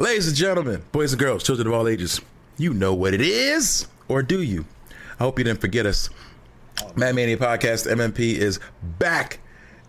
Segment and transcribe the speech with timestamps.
[0.00, 2.22] Ladies and gentlemen, boys and girls, children of all ages,
[2.56, 4.64] you know what it is, or do you?
[5.18, 6.08] I hope you didn't forget us.
[6.96, 8.58] Mad Mania Podcast, MMP, is
[8.98, 9.40] back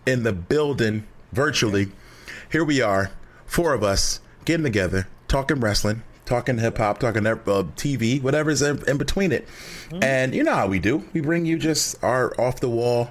[0.04, 1.92] in the building virtually.
[2.50, 3.10] Here we are,
[3.46, 8.86] four of us getting together, talking wrestling, talking hip hop, talking uh, TV, whatever's in,
[8.86, 9.48] in between it.
[9.88, 10.04] Mm-hmm.
[10.04, 11.08] And you know how we do.
[11.14, 13.10] We bring you just our off the wall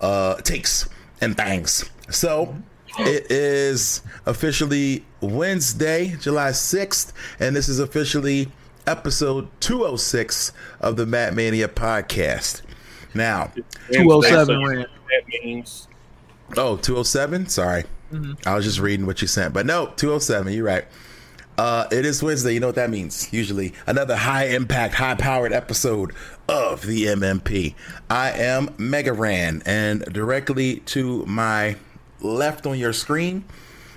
[0.00, 0.88] uh, takes
[1.20, 1.88] and bangs.
[2.10, 2.56] So
[2.98, 8.50] it is officially Wednesday, July 6th, and this is officially
[8.86, 12.62] episode 206 of the Matt Mania podcast.
[13.14, 13.52] Now,
[13.92, 15.88] 207 that means.
[16.56, 17.48] Oh, 207?
[17.48, 17.84] Sorry.
[18.12, 18.48] Mm-hmm.
[18.48, 19.52] I was just reading what you sent.
[19.52, 20.86] But no, 207, you're right.
[21.58, 22.52] Uh, it is Wednesday.
[22.52, 23.32] You know what that means.
[23.32, 26.12] Usually, another high impact, high powered episode
[26.48, 27.74] of the MMP.
[28.10, 31.76] I am Mega Ran, and directly to my
[32.20, 33.44] left on your screen,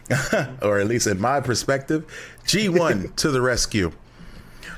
[0.61, 2.05] or at least in my perspective,
[2.45, 3.91] G1 to the rescue.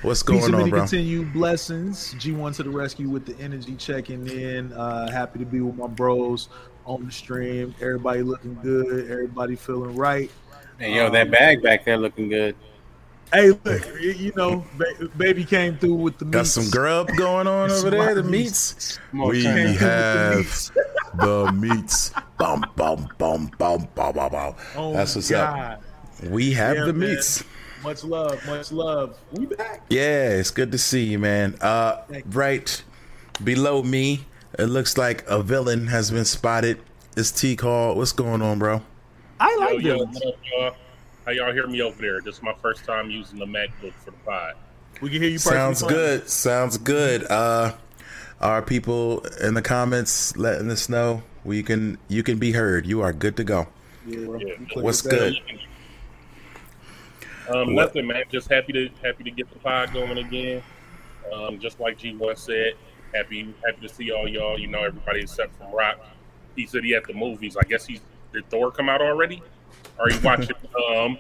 [0.02, 0.80] What's going Peace on, bro?
[0.80, 2.16] Continue blessings.
[2.16, 4.74] G1 to the rescue with the energy checking in.
[4.74, 6.50] Uh, happy to be with my bros
[6.86, 7.76] on the stream.
[7.80, 9.10] Everybody looking good.
[9.12, 10.32] Everybody feeling right.
[10.80, 12.56] Hey, yo, um, that bag back there looking good.
[13.32, 14.66] Hey, look, you know,
[15.16, 16.36] baby came through with the meats.
[16.36, 18.16] Got some grub going on over there.
[18.16, 19.00] The meats.
[19.14, 20.72] We have
[21.16, 22.12] the meats.
[22.38, 24.56] Bum bum bum bum bum bum bum.
[24.76, 25.60] Oh That's what's God.
[25.60, 25.84] up.
[26.30, 27.44] We have yeah, the meats.
[27.84, 29.18] Much love, much love.
[29.32, 29.84] We back.
[29.90, 31.56] Yeah, it's good to see you, man.
[31.62, 32.84] Uh, right
[33.44, 34.26] below me,
[34.60, 36.80] it looks like a villain has been spotted.
[37.18, 37.96] It's T Call.
[37.96, 38.82] What's going on, bro?
[39.40, 40.22] I like yo, villains.
[40.22, 40.76] Yo,
[41.26, 42.22] how y'all hear me over there?
[42.22, 44.56] This is my first time using the MacBook for the pod.
[45.02, 45.40] We can hear you.
[45.40, 46.30] Sounds good.
[46.30, 47.30] Sounds good.
[47.30, 47.74] Uh,
[48.42, 52.86] are people in the comments letting us know we can you can be heard?
[52.86, 53.68] You are good to go.
[54.06, 54.82] Yeah, yeah.
[54.82, 55.36] What's good?
[57.50, 58.24] Um, nothing, man.
[58.32, 60.64] Just happy to happy to get the pod going again.
[61.32, 62.74] Um, just like G1 said,
[63.14, 64.60] happy happy to see all y'all.
[64.60, 66.00] You know, everybody except from Rock.
[66.56, 67.56] He said he had the movies.
[67.58, 68.02] I guess he's
[68.34, 69.42] did Thor come out already?
[70.00, 70.56] Are you watching?
[70.96, 71.18] um,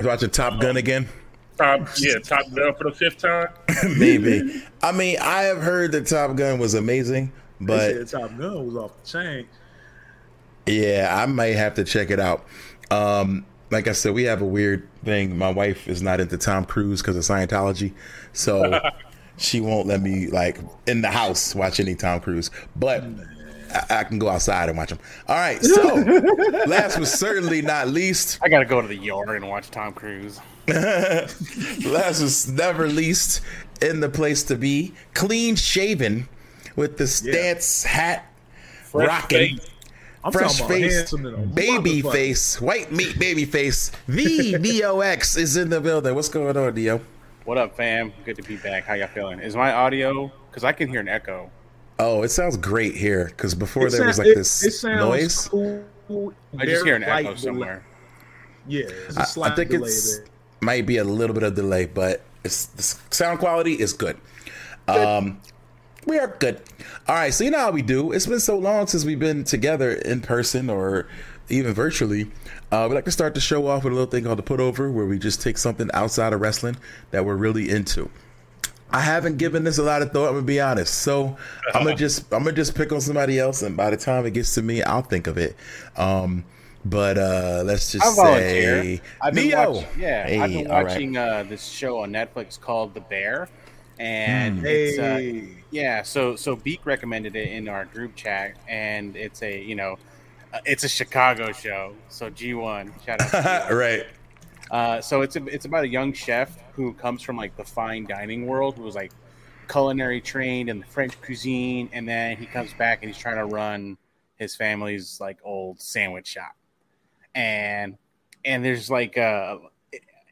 [0.00, 1.08] watching Top Gun again.
[1.56, 3.48] Top, yeah, Top Gun for the fifth time.
[3.98, 4.62] Maybe.
[4.82, 8.92] I mean, I have heard that Top Gun was amazing, but Top Gun was off
[9.02, 9.46] the chain.
[10.66, 12.44] Yeah, I might have to check it out.
[12.90, 15.36] Um, like I said, we have a weird thing.
[15.36, 17.92] My wife is not into Tom Cruise because of Scientology,
[18.32, 18.80] so
[19.36, 22.50] she won't let me like in the house watch any Tom Cruise.
[22.76, 23.04] But
[23.72, 24.98] I, I, can go outside and watch them.
[25.28, 25.62] All right.
[25.62, 25.94] So,
[26.66, 30.40] last but certainly not least, I gotta go to the yard and watch Tom Cruise.
[30.68, 33.42] last was never least
[33.82, 36.28] in the place to be, clean shaven,
[36.76, 37.90] with the stance yeah.
[37.90, 38.32] hat,
[38.84, 39.58] Fresh rocking.
[39.58, 39.70] Face.
[40.32, 41.14] Fresh face,
[41.52, 43.92] baby face, white meat baby face.
[44.08, 46.14] The DOX is in the building.
[46.14, 47.02] What's going on, Dio?
[47.44, 48.10] What up, fam?
[48.24, 48.84] Good to be back.
[48.84, 49.38] How y'all feeling?
[49.38, 50.32] Is my audio?
[50.48, 51.50] Because I can hear an echo.
[51.98, 55.48] Oh, it sounds great here because before it there was like it, this it noise.
[55.48, 55.84] Cool,
[56.58, 57.84] I just hear an echo somewhere.
[58.66, 58.86] Yeah,
[59.18, 60.26] I, I, think it's there.
[60.64, 62.82] Might be a little bit of delay, but it's the
[63.14, 64.16] sound quality is good.
[64.86, 64.96] good.
[64.96, 65.40] Um,
[66.06, 66.60] we are good.
[67.08, 68.12] All right, so you know how we do.
[68.12, 71.08] It's been so long since we've been together in person or
[71.48, 72.30] even virtually.
[72.70, 74.60] Uh, we like to start the show off with a little thing called the put
[74.60, 76.76] over, where we just take something outside of wrestling
[77.10, 78.10] that we're really into.
[78.90, 80.28] I haven't given this a lot of thought.
[80.28, 80.94] I'm gonna be honest.
[80.94, 81.36] So
[81.74, 84.32] I'm gonna just I'm gonna just pick on somebody else, and by the time it
[84.32, 85.56] gets to me, I'll think of it.
[85.96, 86.44] Um,
[86.84, 89.72] but uh, let's just I say I've been Neo.
[89.72, 91.28] Watch, yeah, hey, I've been watching right.
[91.28, 93.48] uh, this show on Netflix called The Bear,
[93.98, 94.64] and mm.
[94.64, 96.02] it's uh, yeah.
[96.02, 99.98] So so Beak recommended it in our group chat, and it's a you know
[100.52, 101.94] uh, it's a Chicago show.
[102.08, 103.70] So G1 shout out.
[103.72, 104.06] right.
[104.70, 108.06] Uh, so it's a, it's about a young chef who comes from like the fine
[108.06, 109.12] dining world, who was like
[109.68, 113.44] culinary trained in the French cuisine, and then he comes back and he's trying to
[113.44, 113.96] run
[114.36, 116.54] his family's like old sandwich shop,
[117.34, 117.96] and
[118.44, 119.56] and there's like uh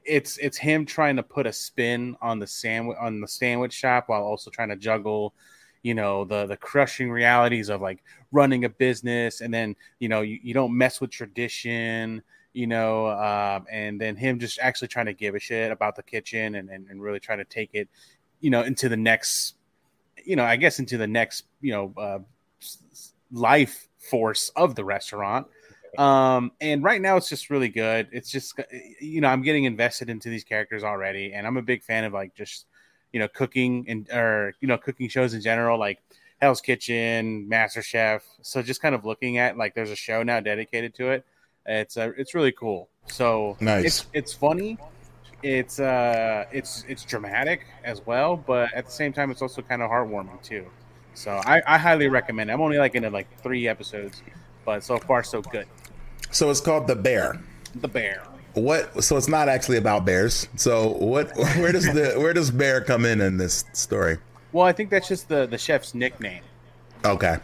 [0.05, 4.05] it's it's him trying to put a spin on the sandwich on the sandwich shop
[4.09, 5.35] while also trying to juggle
[5.83, 10.21] you know the the crushing realities of like running a business and then you know
[10.21, 12.23] you, you don't mess with tradition
[12.53, 16.03] you know um, and then him just actually trying to give a shit about the
[16.03, 17.89] kitchen and, and, and really trying to take it
[18.41, 19.55] you know into the next
[20.25, 22.19] you know i guess into the next you know uh,
[23.33, 25.47] life force of the restaurant
[25.99, 28.09] um, and right now it's just really good.
[28.13, 28.59] It's just
[29.01, 32.13] you know I'm getting invested into these characters already, and I'm a big fan of
[32.13, 32.67] like just
[33.13, 36.03] you know cooking and or you know cooking shows in general, like
[36.41, 38.25] Hell's Kitchen, Master Chef.
[38.41, 41.25] So just kind of looking at like there's a show now dedicated to it.
[41.67, 42.89] It's uh, it's really cool.
[43.07, 43.85] So nice.
[43.85, 44.79] It's it's funny.
[45.43, 49.83] It's uh it's it's dramatic as well, but at the same time it's also kind
[49.83, 50.67] of heartwarming too.
[51.15, 52.49] So I, I highly recommend.
[52.49, 52.55] It.
[52.55, 54.23] I'm only like into like three episodes,
[54.65, 55.67] but so far so good.
[56.33, 57.41] So it's called The Bear.
[57.77, 58.23] The Bear.
[58.55, 59.03] What?
[59.05, 60.47] So it's not actually about bears.
[60.57, 61.35] So what?
[61.57, 64.19] Where does the where does bear come in in this story?
[64.53, 66.43] Well, I think that's just the the chef's nickname.
[67.05, 67.39] Okay.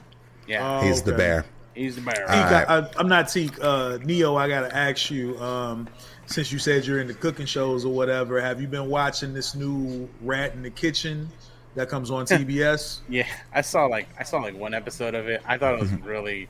[0.46, 1.44] Yeah, Oh, He's the bear.
[1.74, 2.14] he's the bear.
[2.26, 2.66] Teak, right.
[2.68, 3.52] I, I'm not Teak.
[3.62, 5.38] Uh, Neo, I gotta ask you.
[5.40, 5.88] Um,
[6.26, 10.06] since you said you're into cooking shows or whatever, have you been watching this new
[10.20, 11.26] Rat in the Kitchen
[11.74, 13.00] that comes on TBS?
[13.08, 15.40] Yeah, I saw like I saw like one episode of it.
[15.46, 16.06] I thought it was Mm-hmm.
[16.06, 16.48] really,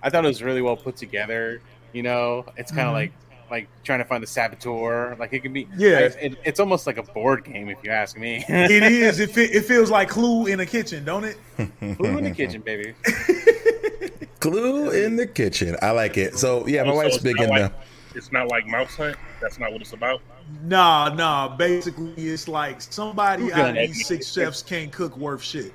[0.00, 1.60] I thought it was really well put together.
[1.92, 3.12] You know, it's kind of like
[3.50, 5.14] like trying to find the saboteur.
[5.18, 5.64] Like it can be.
[5.66, 5.80] Mm-hmm.
[5.80, 5.98] Yeah.
[6.00, 8.44] it's, it, it's almost like a board game if you ask me.
[8.48, 9.20] it is.
[9.20, 11.36] It, fe- it feels like Clue in a kitchen, don't it?
[11.56, 12.94] Who in the kitchen, baby?
[14.40, 15.76] Glue in the kitchen.
[15.82, 16.36] I like it.
[16.36, 17.60] So yeah, my So wife's it's big not into.
[17.62, 17.72] like,
[18.14, 19.16] It's not like Mouse Hunt.
[19.40, 20.20] That's not what it's about.
[20.62, 21.56] Nah, nah.
[21.56, 25.72] Basically, it's like somebody Who out of these six chefs can't cook worth shit.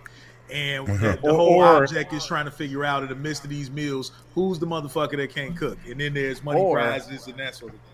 [0.52, 1.12] And Uh-huh.
[1.14, 3.72] the, the whole or- object is trying to figure out in the midst of these
[3.72, 5.78] meals who's the motherfucker that can't cook.
[5.90, 7.90] And then there's money Or- prizes and that sort of thing.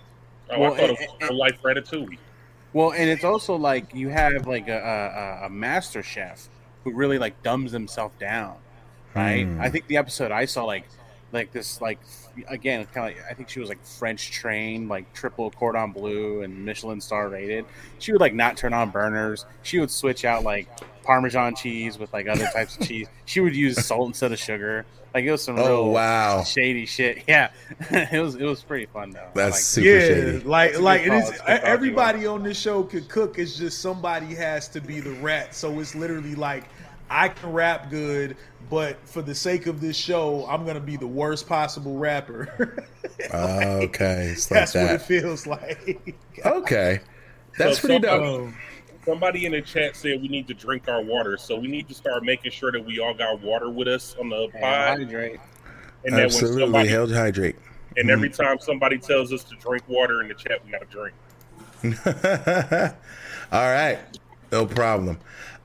[0.49, 2.17] Oh, Well, I thought it and- was real life Ratatouille.
[2.73, 6.49] Well, and it's also like you have like a, a, a master chef
[6.83, 8.55] who really like dumbs himself down,
[9.15, 9.43] right?
[9.45, 9.61] Hmm.
[9.61, 10.85] I think the episode I saw like
[11.31, 11.99] like this like
[12.47, 16.41] again kind of like I think she was like French trained, like triple cordon bleu
[16.43, 17.65] and Michelin star rated.
[17.99, 19.45] She would like not turn on burners.
[19.63, 20.67] She would switch out like
[21.07, 23.07] Parmesan cheese with like other types of cheese.
[23.25, 24.85] She would use salt instead of sugar.
[25.13, 27.23] Like it was some Oh real wow, shady shit.
[27.27, 27.49] Yeah,
[27.91, 29.29] it was it was pretty fun though.
[29.33, 30.39] that's like, super yeah, shady.
[30.43, 31.23] like It's like it is.
[31.23, 33.39] call, it's a good call, Everybody on this show could cook.
[33.39, 35.55] It's just somebody has to be the rat.
[35.55, 36.65] So it's literally like
[37.09, 38.35] I can rap good,
[38.69, 42.85] but for the sake of this show, I'm gonna be the worst possible rapper.
[43.33, 46.15] Okay, it's like That's what it feels like.
[46.45, 46.99] Okay,
[47.57, 48.23] that's So pretty dope.
[48.41, 48.55] Um,
[49.07, 51.87] somebody- Somebody in the chat said we need to drink our water, so we need
[51.87, 54.59] to start making sure that we all got water with us on the yeah,
[54.89, 54.97] pod.
[54.99, 55.39] hydrate.
[56.05, 57.55] And then when Absolutely, somebody, held hydrate.
[57.97, 60.87] and every time somebody tells us to drink water in the chat, we got to
[60.87, 61.15] drink.
[63.51, 63.99] All right,
[64.51, 65.19] no problem.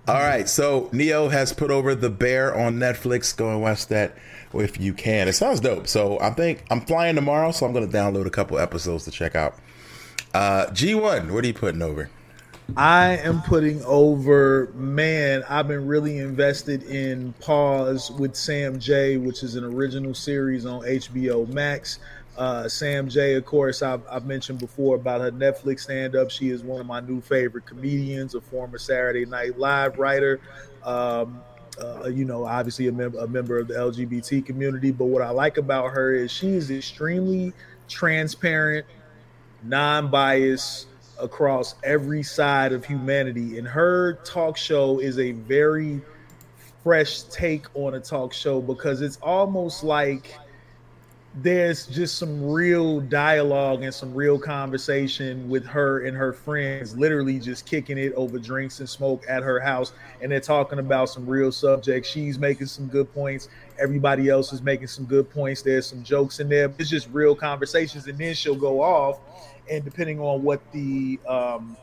[0.08, 3.36] All right, so Neo has put over the Bear on Netflix.
[3.36, 4.16] Go and watch that
[4.54, 5.28] if you can.
[5.28, 5.86] It sounds dope.
[5.86, 9.10] So I think I'm flying tomorrow, so I'm going to download a couple episodes to
[9.12, 9.54] check out.
[10.34, 12.10] Uh, G1, what are you putting over?
[12.76, 19.42] I am putting over, man, I've been really invested in Pause with Sam J, which
[19.42, 21.98] is an original series on HBO Max.
[22.36, 26.30] Uh, Sam J, of course, I've, I've mentioned before about her Netflix stand up.
[26.30, 30.40] She is one of my new favorite comedians, a former Saturday Night Live writer.
[30.82, 31.42] Um,
[31.80, 34.92] uh, you know, obviously a, mem- a member of the LGBT community.
[34.92, 37.52] But what I like about her is she is extremely
[37.88, 38.86] transparent,
[39.62, 40.86] non biased
[41.18, 43.58] across every side of humanity.
[43.58, 46.00] And her talk show is a very
[46.82, 50.34] fresh take on a talk show because it's almost like
[51.34, 57.38] there's just some real dialogue and some real conversation with her and her friends, literally
[57.38, 59.94] just kicking it over drinks and smoke at her house.
[60.20, 62.10] And they're talking about some real subjects.
[62.10, 63.48] She's making some good points.
[63.80, 65.62] Everybody else is making some good points.
[65.62, 66.70] There's some jokes in there.
[66.78, 68.06] It's just real conversations.
[68.06, 69.18] And then she'll go off.
[69.70, 71.76] And depending on what the um,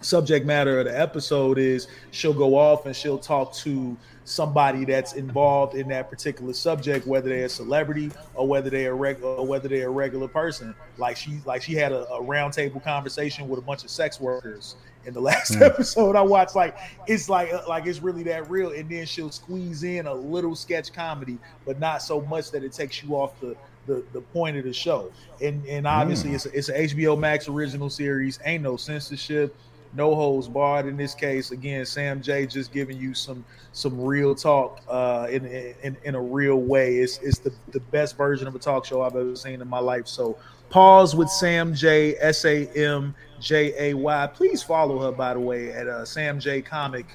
[0.00, 5.14] subject matter of the episode is, she'll go off and she'll talk to somebody that's
[5.14, 9.46] involved in that particular subject, whether they're a celebrity or whether they're a reg- or
[9.46, 10.74] whether they're a regular person.
[10.98, 14.76] Like she like she had a, a roundtable conversation with a bunch of sex workers
[15.04, 16.54] in the last episode I watched.
[16.54, 20.14] Like it's like uh, like it's really that real, and then she'll squeeze in a
[20.14, 23.56] little sketch comedy, but not so much that it takes you off the
[23.86, 25.12] the, the point of the show.
[25.42, 28.38] And and obviously it's a, it's an HBO Max original series.
[28.44, 29.54] Ain't no censorship,
[29.94, 31.50] no holds barred in this case.
[31.50, 36.20] Again, Sam J just giving you some some real talk uh, in, in in a
[36.20, 36.98] real way.
[36.98, 39.80] It's it's the the best version of a talk show I've ever seen in my
[39.80, 40.06] life.
[40.06, 44.26] So pause with Sam J S A M J A Y.
[44.28, 47.06] Please follow her by the way at uh, Sam J Comic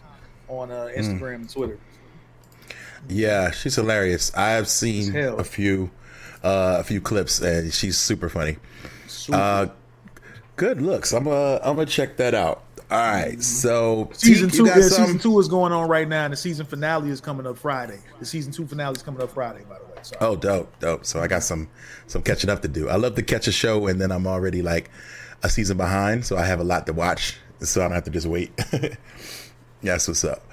[0.48, 1.80] on uh, Instagram and Twitter.
[3.08, 4.36] Yeah, she's hilarious.
[4.36, 5.92] I have seen a few
[6.46, 8.58] uh, a few clips and she's super funny.
[9.08, 9.38] Super.
[9.38, 9.68] Uh,
[10.56, 11.12] good looks.
[11.12, 12.62] I'm uh I'm gonna check that out.
[12.92, 16.38] All right, so season two, yeah, season two is going on right now, and the
[16.38, 18.00] season finale is coming up Friday.
[18.20, 19.92] The season two finale is coming up Friday, by the way.
[20.04, 20.20] Sorry.
[20.22, 21.04] Oh, dope, dope.
[21.04, 21.68] So I got some
[22.06, 22.88] some catching up to do.
[22.88, 24.92] I love to catch a show and then I'm already like
[25.42, 28.12] a season behind, so I have a lot to watch, so I don't have to
[28.12, 28.52] just wait.
[29.82, 30.48] That's what's up.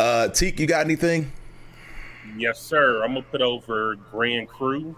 [0.00, 1.30] Uh, Teak, you got anything?
[2.36, 3.04] Yes, sir.
[3.04, 4.96] I'm gonna put over Grand Crew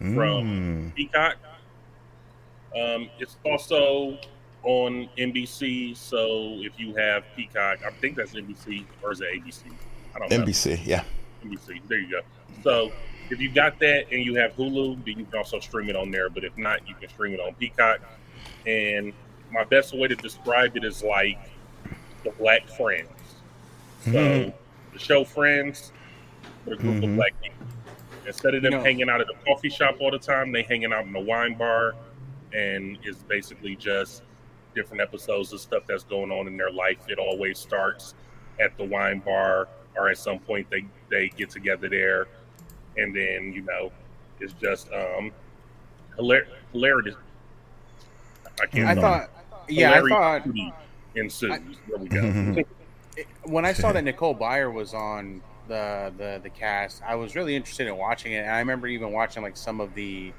[0.00, 0.14] Mm.
[0.14, 1.36] from Peacock.
[2.74, 4.18] Um, it's also
[4.62, 5.96] on NBC.
[5.96, 9.62] So if you have Peacock, I think that's NBC or is it ABC?
[10.14, 10.44] I don't know.
[10.44, 11.04] NBC, yeah.
[11.44, 11.80] NBC.
[11.88, 12.20] There you go.
[12.62, 12.92] So
[13.30, 16.10] if you got that and you have Hulu, then you can also stream it on
[16.10, 16.28] there.
[16.30, 18.00] But if not, you can stream it on Peacock.
[18.66, 19.12] And
[19.52, 21.38] my best way to describe it is like
[22.24, 23.08] the Black Friends.
[24.04, 24.54] So Mhm.
[24.92, 25.92] the show Friends,
[26.66, 27.04] a group Mhm.
[27.04, 27.59] of black people.
[28.26, 30.62] Instead of them You know- hanging out at the coffee shop all the time, they
[30.62, 31.94] hanging out in the wine bar,
[32.52, 34.22] and it's basically just
[34.74, 36.98] different episodes of stuff that's going on in their life.
[37.08, 38.14] It always starts
[38.60, 42.28] at the wine bar, or at some point they they get together there,
[42.96, 43.90] and then you know
[44.38, 45.32] it's just um
[46.16, 47.14] hilar- hilarity.
[48.62, 48.88] I can't.
[48.88, 49.00] I No.
[49.00, 49.30] thought,
[49.68, 50.46] yeah, I thought
[51.14, 51.58] ensues.
[51.88, 52.64] There we go.
[53.44, 57.56] When I saw that Nicole Byer was on the, the the cast, I was really
[57.56, 58.38] interested in watching it.
[58.40, 60.32] And I remember even watching like some of the,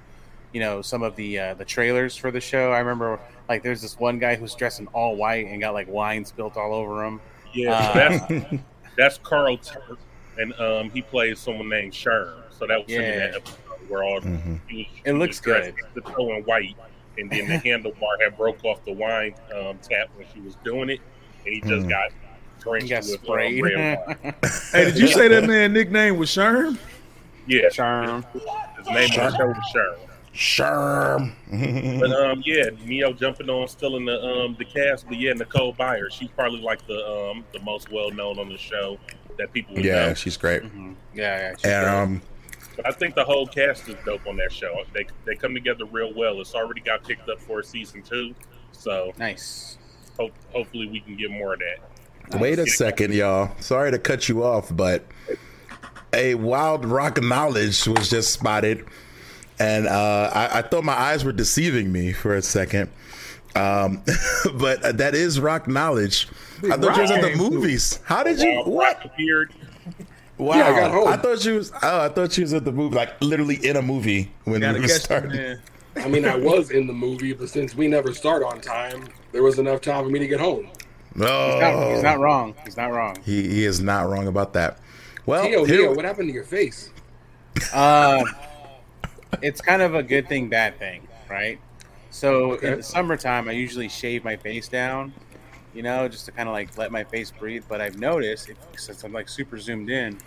[0.53, 2.71] you know, some of the uh, the trailers for the show.
[2.71, 3.19] I remember
[3.49, 6.55] like there's this one guy who's dressed in all white and got like wine spilt
[6.57, 7.19] all over him.
[7.53, 8.63] Yeah, Uh, that's
[8.97, 9.97] that's Carl Tart,
[10.37, 12.43] and um, he plays someone named Sherm.
[12.51, 13.57] So that was him in that episode
[13.87, 14.59] where all Mhm.
[14.69, 15.75] he was, It he looks was good.
[15.95, 16.75] The toe in white,
[17.17, 20.89] and then the handlebar had broke off the wine um, tap when she was doing
[20.89, 20.99] it,
[21.45, 21.89] and he just Mhm.
[21.89, 22.11] got
[22.63, 23.63] He drenched got with sprayed.
[23.63, 23.99] red.
[24.71, 26.77] Hey, did you say that man nickname was Sherm?
[27.47, 28.23] Yeah, Charm.
[28.33, 29.97] his name on the show was Sherm.
[30.33, 31.31] Sure.
[31.99, 35.73] But um, yeah, Neo jumping on still in the um the cast, but yeah, Nicole
[35.73, 38.97] Byer, she's probably like the um the most well known on the show
[39.37, 40.13] that people would yeah, know.
[40.13, 40.63] she's great.
[40.63, 40.95] Mhm.
[41.13, 41.51] Yeah, yeah.
[41.57, 41.89] she's And good.
[41.93, 42.21] um,
[42.77, 44.83] But I think the whole cast is dope on that show.
[44.93, 46.39] They they come together real well.
[46.39, 48.33] It's already got picked up for season two,
[48.71, 49.77] so nice.
[50.17, 51.79] hope, hopefully we can get more of that.
[52.39, 53.51] Wait a second, y'all.
[53.59, 55.05] Sorry to cut you off, but
[56.13, 58.85] a wild rock knowledge was just spotted,
[59.59, 62.89] and uh, I, I thought my eyes were deceiving me for a second.
[63.55, 64.01] Um,
[64.55, 66.27] but that is rock knowledge.
[66.63, 67.99] I thought you was at the movies.
[68.03, 68.61] How did you?
[68.63, 69.05] What?
[69.05, 69.53] Appeared.
[70.37, 70.57] Wow!
[70.57, 71.07] Yeah, I got home.
[71.07, 71.71] I thought you was.
[71.83, 74.79] Oh, I thought you was at the movie, like literally in a movie when Gotta
[74.79, 75.61] we started.
[75.97, 79.43] I mean, I was in the movie, but since we never start on time, there
[79.43, 80.69] was enough time for me to get home.
[81.15, 82.55] No, He's not, he's not wrong.
[82.63, 83.17] He's not wrong.
[83.23, 84.77] He, he is not wrong about that.
[85.25, 86.89] Well, Tio, here- what happened to your face?
[87.73, 88.23] Uh,
[89.41, 91.59] it's kind of a good thing, bad thing, right?
[92.09, 92.71] So Okay.
[92.71, 95.13] in the summertime, I usually shave my face down,
[95.73, 97.63] you know, just to kind of like let my face breathe.
[97.67, 100.17] But I've noticed, if, since I'm like super zoomed in,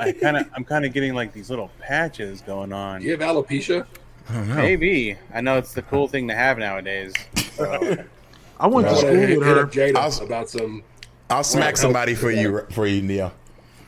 [0.00, 3.00] I kind of I'm kind of getting like these little patches going on.
[3.00, 3.86] Do you have alopecia?
[4.28, 4.54] I don't know.
[4.56, 7.12] Maybe I know it's the cool thing to have nowadays.
[7.54, 7.96] So,
[8.58, 9.66] I went I to want school to hit, with her.
[9.66, 10.82] Jada I was- about some.
[11.28, 13.32] I'll smack somebody for you, for you, Neo.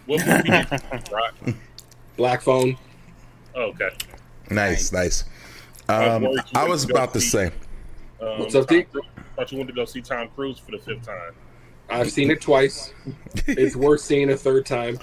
[0.06, 1.54] What movie did?
[2.16, 2.76] Black phone.
[3.54, 3.90] Oh, okay.
[4.50, 5.24] Nice, nice.
[5.88, 7.50] I was Um, worried I was go about to see- say,
[8.20, 8.86] Um, What's up, Tom D?
[9.36, 11.32] Thought you wanted to go see Tom Cruise for the fifth time.
[11.88, 12.92] I've seen it twice.
[13.46, 14.98] it's worth seeing a third time.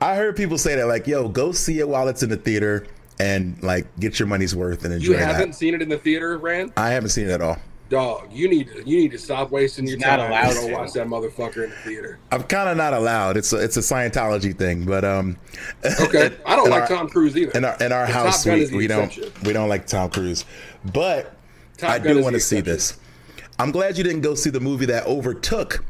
[0.00, 2.86] I heard people say that, like, "Yo, go see it while it's in the theater
[3.20, 5.98] and like get your money's worth and enjoy You haven't that." seen it in the
[5.98, 6.72] theater, Rand?
[6.76, 7.58] I haven't seen it at all.
[7.88, 10.54] Dog, you need to you need to stop wasting your He's not time allowed and
[10.56, 10.72] go to.
[10.74, 12.18] watch that motherfucker in the theater.
[12.30, 13.38] I'm kind of not allowed.
[13.38, 15.38] It's a, it's a Scientology thing, but um,
[16.02, 17.52] Okay, I don't like our- Tom Cruise either.
[17.52, 20.10] in our in our But house Top we, is we don't we don't like Tom
[20.10, 20.44] Cruise,
[20.92, 21.34] but
[21.78, 22.98] Top I Gun do want to see this.
[23.58, 25.82] I'm glad you didn't go see the movie that overtook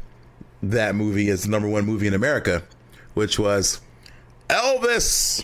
[0.63, 2.63] that movie as the number one movie in America,
[3.13, 3.81] which was
[4.49, 5.43] Elvis.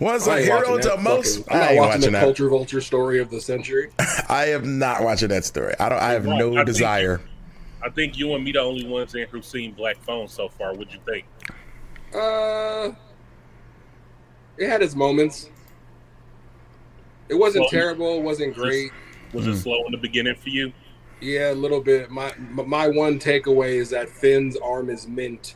[0.00, 1.44] Was I a ain't hero to most.
[1.44, 2.20] fucking- I'm I not watching watching the that.
[2.22, 3.90] culture vulture story of the century.
[4.28, 5.74] I am not watching that story.
[5.78, 5.98] I don't.
[6.00, 7.20] I have Well, I no think- desire.
[7.82, 10.72] I think you and me the only ones in who've seen Black Phone so far.
[10.74, 11.24] What'd you think?
[12.14, 12.90] Uh,
[14.58, 15.48] it had its moments.
[17.28, 18.16] It wasn't Well, terrible.
[18.18, 18.90] It wasn't great.
[19.32, 20.72] Was it slow in the beginning for you?
[21.20, 22.10] Yeah, a little bit.
[22.10, 25.54] My my one takeaway is that Finn's arm is mint.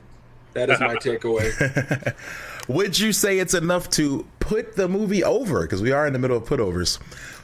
[0.52, 2.14] That is my takeaway.
[2.68, 5.62] Would you say it's enough to put the movie over?
[5.62, 6.98] Because we are in the middle of putovers.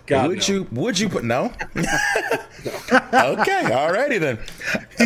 [0.06, 0.54] God, would no.
[0.54, 0.66] you?
[0.72, 1.44] Would you put no?
[1.76, 4.36] okay, alrighty then.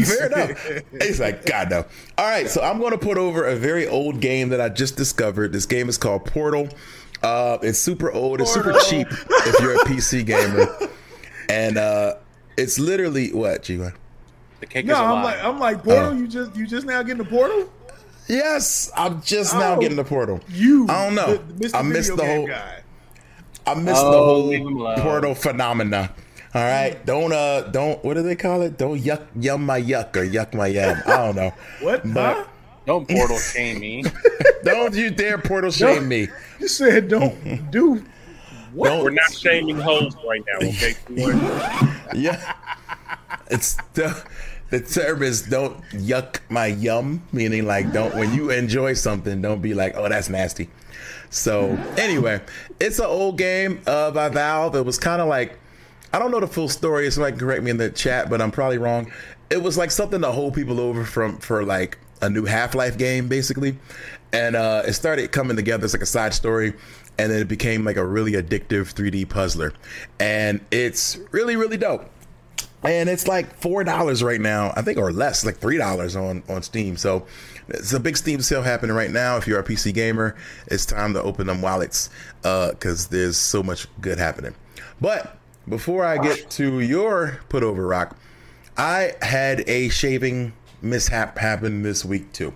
[0.03, 0.83] Fair enough.
[1.03, 1.85] He's like, God no.
[2.17, 4.97] All right, so I'm going to put over a very old game that I just
[4.97, 5.53] discovered.
[5.53, 6.69] This game is called Portal.
[7.23, 8.41] Uh, it's super old.
[8.41, 10.69] It's super cheap if you're a PC gamer,
[11.49, 12.15] and uh,
[12.57, 13.95] it's literally what G one.
[14.61, 16.07] The cake No, is I'm like I'm like Portal.
[16.07, 16.13] Oh.
[16.13, 17.71] You just you just now getting the Portal.
[18.29, 19.81] Yes, I'm just now Oh.
[19.81, 20.41] getting the Portal.
[20.49, 21.37] You, I don't know.
[21.37, 21.75] the- Mr.
[21.75, 22.47] I missed the whole.
[22.47, 22.81] guy.
[23.67, 25.01] I missed the Oh, whole leave him alone.
[25.01, 26.11] portal phenomena.
[26.55, 28.79] All right, don't uh, don't what do they call it?
[28.79, 31.03] Don't yuck yum my yuck or yuck my yum.
[31.07, 31.53] I don't know.
[31.81, 32.03] What?
[32.15, 32.45] But- huh?
[32.87, 34.05] Don't portal shame me.
[34.63, 36.29] Don't you dare portal shame me.
[36.61, 38.05] You said don't do.
[38.75, 38.89] What?
[38.91, 40.95] Don't- We're not shaming hoes right now, okay?
[42.15, 42.55] Yeah,
[43.51, 44.15] it's the
[44.75, 49.63] the term is don't yuck my yum, meaning like don't when you enjoy something, don't
[49.63, 50.69] be like oh that's nasty.
[51.31, 52.41] So anyway,
[52.81, 54.75] it's an old game uh, by Valve.
[54.75, 55.61] It was kind of like
[56.13, 57.09] I don't know the full story.
[57.13, 59.13] Somebody like correct me in the chat, but I'm probably wrong.
[59.49, 62.99] It was like something to hold people over from for like a new Half Life
[62.99, 63.79] game, basically.
[64.33, 65.85] And uh, it started coming together.
[65.85, 66.73] It's like a side story,
[67.17, 69.73] and then it became like a really addictive 3D puzzler,
[70.19, 72.11] and it's really really dope.
[72.85, 76.43] And it's like four dollars right now, I think, or less, like three dollars on
[76.49, 76.97] on Steam.
[76.97, 77.27] So
[77.69, 79.37] it's a big Steam sale happening right now.
[79.37, 80.37] If you're a PC gamer,
[80.67, 82.11] it's time to open them wallets
[82.45, 84.55] uh, because there's so much good happening.
[85.01, 85.37] But
[85.69, 88.17] before I get to your put over rock,
[88.77, 92.53] I had a shaving mishap happen this week too,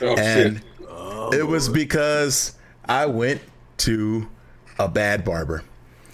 [0.00, 1.40] Oh and shit!
[1.40, 2.54] it was because
[2.84, 3.40] I went
[3.78, 4.28] to
[4.78, 5.64] a bad barber.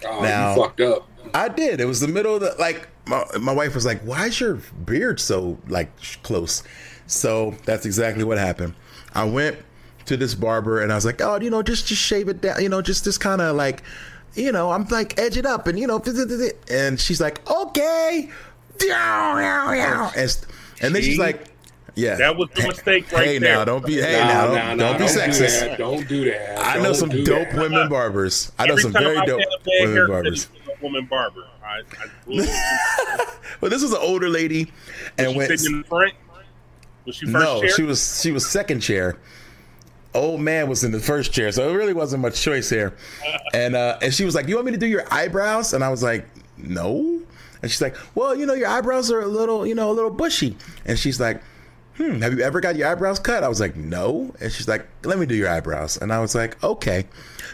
[0.03, 1.07] Oh, now- you fucked up.
[1.33, 1.79] I did.
[1.79, 2.87] It was the middle of the like.
[3.11, 5.91] My, my wife was like, "Why is your beard so like
[6.23, 6.63] close?"
[7.07, 8.73] So that's exactly what happened.
[9.13, 9.57] I went
[10.05, 12.61] to this barber and I was like, "Oh, you know, just just shave it down.
[12.63, 13.83] You know, just just kind of like,
[14.33, 16.01] you know, I'm like edge it up and you know."
[16.69, 18.29] And she's like, "Okay."
[20.15, 20.37] And,
[20.81, 21.50] and then she's like,
[21.95, 23.55] "Yeah." That was the mistake right hey there.
[23.57, 23.95] now, don't be.
[24.01, 25.59] Hey Nah, now, nah, don't, nah, don't be do sexist.
[25.61, 25.77] that.
[25.77, 26.59] Don't do that.
[26.65, 27.59] I know Don't some do dope that.
[27.61, 28.51] women barbers.
[28.59, 30.47] I know Every some very I've dope had a bad women barbers.
[30.81, 31.45] woman barber.
[31.63, 33.25] I, I,
[33.59, 34.71] But this was an older lady,
[35.17, 35.61] and was she went.
[35.77, 36.13] in front?
[37.05, 37.69] Was she first No, chair?
[37.71, 39.17] she was she was second chair.
[40.13, 42.93] Old man was in the first chair, so it really wasn't much choice here.
[43.53, 45.89] And uh, and she was like, "You want me to do your eyebrows?" And I
[45.89, 46.25] was like,
[46.57, 47.21] "No."
[47.61, 50.09] And she's like, "Well, you know, your eyebrows are a little, you know, a little
[50.09, 51.41] bushy." And she's like,
[51.97, 54.87] "Hmm, have you ever got your eyebrows cut?" I was like, "No." And she's like,
[55.03, 57.05] "Let me do your eyebrows." And I was like, "Okay."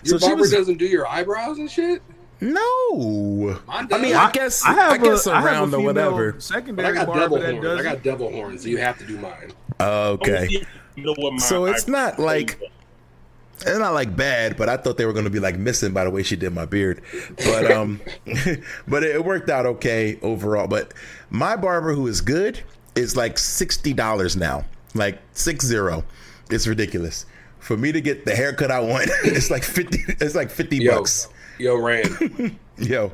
[0.04, 2.02] Your so she barber was doesn't do your eyebrows and shit.
[2.40, 3.60] no.
[3.68, 4.14] I mean, does.
[4.14, 6.32] I guess I have guess a, I have a around or female whatever.
[6.34, 7.64] But I secondary got barber devil that horns.
[7.64, 7.80] does.
[7.80, 9.52] I got devil horns, so you have to do mine.
[9.80, 10.48] Okay.
[10.96, 13.70] You know what my So it's not like- are.
[13.72, 16.04] it's not like bad, but I thought they were going to be like missing by
[16.04, 17.02] the way she did my beard.
[17.38, 18.02] But um,
[18.88, 20.68] but it worked out okay overall.
[20.68, 20.94] But
[21.32, 22.62] my barber, who is good,
[22.98, 26.04] is like sixty dollars now, like six zero.
[26.50, 27.26] It's ridiculous
[27.60, 29.10] for me to get the haircut I want.
[29.24, 30.00] it's like fifty.
[30.08, 31.28] It's like fifty Yo, bucks.
[31.60, 33.12] yo, Rand, Yo,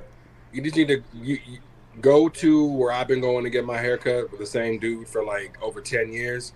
[0.52, 1.60] you just need to you, you
[2.02, 5.24] go to where I've been going to get my haircut with the same dude for
[5.24, 6.54] like over ten years.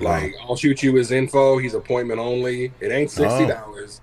[0.00, 1.58] Like I'll shoot you his info.
[1.58, 2.72] He's appointment only.
[2.80, 3.22] It ain't oh.
[3.22, 4.00] sixty dollars.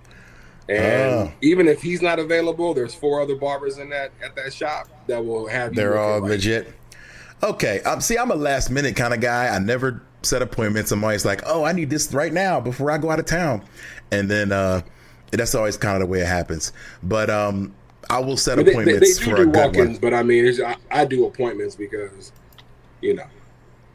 [0.68, 1.32] And Oh.
[1.42, 5.22] even if he's not available, there's four other barbers in that at that shop that
[5.24, 5.76] will have you.
[5.76, 6.72] they're all like- legit.
[7.42, 9.48] Okay, um, see, I'm a last minute kind of guy.
[9.48, 10.92] I never set appointments.
[10.92, 13.64] I'm always like, oh, I need this right now before I go out of town,
[14.12, 14.82] and then uh,
[15.32, 16.72] that's always kind of the way it happens.
[17.02, 17.74] But um,
[18.08, 19.98] I will set But they, they, they appointments do for do a good walk-ins, one.
[20.00, 22.30] but I mean, it's, I, I do appointments because,
[23.00, 23.26] you know,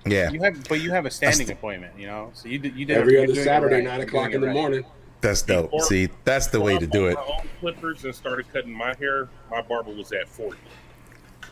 [0.05, 2.31] Yeah, You have, but you have a standing That's appointment, you know.
[2.33, 3.83] So you did, you did every you're other Saturday, right.
[3.85, 4.53] nine o'clock in the right.
[4.53, 4.83] morning.
[5.21, 5.71] that's dope.
[5.71, 7.15] Before- See, that's the way to do it.
[7.15, 9.29] My clippers and started cutting my hair.
[9.49, 10.57] My barber was at forty,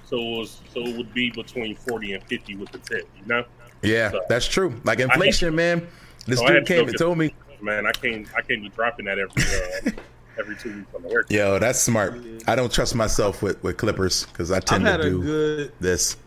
[0.06, 3.08] so it was so it would be between forty and fifty with the tip.
[3.20, 3.46] You know,
[3.82, 4.80] Yeah, So- that's true.
[4.84, 5.88] Like inflation, man.
[6.26, 9.20] This So dude came and told me, man, I can't I can't be dropping that
[9.20, 9.92] every uh,
[10.40, 11.30] every two weeks on the work.
[11.30, 14.98] "Yo, that's smart." I don't trust myself with with clippers because I I've tend to
[15.02, 16.18] do good this.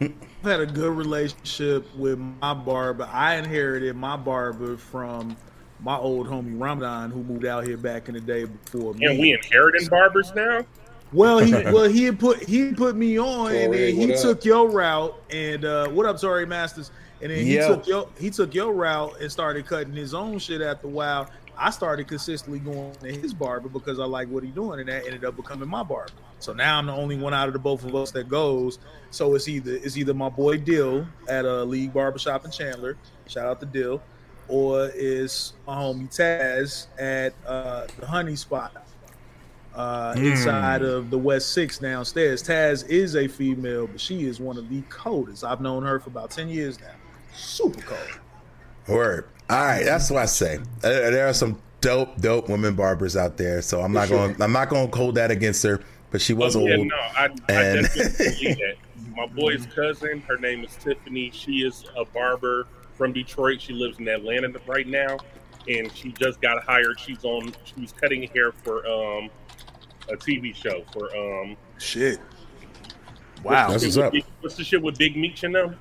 [0.00, 3.08] I've had a good relationship with my barber.
[3.10, 5.36] I inherited my barber from
[5.80, 9.06] my old homie Ramadan, who moved out here back in the day before me.
[9.06, 10.64] And we inheriting barbers now.
[11.14, 14.20] Well, he well he put he put me on, and then he up?
[14.20, 15.14] took your route.
[15.30, 16.90] And uh, what up, sorry, Masters?
[17.22, 17.68] And then he Yo.
[17.68, 21.30] took your he took your route and started cutting his own shit after a while.
[21.56, 25.06] I started consistently going to his barber because I like what he's doing, and that
[25.06, 26.10] ended up becoming my barber.
[26.40, 28.80] So now I'm the only one out of the both of us that goes.
[29.10, 32.96] So it's either it's either my boy Dill at a League Barbershop in Chandler,
[33.28, 34.02] shout out to Dill,
[34.48, 38.84] or is my homie Taz at uh, the Honey Spot
[39.74, 42.42] uh, inside of the West Six downstairs.
[42.42, 45.44] Taz is a female, but she is one of the coldest.
[45.44, 46.86] I've known her for about ten years now.
[47.34, 48.20] Super cold.
[48.88, 49.28] Word.
[49.50, 50.56] All right, that's what I say.
[50.82, 53.60] Uh, there are some dope, dope women barbers out there.
[53.62, 54.40] So I'm not going.
[54.40, 55.80] I'm not going to hold that against her.
[56.10, 56.70] But she was Oh, old.
[56.70, 58.74] yeah, no, I, I definitely believe that.
[59.16, 61.30] My boy's cousin, her name is Tiffany.
[61.32, 63.60] She is a barber from Detroit.
[63.60, 65.16] She lives in Atlanta right now,
[65.68, 66.98] and she just got hired.
[67.00, 67.52] She's on.
[67.64, 69.28] She's cutting hair for um
[70.10, 71.56] a TV show for um.
[71.78, 72.18] Shit.
[73.42, 73.70] Wow.
[73.70, 74.14] That's what's up.
[74.40, 75.76] What's the shit with Big Meech and them?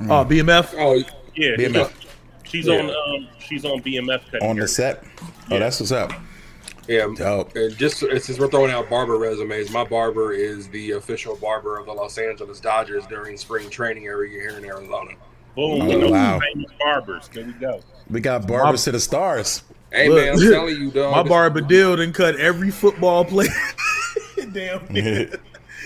[0.00, 0.74] Oh, BMF.
[0.78, 0.94] Oh,
[1.34, 1.92] Yeah, BMF.
[2.44, 2.74] She's Yeah.
[2.74, 2.90] on.
[2.90, 4.64] Um, she's on BMF cutting on hair.
[4.64, 5.04] the set.
[5.50, 6.12] Oh, that's what's up.
[6.88, 7.06] yeah.
[7.16, 7.54] Dope.
[7.56, 11.86] And just since we're throwing out barber resumes, my barber is the official barber of
[11.86, 15.12] the Los Angeles Dodgers during spring training every year here in Arizona.
[15.54, 15.82] Boom.
[15.82, 16.40] Oh, we know wow.
[16.40, 17.28] famous barbers.
[17.32, 17.80] There we go.
[18.10, 19.62] We got barbers to the stars.
[19.94, 21.12] Hey Look, man, I'm telling you, dog.
[21.12, 23.48] My this- barber Dill done cut every football player.
[24.52, 24.86] Damn.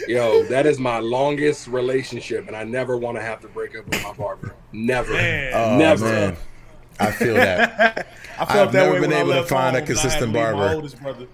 [0.06, 3.86] Yo, that is my longest relationship, and I never want to have to break up
[3.86, 4.54] with my barber.
[4.72, 6.04] Never, Oh never.
[6.04, 6.36] man,
[7.00, 8.06] I feel that.
[8.38, 9.86] I felt I've that never way been able to find a home, and I had
[9.86, 11.26] to consistent leave My barber.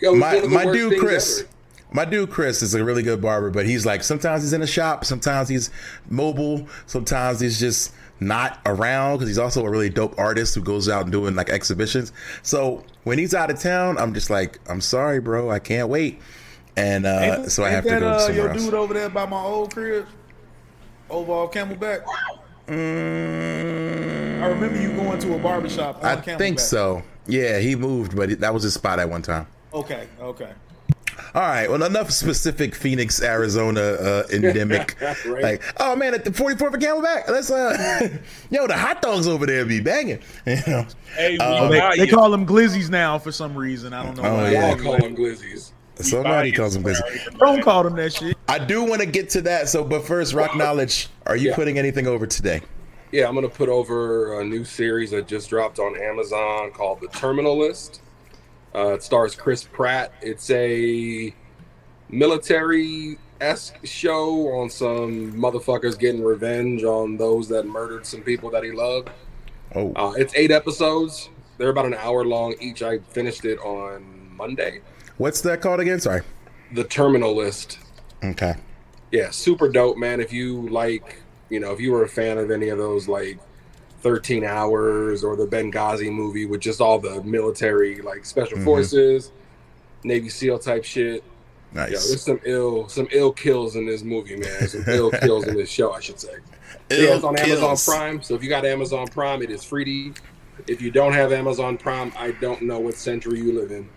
[0.00, 1.48] Yo, my one of the my dude Chris, ever.
[1.92, 4.66] my dude Chris is a really good barber, but he's like sometimes he's in a
[4.66, 5.70] shop, sometimes he's
[6.08, 7.92] mobile, sometimes he's just
[8.26, 11.48] not around because he's also a really dope artist who goes out and doing like
[11.50, 12.12] exhibitions.
[12.42, 16.20] So when he's out of town, I'm just like, I'm sorry, bro, I can't wait,
[16.76, 18.64] and uh, Ain't- so I have to that, go uh, somewhere your else.
[18.64, 20.06] dude over there by my old crib,
[21.10, 22.04] over off Camelback.
[22.68, 25.98] Mm, I remember you going to a barbershop.
[25.98, 26.38] On I Camelback.
[26.38, 27.02] think so.
[27.26, 29.46] Yeah, he moved, but that was his spot at one time.
[29.74, 30.52] Okay, okay.
[31.34, 31.68] All right.
[31.70, 34.96] Well, enough specific Phoenix, Arizona uh, endemic.
[35.26, 35.42] Right.
[35.42, 38.08] Like, oh man, at the 44th of Camelback, let's uh,
[38.50, 40.20] yo, the hot dogs over there be banging.
[40.46, 40.86] You know?
[41.16, 43.92] Hey, we Oh, They, they call them glizzies now for some reason.
[43.92, 44.50] I don't know Oh, why.
[44.50, 44.68] Yeah.
[44.70, 45.72] all call them glizzies.
[45.96, 46.88] Somebody calls them you.
[46.88, 47.02] busy.
[47.38, 48.36] Don't call them that shit.
[48.48, 49.68] I do want to get to that.
[49.68, 51.08] So, but first, rock knowledge.
[51.26, 51.54] Are you Yeah.
[51.56, 52.60] putting anything over today?
[53.12, 57.08] Yeah, I'm gonna put over a new series that just dropped on Amazon called The
[57.08, 58.00] Terminal List.
[58.74, 60.12] Uh, it stars Chris Pratt.
[60.22, 61.34] It's a
[62.08, 68.62] military esque show on some motherfuckers getting revenge on those that murdered some people that
[68.62, 69.10] he loved.
[69.74, 71.28] Oh, Uh, it's eight episodes.
[71.58, 72.82] They're about an hour long each.
[72.82, 74.80] I finished it on Monday.
[75.18, 76.00] what's that called again?
[76.00, 76.22] Sorry.
[76.72, 77.78] The Terminal List.
[78.24, 78.54] Okay.
[79.10, 80.20] Yeah, super dope, man.
[80.20, 81.16] If you like,
[81.50, 83.38] you know, if you were a fan of any of those like
[84.02, 88.64] 13 Hours or the Benghazi movie with just all the military, like special Mhm.
[88.64, 89.30] forces,
[90.04, 91.22] Navy SEAL type shit.
[91.74, 92.08] Yeah, Nice.
[92.08, 94.68] there's some ill, some ill kills in this movie, man.
[94.68, 96.34] Some ill kills in this show, I should say.
[96.90, 97.62] Yeah, Ill it's on kills.
[97.62, 98.22] Amazon Prime.
[98.22, 100.14] So if you got Amazon Prime, it is free to you.
[100.66, 103.88] If you don't have Amazon Prime, I don't know what century you live in.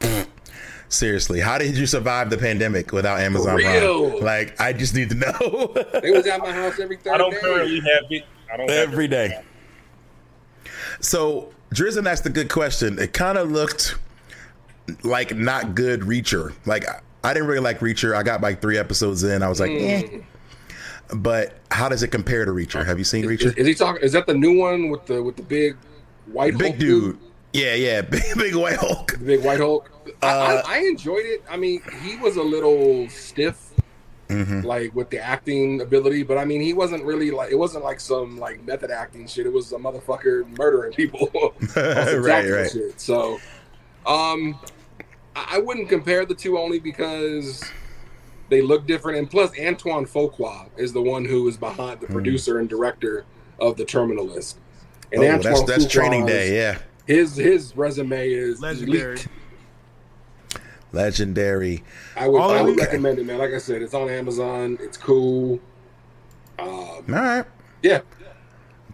[0.88, 4.10] Seriously, how did you survive the pandemic without Amazon real.
[4.10, 4.22] Prime?
[4.22, 5.74] Like, I just need to know.
[6.02, 8.22] They was at my house every third I don't currently have it.
[8.52, 9.08] I don't have Every it.
[9.08, 9.42] day.
[11.00, 12.98] So Drizzen asked a good question.
[12.98, 13.96] It kind of looked
[15.02, 16.52] like not good Reacher.
[16.66, 18.14] Like I- I didn't really like Reacher.
[18.14, 19.42] I got like three episodes in.
[19.42, 20.18] I was like, eh.
[21.14, 22.84] But how does it compare to Reacher?
[22.84, 23.56] Have you seen Reacher?
[23.56, 24.02] is he talking?
[24.02, 25.76] Is that the new one with the with the big
[26.26, 27.18] white Big Hulk dude.
[27.54, 28.00] Yeah, yeah.
[28.10, 29.12] Big, big white Hulk.
[29.12, 29.90] The big white Hulk.
[30.22, 31.42] I, Uh, I, I enjoyed it.
[31.48, 33.70] I mean, he was a little stiff,
[34.28, 34.62] Mm-hmm.
[34.62, 38.00] like with the acting ability, but I mean, he wasn't really like it wasn't like
[38.00, 39.44] some like method acting shit.
[39.46, 41.28] It was a motherfucker murdering people.
[41.76, 42.70] right, right.
[42.70, 43.00] Shit.
[43.00, 43.38] So,
[44.06, 44.58] um,
[45.36, 47.62] I I wouldn't compare the two only because
[48.48, 52.58] they look different, and plus Antoine Fuqua is the one who is behind the producer
[52.60, 53.24] and director
[53.58, 54.58] of the Terminal List.
[55.12, 55.22] And.
[55.22, 56.56] Oh, that's Antoine that's training Fuqua's- day.
[56.56, 59.12] Yeah, His his resume is Legendary.
[59.14, 59.26] elite.
[60.94, 61.82] Legendary.
[62.16, 62.80] I would, All I would elite.
[62.80, 63.38] recommend it, man.
[63.38, 64.78] Like I said, it's on Amazon.
[64.80, 65.60] It's cool.
[66.58, 67.44] Um, All right.
[67.82, 68.00] yeah,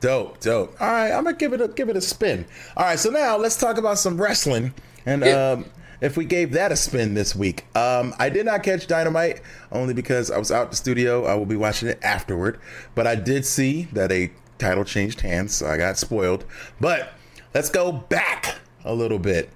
[0.01, 0.75] Dope, dope.
[0.81, 2.47] All right, I'm gonna give it a give it a spin.
[2.77, 4.73] All right, so now let's talk about some wrestling,
[5.05, 5.51] and Yeah.
[5.53, 5.67] um,
[6.01, 9.93] if we gave that a spin this week, um, I did not catch Dynamite only
[9.93, 11.27] because I was out the studio.
[11.27, 12.59] I will be watching it afterward,
[12.95, 16.47] but I did see that a title changed hands, so I got spoiled.
[16.81, 17.13] But
[17.53, 19.51] let's go back a little bit.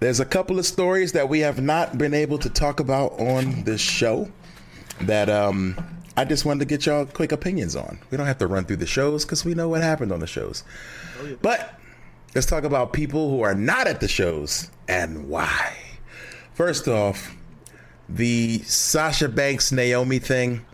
[0.00, 3.64] There's a couple of stories that we have not been able to talk about on
[3.64, 4.30] this show
[5.02, 5.76] that um
[6.16, 7.98] I just wanted to get y'all quick opinions on.
[8.10, 10.26] We don't have to run through the shows because we know what happened on the
[10.26, 10.64] shows.
[11.40, 11.78] But
[12.34, 15.76] let's talk about people who are not at the shows and why.
[16.54, 17.36] First off,
[18.08, 20.64] the Sasha Banks Naomi thing.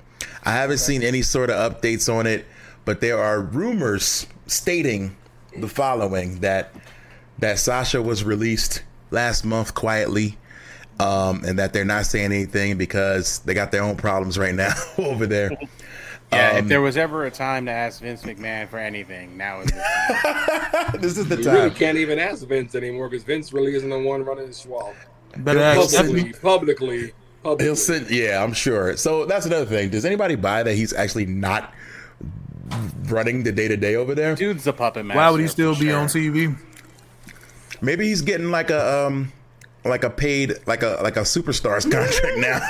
[0.45, 2.47] I haven't seen any sort of updates on it,
[2.85, 5.17] but there are rumors stating
[5.57, 6.73] the following that
[7.39, 10.37] that Sasha was released last month quietly
[10.99, 14.73] um, and that they're not saying anything because they got their own problems right now
[14.99, 15.51] over there.
[16.33, 19.61] Yeah, Um, if there was ever a time to ask Vince McMahon for anything, now
[19.61, 21.01] is the time.
[21.01, 21.79] this is the You really time.
[21.79, 24.97] can't even ask Vince anymore because Vince really isn't the one running the swamp.
[25.37, 26.33] Better ask Publicly, Stephanie.
[26.41, 27.65] publicly, publicly.
[27.67, 28.97] He'll send, yeah, I'm sure.
[28.97, 29.91] So that's another thing.
[29.91, 31.73] Does anybody buy that he's actually not
[33.05, 34.35] running the day to day over there?
[34.35, 35.19] Dude's a puppet master.
[35.19, 35.99] Why would he still be sure.
[35.99, 36.59] on TV?
[37.81, 39.33] Maybe he's getting like a um
[39.85, 42.61] like a paid like a like a superstars contract now.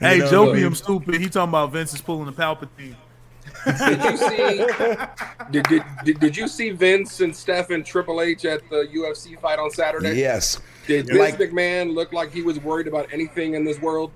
[0.00, 1.20] Hey, know, Joe but- be him stupid.
[1.20, 2.96] He talking about Vince is pulling the Palpatine.
[3.64, 4.66] Did you see?
[5.52, 9.38] did, did, did, did you see Vince and Steph and Triple H at the UFC
[9.40, 10.14] fight on Saturday?
[10.18, 10.60] Yes.
[10.88, 14.10] Did Vince Like- McMahon look like he was worried about anything in this world?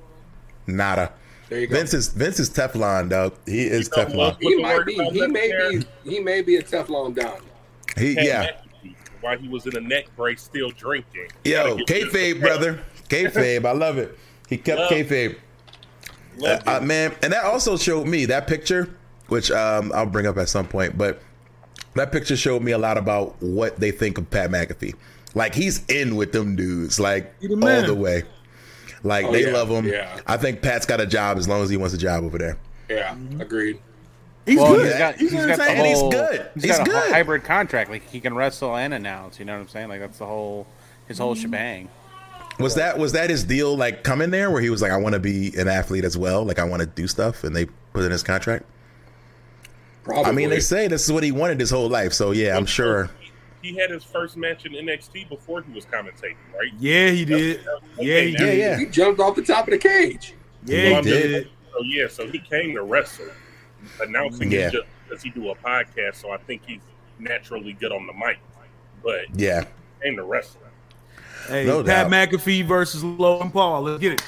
[0.67, 1.13] Nada.
[1.49, 1.77] There you go.
[1.77, 3.35] Vince is Vince is Teflon, dog.
[3.47, 4.37] He is You know Teflon.
[4.41, 4.95] he might be.
[5.13, 5.87] He may be.
[6.11, 7.41] He may be a Teflon Don.
[7.97, 8.51] He Pat yeah.
[9.17, 11.29] McAfee, While he was in a neck brace, still drinking.
[11.45, 12.81] Yo, Gotta give kayfabe, him- brother.
[13.09, 14.17] Kayfabe, I love it.
[14.49, 15.37] He kept Love- kayfabe.
[16.39, 16.85] Love Uh, it.
[16.85, 18.89] man, and that also showed me that picture,
[19.29, 20.99] which um, I'll bring up at some point.
[20.99, 21.23] But
[21.95, 24.95] that picture showed me a lot about what they think of Pat McAfee.
[25.35, 28.25] Like he's in with them dudes, like the all the way.
[29.03, 29.87] Like Oh, they yeah, love him.
[29.87, 30.19] yeah.
[30.27, 32.57] I think Pat's got a job as long as he wants a job over there.
[32.89, 33.79] Yeah, agreed.
[34.47, 34.87] He's Well, good.
[34.87, 35.79] he's got, he's he's got the entertaining.
[35.79, 36.51] And he's whole, good.
[36.55, 37.91] He's He's got a hybrid contract.
[37.91, 39.39] Like he can wrestle and announce.
[39.39, 39.89] You know what I'm saying?
[39.89, 40.67] Like that's the whole
[41.09, 41.43] his whole mm-hmm.
[41.43, 41.89] shebang.
[42.61, 43.77] Was that was that his deal?
[43.77, 46.45] Like coming there, where he was like, I want to be an athlete as well.
[46.45, 48.65] Like I want to do stuff, and they put in his contract.
[50.05, 50.31] Probably.
[50.31, 52.13] I mean, they say this is what he wanted his whole life.
[52.13, 53.11] So yeah, I'm sure.
[53.61, 56.73] He had his first match in NXT before he was commentating, right?
[56.79, 57.61] Yeah, he did.
[57.99, 58.59] Yeah, he Yeah, did.
[58.59, 58.79] yeah.
[58.79, 60.35] he jumped off the top of the cage.
[60.65, 61.49] Yeah, Well, he I'm just- did.
[61.73, 63.27] So yeah, so he came to wrestle,
[64.01, 64.69] announcing Yeah.
[64.69, 66.17] it just because he do a podcast.
[66.17, 66.81] So I think he's
[67.19, 68.39] naturally good on the mic,
[69.03, 69.65] but Yeah,
[70.03, 70.61] he the to wrestle.
[71.49, 72.31] Hey, No Pat doubt.
[72.31, 73.83] McAfee versus Logan Paul.
[73.83, 74.21] Let's get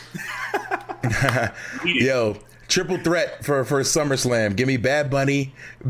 [1.05, 1.53] it.
[1.85, 2.37] Yo,
[2.69, 4.55] triple threat for for SummerSlam.
[4.57, 5.53] Give me Bad Bunny,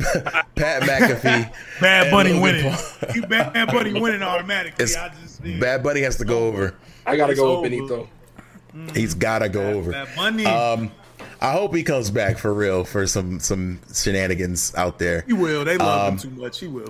[0.55, 1.53] Pat McAfee.
[1.81, 2.73] Bad and Bunny Logan winning.
[2.73, 3.15] Paul.
[3.15, 4.85] You Bad Bunny winning automatically.
[4.97, 6.75] I just Bad Bunny has to go over.
[7.07, 8.09] I gotta It's go with over.
[8.75, 8.95] Benito.
[8.95, 9.93] He's gotta go over.
[9.93, 10.47] Bad Bunny.
[10.47, 10.91] Um,
[11.41, 15.23] I hope he comes back for real for some some shenanigans out there.
[15.27, 15.65] he will.
[15.65, 16.61] They love um, him too much.
[16.61, 16.89] He will.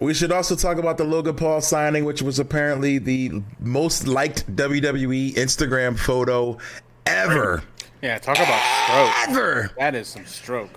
[0.00, 4.54] We should also talk about the Logan Paul signing, which was apparently the most liked
[4.54, 6.58] WWE Instagram photo
[7.06, 7.64] ever.
[8.00, 9.28] Yeah, talk about stroke.
[9.28, 9.70] Ever.
[9.76, 10.70] That is some stroke.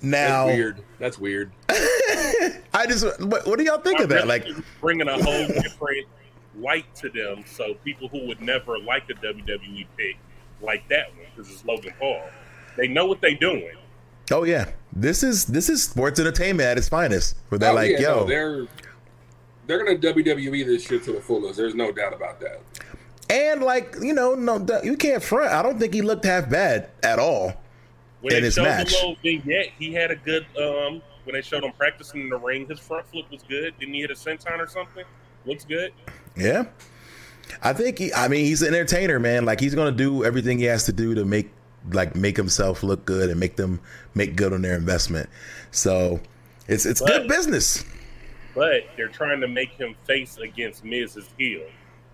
[0.00, 0.82] Now, That's weird.
[0.98, 1.52] That's weird.
[1.68, 4.26] I just what, what do y'all think of that?
[4.26, 4.46] Like,
[4.80, 6.06] bringing a whole different
[6.56, 10.16] light to them, so people who would never like a WWE pick
[10.60, 12.22] like that one because it's Logan Paul.
[12.76, 13.74] They know what they're doing.
[14.30, 17.36] oh yeah, this is this is sports entertainment at its finest.
[17.48, 18.66] Where they're Oh, like, yeah, yo, no, they're
[19.66, 21.56] they're gonna WWE this shit to the fullest.
[21.56, 22.60] There's no doubt about that.
[23.30, 25.50] and like you know, no, you can't front.
[25.52, 27.52] I don't think he looked half bad at all.
[28.20, 28.90] When In they his showed match.
[28.90, 30.46] the little vignette, he had a good.
[30.60, 33.74] um When they showed him practicing in the ring, his front flip was good.
[33.78, 35.04] Didn't he hit a senton or something?
[35.44, 35.92] Looks good.
[36.36, 36.64] Yeah.
[37.62, 39.44] I think he I mean he's an entertainer, man.
[39.44, 41.50] Like he's gonna do everything he has to do to make
[41.90, 43.80] like make himself look good and make them
[44.14, 45.28] make good on their investment.
[45.70, 46.20] So
[46.68, 47.84] it's it's good business.
[48.54, 51.62] But they're trying to make him face against Miz's heel.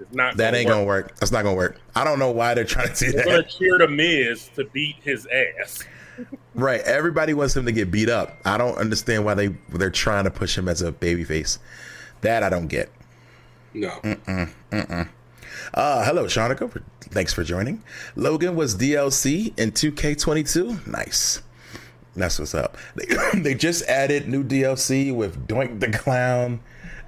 [0.01, 0.37] It's not.
[0.37, 1.16] That ain't gonna work.
[1.16, 1.81] That's not gonna work.
[1.94, 4.96] I don't know why they're trying to do They're gonna cheer the Miz to beat
[5.03, 5.85] his ass.
[6.55, 6.81] Right.
[6.81, 8.37] Everybody wants him to get beat up.
[8.44, 11.59] I don't understand why they they're trying to push him as a babyface.
[12.22, 12.90] That I don't get.
[13.74, 14.01] No.
[15.74, 16.83] Uh, hello, Shanika.
[17.00, 17.83] Thanks for joining.
[18.16, 20.87] Logan was DLC in 2K22.
[20.87, 21.42] Nice.
[22.16, 22.76] That's what's up.
[22.96, 23.07] They,
[23.40, 26.61] they just added new DLC with Doink the Clown,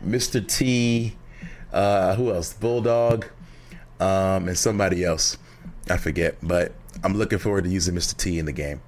[0.05, 0.47] Mr.
[0.47, 1.17] T,
[1.73, 2.53] uh, who else?
[2.53, 3.27] Bulldog,
[3.99, 5.37] um, and somebody else.
[5.89, 8.17] I forget, but I'm looking forward to using Mr.
[8.17, 8.81] T in the game.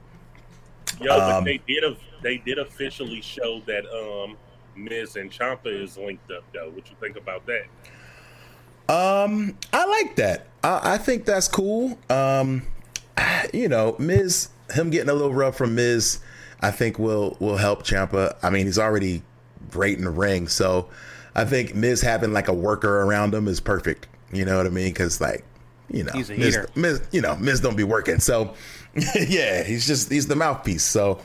[1.00, 1.82] Yo, but Um, they did.
[1.84, 4.36] A, they did officially show that um
[4.76, 6.44] Miz and Ciampa is linked up.
[6.54, 7.64] Though, what you think about that?
[8.88, 10.46] Um, I like that.
[10.62, 11.98] I, I think that's cool.
[12.10, 12.62] Um,
[13.52, 16.20] you know, Miz, him getting a little rough from Miz,
[16.60, 18.36] I think will will help Ciampa.
[18.42, 19.22] I mean, he's already
[19.70, 20.88] great in the ring, so
[21.34, 24.06] I think Miz having like a worker around him is perfect.
[24.32, 24.92] You know what I mean?
[24.92, 25.44] Because like,
[25.90, 26.58] you know, He's a Miz.
[26.74, 28.54] Miz, you know, Miz don't be working, so
[28.94, 30.84] yeah, he's just he's the mouthpiece.
[30.84, 31.20] So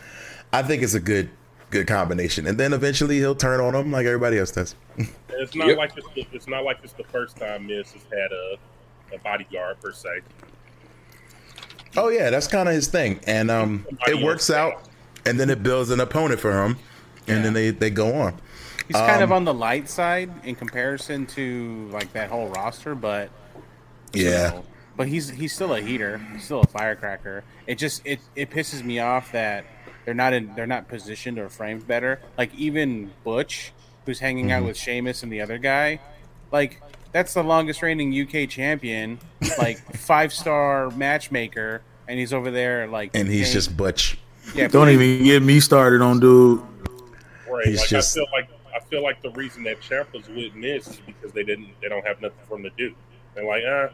[0.52, 1.30] I think it's a good
[1.70, 2.48] good combination.
[2.48, 4.76] And then eventually he'll turn on him like everybody else does.
[5.30, 5.78] It's not Yep.
[5.78, 8.58] like it's, the, it's not like it's the first time Miz has had a,
[9.16, 10.22] a bodyguard per se.
[11.96, 14.88] Oh yeah, that's kind of his thing, and um, it works out,
[15.26, 16.78] and then it builds an opponent for him,
[17.28, 18.40] and then they they go on.
[18.88, 22.94] He's kind of Um, on the light side in comparison to like that whole roster,
[22.94, 23.30] but
[24.14, 26.20] Yeah, know, but he's he's still a heater.
[26.34, 27.44] He's still a firecracker.
[27.66, 29.66] It just it it pisses me off that
[30.08, 32.22] they're not in they're not positioned or framed better.
[32.38, 33.74] Like even Butch,
[34.06, 34.68] who's hanging out Mhm.
[34.68, 36.00] with Sheamus and the other guy,
[36.50, 39.20] like that's the longest reigning UK champion,
[39.58, 44.18] like five star matchmaker, and he's over there like and he's paying- just Butch.
[44.56, 44.70] yeah.
[44.70, 46.62] Don't even get me started on dude.
[47.50, 47.66] Right.
[47.68, 50.88] He's like just- I feel like I feel like the reason that Ciampa's with Miz
[50.88, 52.96] is because they didn't they don't have nothing for him to do.
[53.36, 53.90] They're like, uh,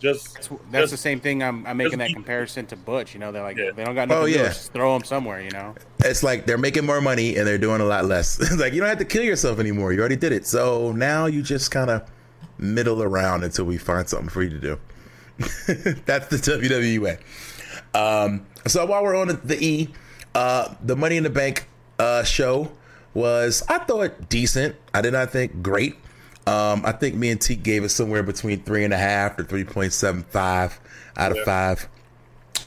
[0.00, 1.42] just That's, that's just- the same thing.
[1.42, 3.14] I'm, I'm making that comparison to Butch.
[3.14, 3.70] You know, they're like Yeah.
[3.70, 4.48] they don't got nothing Oh, to yeah.
[4.48, 5.40] Just throw them somewhere.
[5.42, 5.74] You know.
[6.04, 8.38] It's like they're making more money and they're doing a lot less.
[8.40, 9.92] It's like you don't have to kill yourself anymore.
[9.92, 10.46] You already did it.
[10.46, 12.10] So now you just kind of
[12.58, 14.78] middle around until we find something for you to do.
[16.06, 17.18] That's the WWE way.
[17.94, 19.88] Um, so while we're on the E,
[20.34, 21.66] uh, the Money in the Bank
[21.98, 22.70] uh, show
[23.14, 24.76] was I thought decent.
[24.94, 25.96] I did not think great.
[26.46, 29.44] Um, I think me and Teak gave it somewhere between three and a half to
[29.44, 30.80] three point seven five
[31.16, 31.44] out of Yeah.
[31.44, 31.88] five.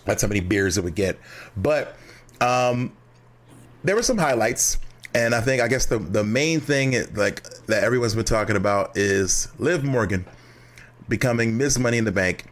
[0.05, 1.17] That's how many beers it would get.
[1.57, 1.95] But
[2.41, 2.93] um,
[3.83, 4.77] there were some highlights,
[5.15, 8.95] and I think I guess the the main thing like that everyone's been talking about
[8.97, 10.25] is Liv Morgan
[11.09, 12.45] becoming Miss Money in the Bank,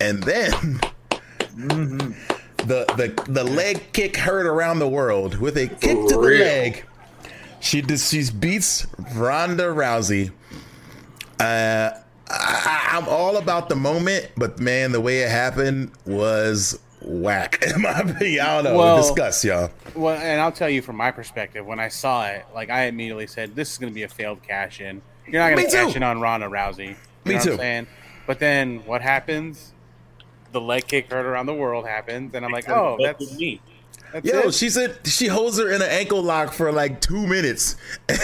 [0.00, 0.52] and then
[1.56, 6.40] the the the leg kick heard around the world with a kick to the real.
[6.44, 6.84] leg.
[7.60, 10.32] She just she beats Ronda Rousey.
[11.40, 11.90] Uh,
[12.28, 17.62] I, I'm all about the moment, but man, the way it happened was whack.
[17.74, 18.78] In my opinion, I don't know.
[18.78, 19.70] Well- Discuss, y'all.
[19.94, 23.26] Well, and I'll tell you from my perspective, when I saw it, like I immediately
[23.26, 25.00] said, "This is going to be a failed cash in.
[25.26, 25.86] You're not going to too.
[25.86, 26.94] cash in on Ronda Rousey." You
[27.24, 27.52] Me know What too.
[27.52, 27.86] I'm saying?
[28.26, 29.72] But then what happens?
[30.52, 33.60] The leg kick heard around the world happens, and I'm like, "Oh, that's with me.
[34.12, 37.26] That's Yo, it." she said she holds her in an ankle lock for like two
[37.26, 37.76] minutes,
[38.08, 38.18] and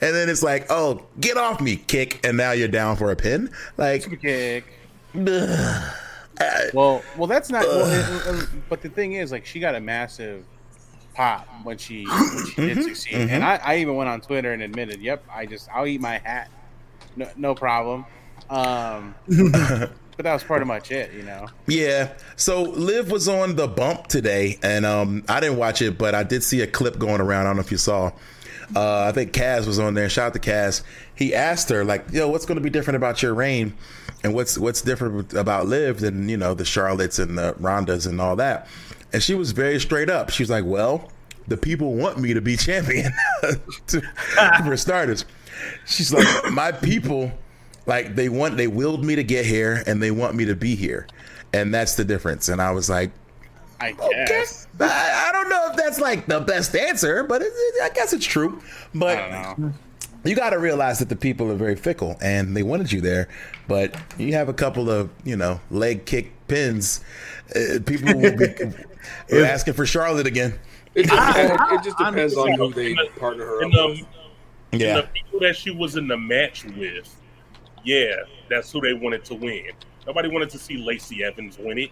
[0.00, 3.50] then it's like, "Oh, get off me!" Kick, and now you're down for a pin.
[3.76, 4.64] Like, kick.
[5.14, 5.94] ugh.
[6.72, 7.64] Well, well, that's not.
[7.66, 10.44] Well, it- but the thing is, like, she got a massive
[11.14, 14.62] pop when she when she did succeed, and I, I even went on Twitter and
[14.62, 16.48] admitted, "Yep, I just I'll eat my hat,
[17.16, 18.04] no, no problem."
[18.50, 19.14] Um,
[20.18, 21.46] but that was pretty much it, you know.
[21.68, 22.12] Yeah.
[22.34, 26.24] So Liv was on the bump today, and um, I didn't watch it, but I
[26.24, 27.42] did see a clip going around.
[27.46, 28.10] I don't know if you saw.
[28.74, 30.08] Uh, I think Kaz was on there.
[30.08, 30.82] Shout out to Kaz.
[31.14, 33.74] He asked her like, "Yo, what's going to be different about your reign,
[34.24, 38.20] and what's what's different about Liv than you know the Charlottes and the Rondas and
[38.20, 38.66] all that?"
[39.12, 40.30] And she was very straight up.
[40.30, 41.12] She was like, "Well,
[41.46, 43.12] the people want me to be champion,
[43.86, 44.02] to-
[44.64, 45.24] for starters."
[45.86, 47.30] She's like, "My people."
[47.88, 50.76] Like they want they willed me to get here and they want me to be
[50.76, 51.08] here.
[51.52, 52.48] And that's the difference.
[52.48, 53.10] And i was like
[53.80, 54.24] I okay.
[54.28, 54.66] guess.
[54.80, 58.12] I, I don't know if that's like the best answer but it, it- i guess
[58.12, 58.60] it's true.
[58.94, 59.72] But I don't know.
[60.24, 63.28] you got to realize that the people are very fickle and they wanted you there.
[63.66, 67.02] But you have a couple of you know leg kick pins.
[67.56, 68.46] Uh, people will be
[69.32, 70.58] are asking for charlotte again.
[70.94, 73.74] It just, I- depends, I- it just I- depends on who they partner her And
[73.76, 74.06] up with.
[74.72, 74.96] and yeah.
[75.00, 77.14] the people that she was in the match with,
[77.84, 78.14] yeah,
[78.48, 79.70] that's who they wanted to win.
[80.06, 81.90] Nobody wanted to see Lacey Evans win it.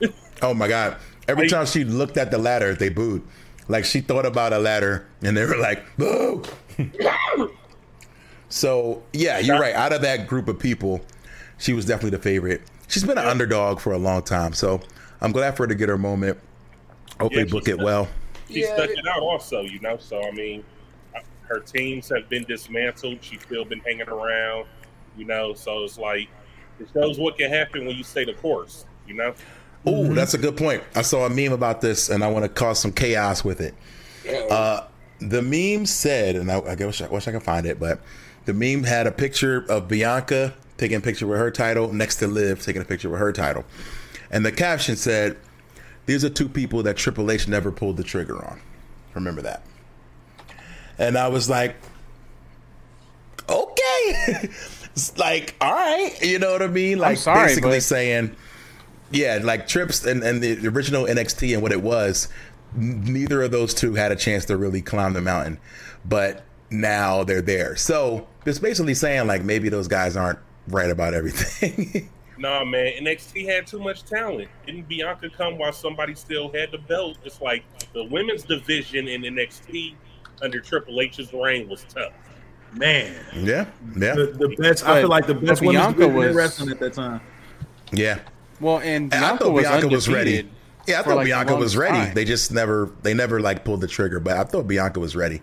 [0.40, 0.96] Oh my god!
[1.26, 3.22] Every Like- time she looked at the ladder, they booed.
[3.66, 6.44] Like she thought about a ladder, and they were like, "Boo!"
[8.48, 9.74] so yeah, you're right.
[9.74, 11.00] Out of that group of people,
[11.58, 12.62] she was definitely the favorite.
[12.88, 14.80] She's been an underdog for a long time, so
[15.20, 16.38] I'm glad for her to get her moment.
[17.20, 18.08] Hope Yeah, they book she's it well.
[18.48, 19.96] She Yeah, stuck it- it out also, you know.
[19.98, 20.64] So I mean,
[21.48, 23.18] her teams have been dismantled.
[23.22, 24.66] She's still been hanging around,
[25.18, 25.54] you know.
[25.54, 26.28] So it's like
[26.80, 29.34] it shows what can happen when you stay the course, you know.
[29.86, 30.82] Ooh, that's a good point.
[30.94, 33.74] I saw a meme about this, and I want to cause some chaos with it.
[34.50, 34.86] Uh,
[35.20, 38.00] the meme said, and I, I wish I wish I could find it, but
[38.44, 42.26] the meme had a picture of Bianca taking a picture with her title next to
[42.26, 43.64] Liv taking a picture with her title,
[44.30, 45.36] and the caption said,
[46.06, 48.60] "These are two people that Triple H never pulled the trigger on."
[49.14, 49.62] Remember that.
[50.98, 51.76] And I was like,
[53.48, 54.77] okay, it's
[55.16, 56.98] like all right, you know what I mean?
[56.98, 58.36] Like sorry, basically but- saying,
[59.10, 62.28] yeah, like Trips and, and the original NXT and what it was,
[62.76, 65.58] neither of those two had a chance to really climb the mountain,
[66.04, 67.76] but now they're there.
[67.76, 70.38] So it's basically saying like maybe those guys aren't
[70.68, 72.10] right about everything.
[72.40, 74.48] Nah, man, NXT had too much talent.
[74.64, 77.18] Didn't Bianca come while somebody still had the belt?
[77.24, 79.96] It's like the women's division in NXT
[80.40, 82.12] under Triple H's reign was tough.
[82.74, 83.66] Man, Yeah,
[83.96, 84.86] yeah, the, the best.
[84.86, 87.20] I feel like the best But women's Bianca division in was- wrestling at that time.
[87.92, 88.18] yeah.
[88.60, 90.48] Well, and And I thought was Bianca was ready.
[90.86, 91.96] Yeah, I thought like, Bianca was ready.
[91.98, 92.14] time.
[92.14, 94.20] They just never, they never like pulled the trigger.
[94.20, 95.42] But I thought Bianca was ready.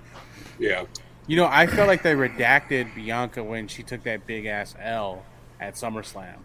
[0.60, 0.86] Yeah.
[1.28, 5.24] You know, I felt like they redacted Bianca when she took that big ass L
[5.60, 6.36] at SummerSlam.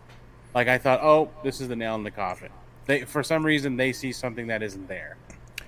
[0.55, 2.51] Like I thought, oh, this is the nail in the coffin.
[2.87, 5.17] They for some reason they see something that isn't there.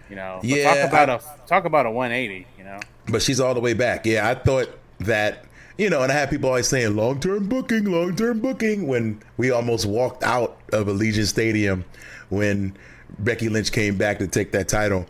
[0.08, 2.46] You know, Yeah, Talk about a talk about a 180.
[2.58, 4.06] You know, But she's all the way back.
[4.06, 4.68] Yeah, I thought
[5.07, 5.44] that,
[5.78, 9.22] you know, and I had people always saying long term booking, long term booking when
[9.36, 11.84] we almost walked out of Allegiant Stadium
[12.28, 12.76] when
[13.18, 15.07] Becky Lynch came back to take that title.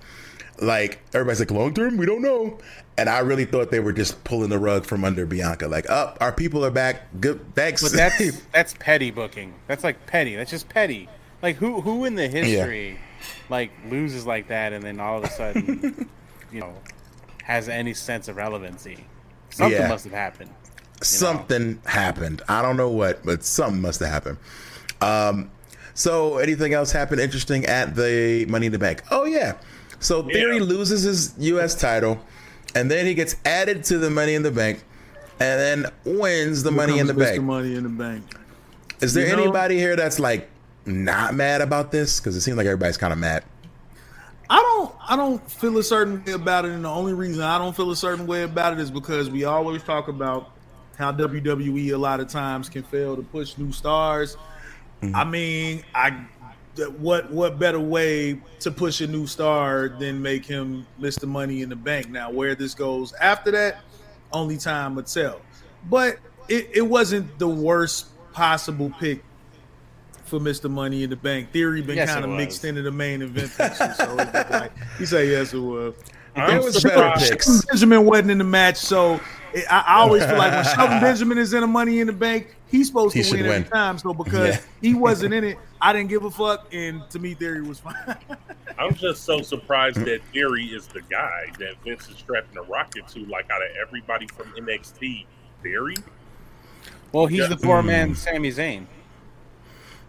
[0.61, 2.59] Like, everybody's like, long term, we don't know.
[2.99, 5.67] And I really thought they were just pulling the rug from under Bianca.
[5.67, 7.09] Like, up, our people are back.
[7.21, 7.83] Good, thanks.
[7.83, 9.55] but that's that's petty booking.
[9.67, 10.37] That's like petty.
[10.37, 11.09] That's just petty.
[11.41, 12.99] Like who who in the history
[13.49, 16.09] like loses like that and then all of a sudden,
[16.53, 16.75] you know,
[17.43, 19.05] has any sense of relevancy?
[19.53, 19.89] Something Yeah.
[19.89, 20.51] must have happened.
[21.03, 22.43] something happened.
[22.49, 24.37] I don't know what, but something must have happened.
[25.01, 25.51] Um,
[25.95, 29.03] so anything else happened interesting at the Money in the Bank?
[29.11, 29.55] Oh yeah.
[29.99, 30.63] So Theory Yeah.
[30.63, 31.75] loses his U.S.
[31.75, 32.21] title,
[32.77, 34.85] and then he gets added to the Money in the Bank,
[35.41, 37.35] and then wins the Money in the Becomes Mr.
[37.35, 37.45] Bank.
[37.47, 38.25] Money in the bank.
[39.01, 40.49] Is there You know- anybody here that's like
[40.87, 42.21] not mad about this?
[42.21, 43.43] Because it seems like everybody's kind of mad.
[44.53, 47.57] I don't I don't feel a certain way about it, and the only reason I
[47.57, 50.51] don't feel a certain way about it is because we always talk about
[50.99, 54.37] how WWE a lot of times can fail to push new stars.
[55.01, 55.17] Mm-hmm.
[55.17, 56.27] I mean, I
[56.99, 61.63] what what better way to push a new star than make him miss the Money
[61.63, 62.11] in the Bank?
[62.11, 63.81] Now, where this goes after that,
[64.35, 65.41] only time will tell.
[65.89, 66.19] But
[66.51, 69.25] it, it wasn't the worst possible pick
[70.33, 70.71] for Mr.
[70.71, 71.51] Money in the Bank.
[71.53, 75.05] Theory been Yes, kind of mixed into the main event picture, so it's like he
[75.05, 75.95] said yes it was.
[76.35, 77.31] There I'm was surprised.
[77.31, 77.67] better.
[77.69, 79.21] Benjamin wasn't in the match, so
[79.53, 82.13] it, I, I always feel like when Shelton Benjamin is in a Money in the
[82.15, 83.71] Bank, he's supposed He to should win every win.
[83.71, 83.99] time.
[83.99, 84.61] So because Yeah.
[84.81, 87.95] he wasn't in it, I didn't give a fuck, and to me, Theory was fine.
[88.79, 93.07] I'm just so surprised that Theory is the guy that Vince is strapping a rocket
[93.09, 93.27] to.
[93.27, 95.27] Like out of everybody from NXT,
[95.63, 95.97] Theory.
[97.13, 97.49] Well, he's Yeah.
[97.49, 98.15] the poor man, hmm.
[98.15, 98.87] Sami Zayn.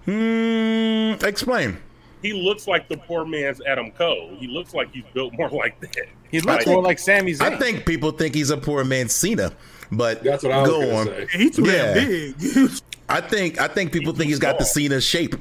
[0.05, 1.25] Hmm.
[1.25, 1.77] Explain.
[2.21, 4.35] He looks like the poor man's Adam Cole.
[4.39, 6.07] He looks like he's built more like that.
[6.31, 7.41] He looks Like, more like Sami Zayn.
[7.53, 9.51] I think people think he's a poor man Cena,
[9.91, 11.05] but That's what I was go gonna on.
[11.07, 11.27] say.
[11.37, 11.93] he too Yeah.
[11.93, 12.69] damn big.
[13.09, 15.35] I think I think people think he's got the Cena shape.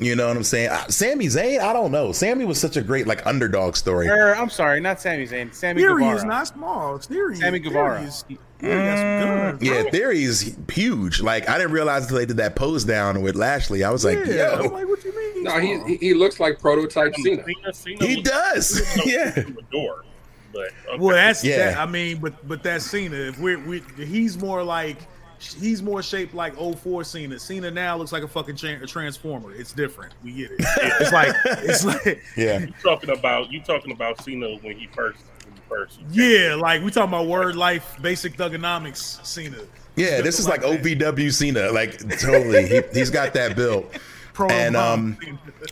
[0.00, 0.68] You know what I'm saying?
[0.70, 2.12] Uh, Sami Zayn, I don't know.
[2.12, 4.08] Sammy was such a great like underdog story.
[4.08, 5.52] Or, I'm sorry, not Sami Zayn.
[5.52, 6.16] Sami Theory Guevara.
[6.16, 6.98] is not small.
[6.98, 8.02] Theory, Sammy Theory Guevara.
[8.02, 9.90] is- Theory got some guns, Yeah, bro.
[9.90, 11.20] Theory's huge.
[11.20, 13.84] Like I didn't realize until they did that pose down with Lashley.
[13.84, 14.52] I was like, yeah.
[14.58, 15.44] I'm yo, like, what you mean?
[15.44, 17.44] No, he, he he looks like prototype Cena.
[17.44, 18.88] Cena, Cena he looks- does.
[18.88, 19.24] Cena yeah.
[19.24, 20.04] looks through the door.
[20.52, 20.98] But okay.
[20.98, 21.56] Well, that's Yeah.
[21.72, 21.78] that.
[21.78, 23.16] I mean, but but that's Cena.
[23.16, 24.96] If we're, we he's more like
[25.40, 27.38] he's more shaped like 04 Cena.
[27.38, 29.52] Cena now looks like a fucking tra- a transformer.
[29.54, 30.14] It's different.
[30.24, 30.56] We get it.
[31.00, 32.58] It's like it's like Yeah.
[32.60, 35.20] you talking about you talking about Cena when he first
[35.68, 39.24] when he first yeah, like we talking about word life, basic Thuganomics.
[39.24, 39.58] Cena.
[39.96, 40.82] Yeah, this is like that.
[40.82, 41.70] OVW Cena.
[41.72, 42.66] Like totally.
[42.68, 43.86] he, he's got that build.
[44.32, 45.18] Pro and, um,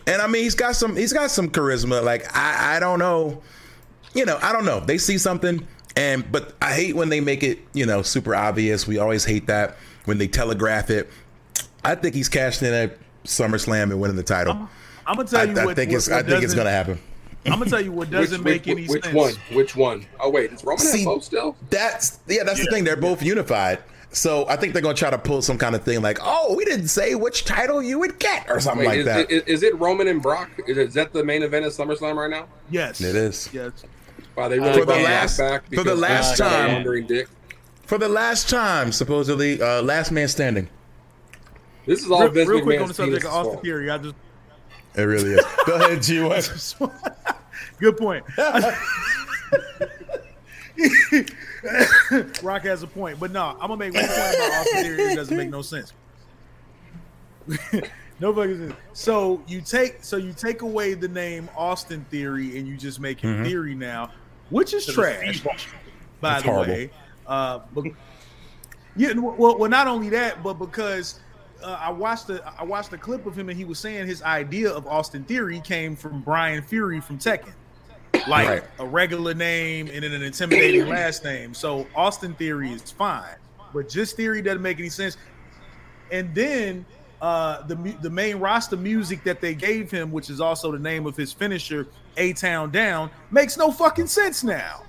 [0.07, 0.97] And I mean, he's got some.
[0.97, 2.03] He's got some charisma.
[2.03, 3.41] Like I, I don't know.
[4.13, 4.81] You know, I don't know.
[4.81, 7.59] They see something, and but I hate when they make it.
[7.71, 8.85] You know, super obvious.
[8.85, 11.09] We always hate that when they telegraph it.
[11.85, 14.67] I think he's cashing in at SummerSlam and winning the title.
[15.05, 15.75] I'm gonna tell I, you I what.
[15.77, 16.09] think what- it's.
[16.09, 16.99] what I think it's gonna happen.
[17.47, 19.13] I'm gonna tell you what doesn't which, make any which sense.
[19.15, 19.55] Which one?
[19.57, 20.05] Which one?
[20.19, 21.55] Oh wait, is Roman See- have both still?
[21.69, 22.43] That's yeah.
[22.43, 22.83] That's the thing.
[22.83, 23.79] They're both unified.
[24.11, 26.63] So I think they're gonna try to pull some kind of thing like, oh, we
[26.65, 29.31] didn't say which title you would get or something Wait, like is, that.
[29.31, 30.49] is, is it Roman and Brock?
[30.65, 32.47] Is, is that the main event of SummerSlam right now?
[32.69, 33.49] Yes, It is.
[33.53, 33.83] Yes.
[34.35, 37.05] Wow, they really For the last- back for the last Brock time.
[37.07, 37.27] dick.
[37.85, 40.69] For the last time, supposedly, uh, last man standing.
[41.85, 43.63] This is all Real, Vince real quick on the subject of Austin fault.
[43.63, 44.15] Theory, I just
[44.97, 45.45] It really is.
[45.65, 46.91] Go ahead, G1.
[47.79, 48.25] Good point.
[52.43, 55.15] Rock has a point, but no, I'm gonna make one point about Austin Theory that
[55.15, 55.93] doesn't make no sense.
[58.19, 58.75] no fucking sense.
[58.93, 63.19] So you take so you take away the name Austin Theory and you just make
[63.19, 64.11] him Theory now,
[64.49, 65.41] which is trash,
[66.21, 66.73] by It's the horrible.
[66.73, 66.89] way.
[67.25, 67.83] Uh, but,
[68.95, 71.19] yeah, well, well, not only that, but because
[71.63, 74.21] uh, I watched the I watched the clip of him and he was saying his
[74.23, 77.53] idea of Austin Theory came from Bryan Fury from Tekken,
[78.27, 78.63] like Right.
[78.79, 81.53] a regular name and then an intimidating last name.
[81.53, 83.35] So Austin Theory is fine,
[83.73, 85.17] but just Theory doesn't make any sense.
[86.11, 86.85] And then
[87.21, 91.05] uh, the the main roster music that they gave him, which is also the name
[91.05, 91.87] of his finisher,
[92.17, 94.83] A Town Down, makes no fucking sense now.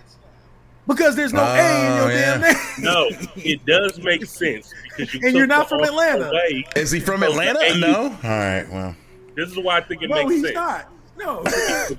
[0.86, 2.38] Because there's no A in your Oh, yeah.
[2.38, 2.56] damn name.
[2.78, 6.28] No, it does make sense because you And you're not from Atlanta.
[6.30, 6.64] Away.
[6.76, 7.60] Is he from So Atlanta?
[7.60, 8.02] A- No.
[8.04, 8.66] All right.
[8.70, 8.96] Well,
[9.36, 10.22] This is why I think it makes it.
[10.22, 10.54] No, makes he's sense.
[10.54, 11.98] not.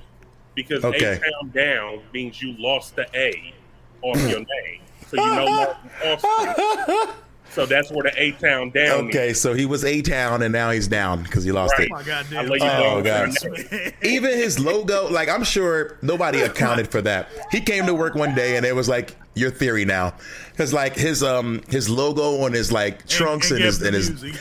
[0.54, 1.12] Because Okay.
[1.14, 3.54] A Town Down means you lost the A
[4.02, 4.80] off your name.
[5.08, 7.14] So you know Martin Austin.
[7.50, 9.32] So that's where the A Town Down okay.
[9.32, 11.86] So he was a town, and now he's down because he lost Right.
[11.88, 11.92] it.
[11.92, 12.52] Oh my I goddamn.
[12.72, 13.32] Oh, down.
[13.32, 13.92] God.
[14.02, 17.28] Even his logo, like I'm sure nobody accounted for that.
[17.50, 20.14] He came to work one day and it was like your theory now,
[20.52, 24.10] because like his um his logo on his like trunks and, and his and his
[24.22, 24.40] Music.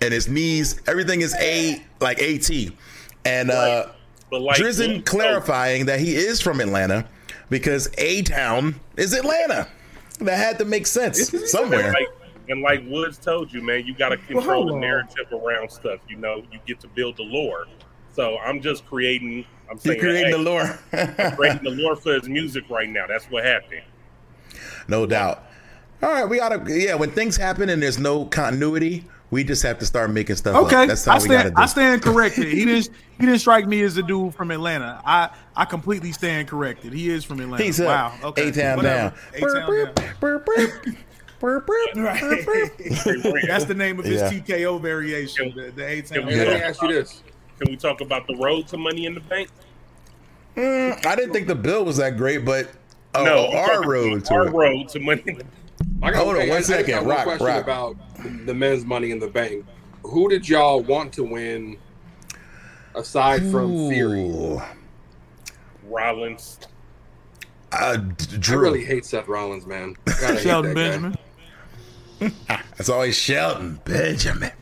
[0.00, 2.50] and his knees, everything is a like at,
[3.24, 3.86] and uh
[4.30, 7.06] But like Drizzen Woods clarifying that he is from Atlanta
[7.50, 9.68] because a town is Atlanta.
[10.20, 11.86] That had to make sense somewhere.
[11.86, 12.08] And like,
[12.48, 16.00] and like Woods told you, man, you got to control hold the narrative around stuff.
[16.08, 17.66] You know, you get to build the lore.
[18.12, 19.44] So I'm just creating.
[19.68, 20.78] I'm You're creating hey, the lore.
[21.36, 23.06] creating the lore for his music right now.
[23.08, 23.82] That's what happened.
[24.88, 25.44] No doubt.
[26.02, 26.94] All right, we gotta yeah.
[26.94, 30.54] When things happen and there's no continuity, we just have to start making stuff.
[30.56, 30.64] up.
[30.64, 31.56] Okay, that's how I we gotta stand.
[31.56, 31.62] do.
[31.62, 32.46] I stand corrected.
[32.48, 32.90] He didn't.
[33.16, 35.00] He didn't strike me as a dude from Atlanta.
[35.06, 36.92] I I completely stand corrected.
[36.92, 37.62] He is from Atlanta.
[37.62, 37.86] He's up.
[37.86, 38.28] wow.
[38.30, 38.48] Okay.
[38.48, 39.12] A town down.
[40.20, 40.48] Burp.
[41.40, 41.68] Right.
[43.46, 44.30] That's the name of his Yeah.
[44.30, 45.52] TKO variation.
[45.54, 46.20] The, the A town.
[46.22, 47.22] Can Hey, let me ask you this.
[47.60, 49.48] Can we talk about the road to Money in the Bank?
[50.56, 52.70] Mm, I didn't think the bill was that great, but
[53.14, 54.52] oh, no, our road to our it.
[54.52, 55.54] road to Money in the Bank.
[56.02, 56.94] I got, Hold on okay, one I- I got second.
[56.96, 57.62] one Rock, question rock.
[57.62, 57.96] about
[58.46, 59.64] the men's money in the bank.
[60.02, 61.78] Who did y'all want to win
[62.94, 64.60] aside from Theory?
[65.84, 66.58] Rollins.
[67.72, 68.58] Uh, D- I Drew.
[68.60, 69.96] really hate Seth Rollins, man.
[70.20, 70.74] Gotta Shelton.
[70.74, 71.16] Benjamin.
[72.76, 74.52] That's always Shelton Benjamin.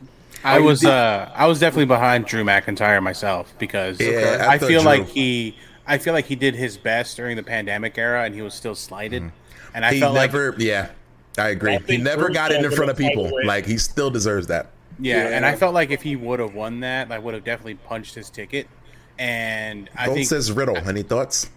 [0.43, 4.81] I was uh I was definitely behind Drew McIntyre myself because Yeah, I I, feel
[4.81, 5.55] Drew- like he
[5.85, 8.75] I feel like he did his best during the pandemic era and he was still
[8.75, 9.31] slighted.
[9.73, 9.95] And I Mm-hmm.
[9.95, 10.89] He felt like yeah,
[11.37, 11.75] I agree.
[11.75, 13.25] I He never got it in front of people.
[13.25, 13.45] title.
[13.45, 14.67] Like he still deserves that.
[14.99, 17.75] yeah, and I felt like if he would have won that, I would have definitely
[17.75, 18.67] punched his ticket.
[19.19, 20.77] And I Gold think says Riddle.
[20.77, 21.49] Any thoughts?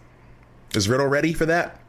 [0.75, 1.81] Is Riddle ready for that?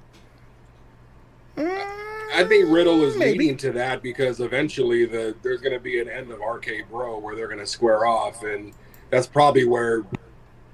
[1.58, 3.40] I think Riddle is Maybe.
[3.40, 7.36] leading to that because eventually the there's going to be an end of RK-Bro where
[7.36, 8.74] they're going to square off, and
[9.10, 10.04] that's probably where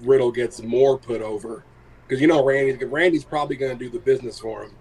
[0.05, 1.63] Riddle gets more put over
[2.07, 4.71] because you know Randy Randy's probably going to do the business for him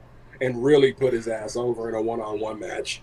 [0.41, 3.03] and really put his ass over in a one-on-one match.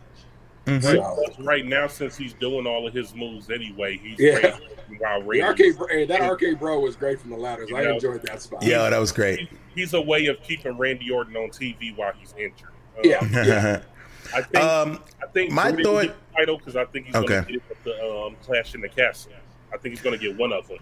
[0.66, 0.82] Mhm.
[0.84, 4.34] So right now, since he's doing all of his moves anyway, he's Yeah.
[4.36, 4.68] ready
[5.00, 7.70] while Randy- Arcade hey, that RK-Bro was great from the ladders.
[7.74, 7.94] I Yeah.
[7.94, 8.62] enjoyed that spot.
[8.62, 9.40] Yeah, that was great.
[9.40, 12.70] he- he's a way of keeping Randy Orton on TV while he's injured.
[12.98, 13.02] Uh,
[13.48, 13.82] Yeah.
[14.36, 17.28] I think um, I think my Drew thought- title because I think he's Okay.
[17.28, 19.32] going to get the um, Clash in the Castle.
[19.74, 20.80] I think he's going to get one of them.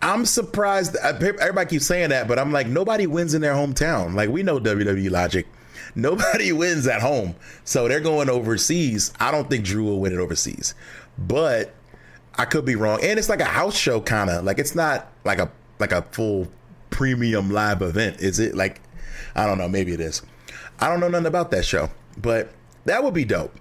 [0.00, 0.96] I'm surprised.
[0.96, 4.14] Everybody keeps saying that, but I'm like, nobody wins in their hometown.
[4.14, 5.46] Like we know WWE logic.
[5.94, 7.34] Nobody wins at home,
[7.64, 9.12] so they're going overseas.
[9.18, 10.74] I don't think Drew will win it overseas,
[11.16, 11.74] but
[12.36, 13.00] I could be wrong.
[13.02, 16.02] And it's like a house show, kind of like it's not like a like a
[16.02, 16.46] full
[16.90, 18.54] premium live event, is it?
[18.54, 18.80] Like
[19.34, 19.68] I don't know.
[19.68, 20.22] Maybe it is.
[20.78, 21.90] I don't know nothing about that show,
[22.20, 22.52] but
[22.84, 23.54] that would be dope.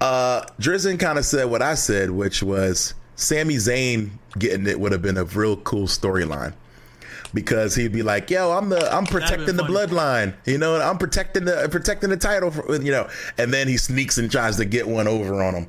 [0.00, 4.92] Uh, Drizzen kind of said what I said, which was Sami Zayn getting it would
[4.92, 6.54] have been a real cool storyline
[7.32, 9.74] because he'd be like, "Yo, I'm the I'm protecting the funny.
[9.74, 13.08] bloodline, you know, and I'm protecting the protecting the title, for, you know,"
[13.38, 15.66] and then he sneaks and tries to get one over on him,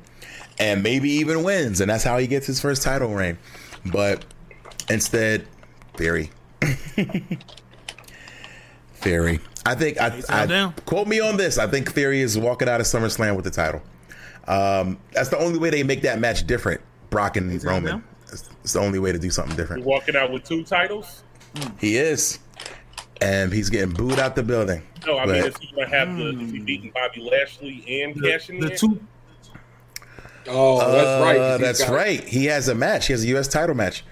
[0.58, 3.38] and maybe even wins, and that's how he gets his first title reign.
[3.86, 4.24] But
[4.90, 5.46] instead,
[5.94, 6.30] Theory,
[8.96, 9.40] Theory.
[9.66, 11.56] I think I, I quote me on this.
[11.56, 13.80] I think Theory is walking out of SummerSlam with the title.
[14.46, 16.82] Um, that's the only way they make that match different.
[17.14, 18.04] Brock and that Roman.
[18.30, 19.84] It's it's the only way to do something He's different.
[19.84, 21.22] walking out with two titles.
[21.78, 22.40] He is,
[23.20, 24.82] and he's getting booed out the building.
[25.06, 26.30] No, I mean, is he going to have the?
[26.30, 28.76] Is he beating Bobby Lashley and cashing The in?
[28.78, 29.00] two
[30.46, 31.36] Oh, that's right.
[31.36, 32.24] 'cause Uh, he's that's got- right.
[32.24, 33.06] He has a match.
[33.06, 33.48] He has a U.S.
[33.48, 34.04] title match.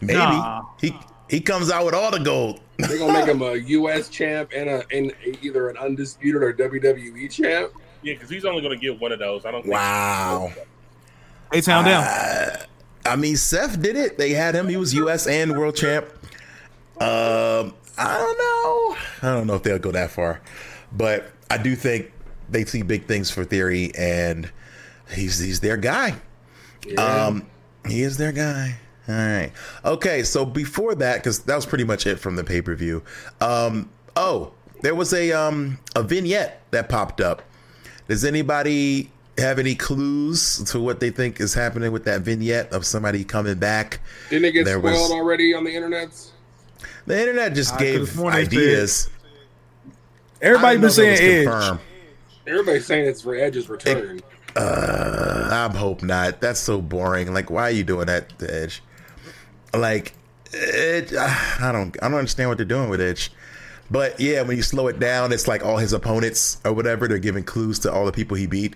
[0.00, 0.62] Maybe Nah.
[0.80, 0.94] he
[1.28, 2.60] he comes out with all the gold.
[2.78, 4.08] They're gonna make him a U.S.
[4.08, 7.72] champ and a and either an undisputed or WWE champ.
[8.02, 9.44] Yeah, because he's only going to get one of those.
[9.44, 9.60] I don't.
[9.62, 10.50] Think Wow.
[11.52, 12.04] A town down.
[13.04, 14.18] I mean, Seth did it.
[14.18, 14.68] They had him.
[14.68, 15.26] He was U.S.
[15.26, 16.06] and world champ.
[17.00, 18.96] Um, I don't know.
[19.22, 20.40] I don't know if they'll go that far,
[20.92, 22.12] but I do think
[22.48, 24.50] they see big things for Theory, and
[25.12, 26.14] he's he's their guy.
[26.98, 27.46] Um,
[27.86, 28.76] he is their guy.
[29.08, 29.52] All right.
[29.84, 30.22] Okay.
[30.22, 33.02] So before that, because that was pretty much it from the pay per view.
[33.40, 33.90] Um.
[34.16, 37.42] Oh, there was a um a vignette that popped up.
[38.08, 42.84] Does anybody have any clues to what they think is happening with that vignette of
[42.84, 44.00] somebody coming back?
[44.28, 46.08] Didn't it get There spoiled was- already on the internet?
[47.06, 49.08] The internet just I could've gave sworn said- ideas.
[50.42, 51.44] Everybody I been saying was Edge.
[51.44, 51.80] confirmed.
[52.46, 54.20] Everybody's saying it's for Edge's return.
[54.56, 56.40] Uh, I hope not.
[56.40, 57.32] That's so boring.
[57.32, 58.82] Like, why are you doing that to Edge?
[59.74, 60.14] Like,
[60.52, 63.30] Edge, I don't, I don't understand what they're doing with Edge.
[63.90, 67.06] But yeah, when you slow it down, it's like all his opponents or whatever.
[67.08, 68.74] They're giving clues to all the people he beat.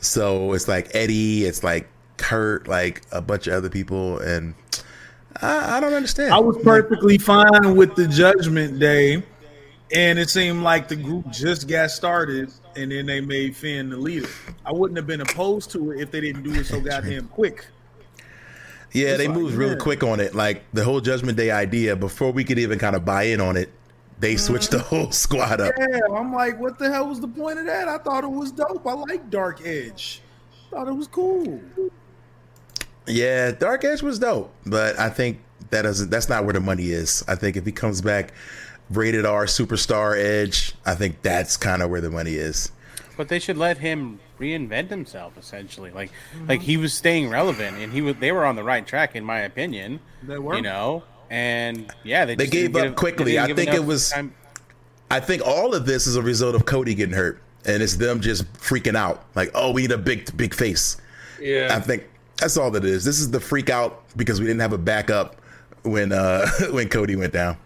[0.00, 4.54] So it's like Eddie, it's like Kurt, like a bunch of other people, and
[5.40, 6.32] I, I don't understand.
[6.32, 9.22] I was perfectly fine with the Judgment Day,
[9.92, 13.96] and it seemed like the group just got started, and then they made Finn the
[13.96, 14.28] leader.
[14.64, 17.66] I wouldn't have been opposed to it if they didn't do it so goddamn quick.
[18.92, 20.34] Yeah, they like, moved really quick on it.
[20.34, 23.56] Like the whole Judgment Day idea, before we could even kind of buy in on
[23.56, 23.70] it,
[24.20, 24.82] they switched the mm.
[24.82, 25.74] whole squad up.
[25.78, 27.88] Yeah, I'm like, what the hell was the point of that?
[27.88, 28.86] I thought it was dope.
[28.86, 30.20] I like Dark Edge.
[30.70, 31.60] Thought it was cool.
[33.06, 35.40] Yeah, Dark Edge was dope, but I think
[35.70, 36.10] that doesn't.
[36.10, 37.24] That's not where the money is.
[37.26, 38.32] I think if he comes back,
[38.90, 42.70] rated R superstar Edge, I think that's kind of where the money is.
[43.16, 45.36] But they should let him reinvent himself.
[45.38, 46.12] Essentially, like
[46.46, 46.66] like mm-hmm.
[46.66, 48.16] he was staying relevant, and he was.
[48.16, 50.00] They were on the right track, in my opinion.
[50.22, 50.54] They were.
[50.54, 53.32] You know, and yeah, they They just gave up give- quickly.
[53.32, 54.34] they I think it was- time-
[55.10, 58.20] I think all of this is a result of Cody getting hurt, and it's them
[58.20, 59.24] just freaking out.
[59.34, 60.96] Like, oh, we need a big, big face.
[61.40, 61.68] Yeah.
[61.74, 62.04] I think
[62.36, 63.04] that's all that is.
[63.04, 65.36] This is the freak out because we didn't have a backup
[65.82, 67.56] when uh when Cody went down.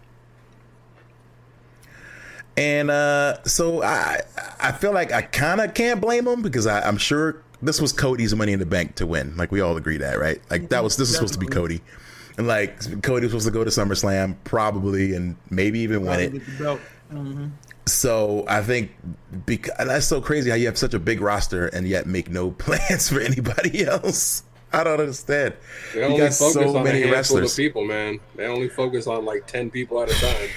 [2.57, 4.21] And uh so I
[4.59, 7.91] I feel like I kind of can't blame him because I, I'm sure this was
[7.91, 9.35] Cody's money in the bank to win.
[9.35, 10.41] Like we all agree that, right?
[10.49, 11.81] Like that was this was supposed to be Cody.
[12.37, 16.33] And like Cody was supposed to go to SummerSlam probably and maybe even win it.
[16.33, 16.79] Get the belt.
[17.13, 17.47] Mm-hmm.
[17.85, 18.91] So I think
[19.45, 22.51] because that's so crazy how you have such a big roster and yet make no
[22.57, 24.43] plans for anybody else.
[24.73, 25.53] I don't understand.
[25.93, 27.51] They You only got focus so on many a handful wrestlers.
[27.53, 28.19] of people, man.
[28.35, 30.49] They only focus on like ten people at a time.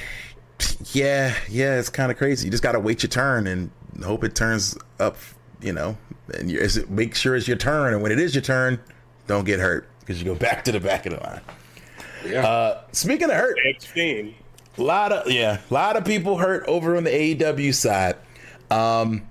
[0.93, 2.47] Yeah, yeah, it's kind of crazy.
[2.47, 3.71] You just gotta wait your turn and
[4.03, 5.17] hope it turns up.
[5.61, 5.97] You know,
[6.35, 7.93] and you is it- make sure it's your turn.
[7.93, 8.81] And when it is your turn,
[9.27, 11.41] don't get hurt because you go back to the back of the line.
[12.27, 12.47] Yeah.
[12.47, 13.57] Uh, speaking of hurt,
[13.97, 18.17] a lot of yeah, a lot of people hurt over on the AEW side.
[18.71, 19.29] Um,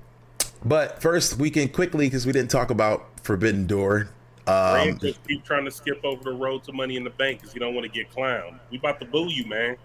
[0.65, 4.09] but first, we can quickly because we didn't talk about Forbidden Door.
[4.47, 7.39] Um, Rand just keep trying to skip over the road to Money in the Bank
[7.41, 8.59] because you don't want to get clowned.
[8.71, 9.75] We about to boo you, man.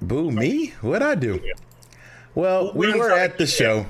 [0.00, 0.68] boo me?
[0.80, 1.40] What'd I do?
[2.34, 3.84] Well, we We're were at the show.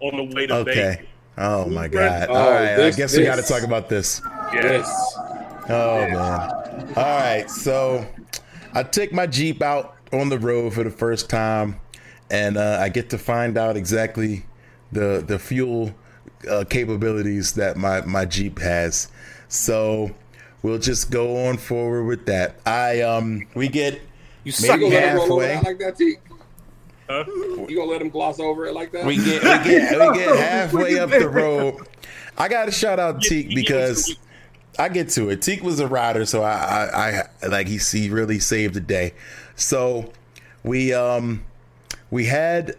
[0.00, 0.74] On the way to Okay.
[0.74, 1.06] Vegas.
[1.40, 2.26] Oh my god!
[2.30, 4.20] Oh, All right, this- I guess we got to talk about this.
[4.52, 4.88] Yes.
[5.70, 6.92] Oh man!
[6.96, 8.06] All right, so
[8.78, 11.80] I take my Jeep out on the road for the first time,
[12.30, 14.44] and uh, I get to find out exactly
[14.92, 15.92] the the fuel
[16.48, 19.08] uh, capabilities that my my Jeep has.
[19.48, 20.12] So
[20.62, 22.60] we'll just go on forward with that.
[22.64, 24.00] I um we get You
[24.44, 25.54] You suck, gonna let him roll over halfway.
[25.54, 26.14] that like that, T?
[27.10, 27.24] Huh?
[27.68, 29.04] You gonna let him gloss over it like that?
[29.04, 31.84] we get we get we get halfway up the road.
[32.36, 34.16] I got to shout out Teak because.
[34.78, 35.42] I get to it.
[35.42, 39.14] Teak was a rider, so I, I, I like he, he really saved the day.
[39.56, 40.12] So
[40.62, 41.44] we um
[42.10, 42.76] we had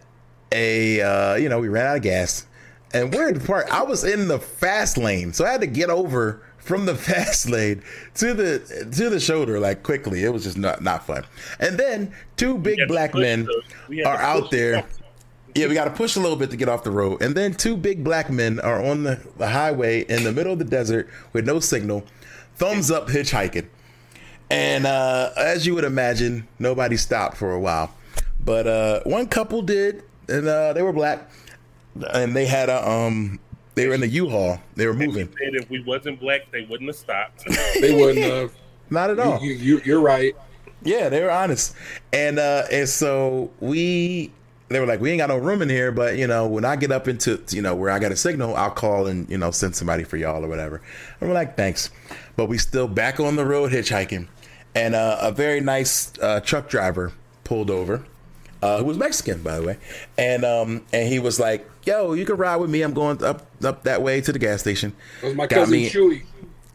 [0.52, 2.46] a uh, you know we ran out of gas,
[2.94, 3.68] and we're in the part.
[3.70, 7.48] I was in the fast lane, so I had to get over from the fast
[7.48, 7.82] lane
[8.14, 10.24] to the to the shoulder like quickly.
[10.24, 11.24] It was just not not fun.
[11.58, 14.82] And then two big black men the- we had are out there.
[14.82, 14.99] the-
[15.54, 17.22] Yeah, we got to push a little bit to get off the road.
[17.22, 20.58] And then two big black men are on the, the highway in the middle of
[20.58, 22.04] the desert with no signal,
[22.56, 23.66] thumbs up hitchhiking.
[24.50, 27.94] And uh, as you would imagine, nobody stopped for a while.
[28.44, 31.30] But uh, one couple did, and uh, they were black.
[32.12, 33.40] And they had a, um,
[33.74, 34.60] they were in the U-Haul.
[34.76, 35.28] They were moving.
[35.40, 37.44] And if we wasn't black, they wouldn't have stopped.
[37.80, 38.52] They wouldn't have.
[38.90, 39.40] Not at all.
[39.40, 40.34] You, you, you're right.
[40.82, 41.74] Yeah, they were honest.
[42.12, 44.32] And uh and so we
[44.70, 46.76] they were like, We ain't got no room in here, but you know, when I
[46.76, 49.50] get up into you know where I got a signal, I'll call and, you know,
[49.50, 50.80] send somebody for y'all or whatever.
[51.20, 51.90] And we're like, Thanks.
[52.36, 54.28] But we still back on the road hitchhiking.
[54.74, 57.12] And uh, a very nice uh, truck driver
[57.44, 58.04] pulled over.
[58.62, 59.78] Uh, who was Mexican, by the way,
[60.18, 62.82] and um, and he was like, "Yo, you can ride with me.
[62.82, 65.72] I'm going up up that way to the gas station." That was my Got cousin
[65.72, 66.22] me- Chewy.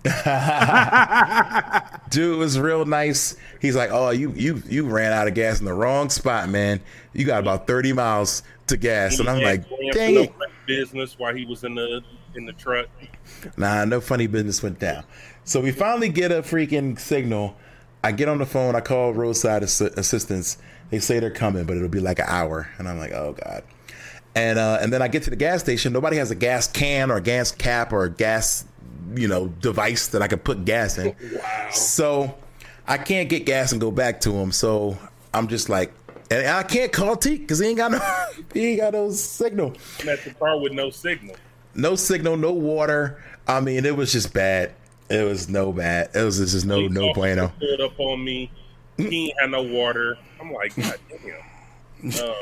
[2.10, 3.36] dude was real nice.
[3.60, 6.82] He's like, "Oh, you you you ran out of gas in the wrong spot, man.
[7.14, 10.34] You got about thirty miles to gas." And I'm like, "Dang it,
[10.68, 12.02] Business while he was in the
[12.36, 12.88] in the truck.
[13.58, 15.04] nah, no funny business went down."
[15.44, 17.56] So we finally get a freaking signal.
[18.04, 18.76] I get on the phone.
[18.76, 20.58] I call roadside assi- assistance.
[20.92, 22.70] They say they're coming, but it'll be like an hour.
[22.78, 23.64] And I'm like, "Oh god."
[24.36, 25.94] And uh, and then I get to the gas station.
[25.94, 28.66] Nobody has a gas can or a gas cap or a gas,
[29.16, 31.16] you know, device that I could put gas in.
[31.36, 31.70] Wow.
[31.72, 32.36] So
[32.88, 34.52] I can't get gas and go back to him.
[34.52, 34.98] So
[35.34, 35.92] I'm just like,
[36.32, 38.00] And I can't call Teak because he ain't got no
[38.54, 39.74] he ain't got no signal.
[40.02, 41.36] I'm at the car with no signal.
[41.74, 43.22] No signal, no water.
[43.48, 44.72] I mean, it was just bad.
[45.10, 46.10] It was no bad.
[46.16, 47.52] It was just no no bueno.
[47.60, 48.50] Pulled up on me.
[48.98, 50.18] He ain't had no water.
[50.40, 52.24] I'm like, God damn.
[52.24, 52.36] Um,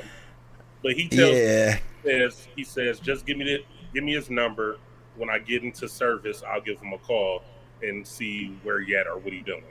[0.83, 1.79] but he tells Yeah.
[2.03, 4.77] says he says just give me the give me his number.
[5.16, 7.43] When I get into service, I'll give him a call
[7.82, 9.64] and see where he at or what he doing.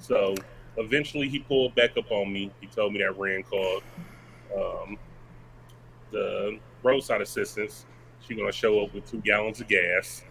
[0.00, 0.34] So
[0.76, 2.50] eventually, he pulled back up on me.
[2.60, 3.82] He told me that Rand called
[4.54, 4.98] um,
[6.10, 7.86] the roadside assistance.
[8.26, 10.22] She gonna show up with two gallons of gas.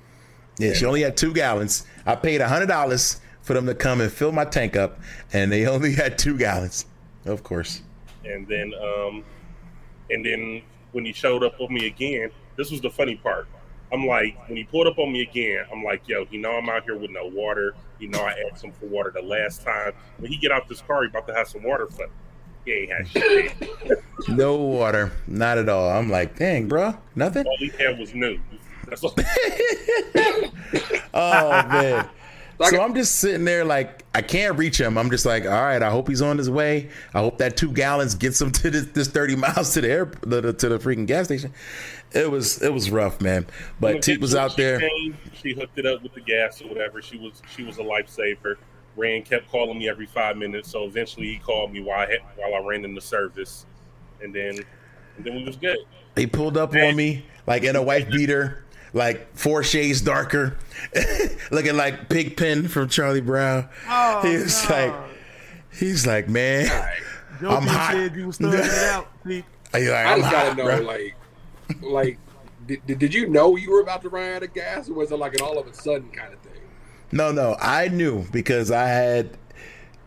[0.59, 1.85] Yeah, she only had two gallons.
[2.05, 4.99] I paid a hundred dollars for them to come and fill my tank up,
[5.33, 6.85] and they only had two gallons.
[7.25, 7.81] Of course.
[8.23, 9.23] and then um
[10.11, 13.47] and then when he showed up with me again this was the funny part
[13.91, 16.67] i'm like when he pulled up on me again i'm like yo he know i'm
[16.69, 19.91] out here with no water you know i asked him for water the last time
[20.17, 22.13] when he get out this car he about to have some water for me
[22.65, 23.53] he ain't had shit
[24.27, 25.87] No water, not at all.
[25.87, 27.45] I'm like, dang, bro, nothing.
[27.45, 28.39] all he had was news
[28.87, 29.13] that's all
[31.13, 32.09] Oh man.
[32.69, 34.97] So I'm just sitting there like I can't reach him.
[34.97, 35.81] I'm just like, all right.
[35.83, 36.89] I hope he's on his way.
[37.13, 40.05] I hope that two gallons gets him to this, this 30 miles to the air
[40.21, 41.53] the, the- to the freaking gas station.
[42.15, 43.45] It was it was rough, man.
[43.79, 44.79] But Teak was out She there.
[44.79, 47.01] came, she hooked it up with the gas or whatever.
[47.01, 48.55] She was she was a lifesaver.
[48.95, 52.19] Rand kept calling me every five minutes, so eventually he called me while I had,
[52.37, 53.65] while I ran in the service,
[54.21, 54.55] and then
[55.17, 55.77] and then we was good.
[56.15, 58.63] He pulled up on me like in a white beater,
[58.93, 60.57] like four shades darker,
[61.51, 63.67] looking like Pigpen from Charlie Brown.
[63.89, 64.75] Oh, he was no.
[64.77, 65.09] like,
[65.77, 66.67] he's like, man,
[67.41, 67.91] Joe I'm P hot.
[67.91, 69.07] said you was thugging it out.
[69.25, 69.43] Pete.
[69.75, 70.79] He's like, I I'm just gotta hot, know, bro.
[70.85, 71.15] like,
[71.81, 72.17] like,
[72.67, 75.17] did, did, you know you were about to run out of gas, or was it
[75.17, 76.61] like an all of a sudden kind of thing?
[77.11, 79.37] No, no, I knew because I had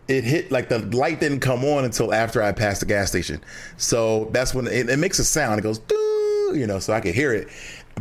[0.09, 3.41] it hit like the light didn't come on until after I passed the gas station.
[3.77, 5.59] So that's when it, it makes a sound.
[5.59, 5.79] It goes,
[6.57, 7.47] you know, so I could hear it.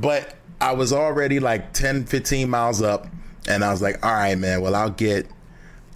[0.00, 3.06] But I was already like 10, 15 miles up,
[3.46, 5.28] and I was like, all right, man, well, I'll get,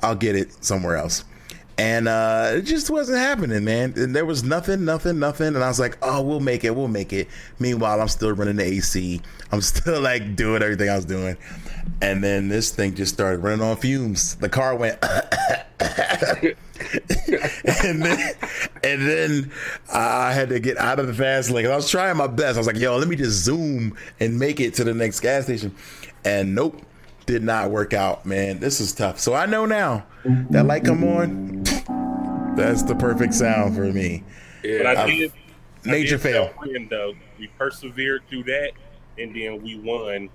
[0.03, 1.25] I'll get it somewhere else.
[1.83, 3.95] And uh, it just wasn't happening, man.
[3.97, 5.49] And there was nothing, nothing, nothing.
[5.49, 7.27] And I was like, oh, we'll make it, we'll make it.
[7.59, 9.21] Meanwhile, I'm still running the AC.
[9.51, 11.37] I'm still like doing everything I was doing.
[12.01, 14.37] And then this thing just started running on fumes.
[14.37, 16.55] The car went, and
[18.01, 18.35] then,
[18.85, 19.51] and then
[19.93, 21.67] I had to get out of the fast lane.
[21.67, 22.55] I was trying my best.
[22.55, 25.47] I was like, yo, let me just zoom and make it to the next gas
[25.47, 25.75] station.
[26.25, 26.81] And nope,
[27.27, 28.59] did not work out, man.
[28.61, 29.19] This is tough.
[29.21, 30.05] So I know now
[30.51, 31.63] that light come on,
[32.57, 34.25] that's the perfect sound for me.
[34.63, 35.33] Yeah, I I've- did
[35.85, 36.51] I major did fail.
[36.65, 38.73] Rand, though we persevered through that,
[39.19, 40.29] and then we won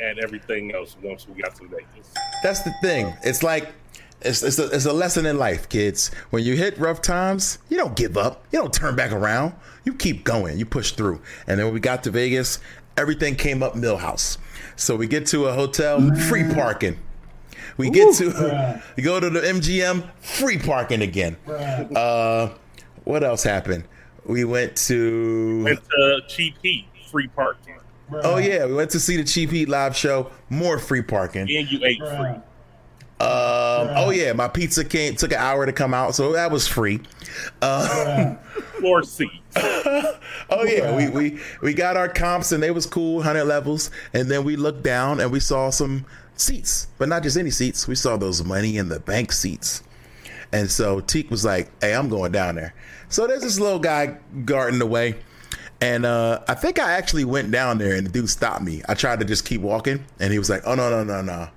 [0.00, 2.12] at everything else once we got to Vegas.
[2.42, 3.14] That's the thing.
[3.22, 3.72] It's like
[4.22, 6.10] it's it's a, it's a lesson in life, kids.
[6.30, 8.44] When you hit rough times, you don't give up.
[8.50, 9.54] You don't turn back around.
[9.84, 10.58] You keep going.
[10.58, 11.20] You push through.
[11.46, 12.58] And then when we got to Vegas,
[12.96, 14.36] everything came up Milhouse.
[14.76, 16.98] So we get to a hotel, free parking.
[17.76, 21.36] We get to we go to the MGM, free parking again.
[21.48, 22.50] Uh,
[23.04, 23.84] what else happened?
[24.24, 27.76] We went to Went to Cheap Heat, free parking,
[28.12, 31.42] oh yeah, we went to see the Cheap Heat live show, more free parking.
[31.42, 32.40] and you ate free.
[33.18, 36.68] Um, oh yeah, my pizza came took an hour to come out, so that was
[36.68, 37.00] free.
[37.62, 38.34] Uh,
[38.78, 39.32] Floor seats.
[39.56, 44.30] oh yeah, we, we we got our comps and they was cool, hundred levels, and
[44.30, 46.04] then we looked down and we saw some
[46.36, 47.88] seats, but not just any seats.
[47.88, 49.82] We saw those money in the bank seats,
[50.52, 52.74] and so Teak was like, "Hey, I'm going down there."
[53.08, 55.16] So there's this little guy guarding the way.
[55.80, 58.82] And uh, I think I actually went down there, and the dude stopped me.
[58.88, 61.48] I tried to just keep walking, and he was like, "Oh no, no, no, no!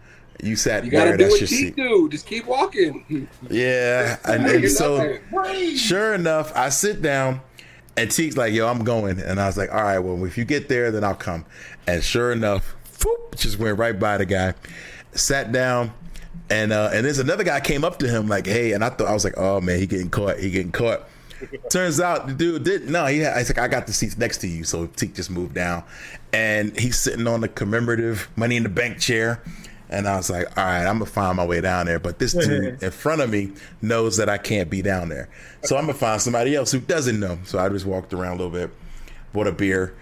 [0.42, 1.18] You sat you gotta there.
[1.18, 2.10] do That's what your seat." do.
[2.10, 3.28] Just keep walking.
[3.50, 5.18] Yeah, and, and so
[5.76, 7.42] sure enough, I sit down,
[7.98, 10.46] and Teak's like, "Yo, I'm going," and I was like, "All right, well, if you
[10.46, 11.46] get there, then I'll come."
[11.88, 14.54] And sure enough, whoop, just went right by the guy,
[15.14, 15.92] sat down,
[16.50, 19.08] and uh, and there's another guy came up to him like, "Hey," and I thought
[19.08, 21.08] I was like, "Oh man, he getting caught, he getting caught."
[21.72, 22.92] Turns out the dude didn't.
[22.92, 23.20] No, he.
[23.20, 25.84] Had, I like, "I got the seats next to you," so Teek just moved down,
[26.34, 29.42] and he's sitting on the commemorative Money in the Bank chair.
[29.90, 32.00] And I was like, all right, I'm gonna find my way down there.
[32.00, 35.30] But this dude in front of me knows that I can't be down there.
[35.64, 37.40] So I'm gonna find somebody else who doesn't know.
[37.44, 38.72] So I just walked around a little bit,
[39.34, 39.96] bought a beer.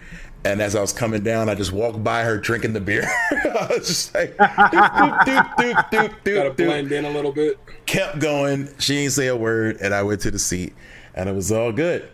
[0.44, 3.02] And as I was coming down, I just walked by her drinking the beer.
[3.32, 7.32] I was just like, doop, doop, doop, doop, doop, Gotta doop, blend in a little
[7.32, 7.58] bit.
[7.86, 8.68] kept going.
[8.78, 10.74] She didn't say a word, and I went to the seat,
[11.14, 12.08] and it was all good.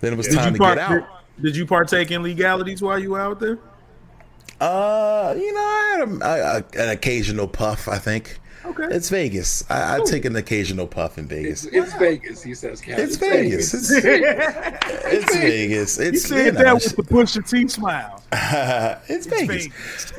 [0.00, 1.08] Then it was Did time to part, get out.
[1.42, 3.58] Did you partake in legalities while you were out there?
[4.60, 7.88] Uh, you know, I had a, a, an occasional puff.
[7.88, 8.38] I think.
[8.64, 8.88] Okay.
[8.90, 9.64] It's Vegas.
[9.70, 11.64] I, I take an occasional puff in It's, Vegas.
[11.66, 12.80] it's Vegas, he says.
[12.80, 12.98] Cat.
[12.98, 13.72] It's Vegas.
[13.92, 14.38] It's, Vegas.
[15.04, 15.98] it's Vegas.
[15.98, 18.24] You It's said you that know, with the Pusha T smile.
[19.08, 19.68] it's Vegas.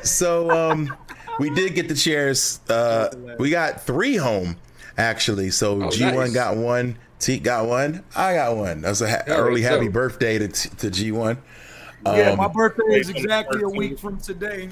[0.02, 0.96] So um,
[1.38, 2.60] we did get the chairs.
[2.70, 4.56] Uh, we got three home
[4.96, 5.50] actually.
[5.50, 6.32] So Oh, G1 nice.
[6.34, 6.96] got one.
[7.18, 8.02] Teak got one.
[8.16, 8.80] I got one.
[8.80, 11.36] That's a ha- early so- happy birthday to to G1.
[12.06, 14.68] Yeah, Um, my birthday is Wait, on the exactly a week from today.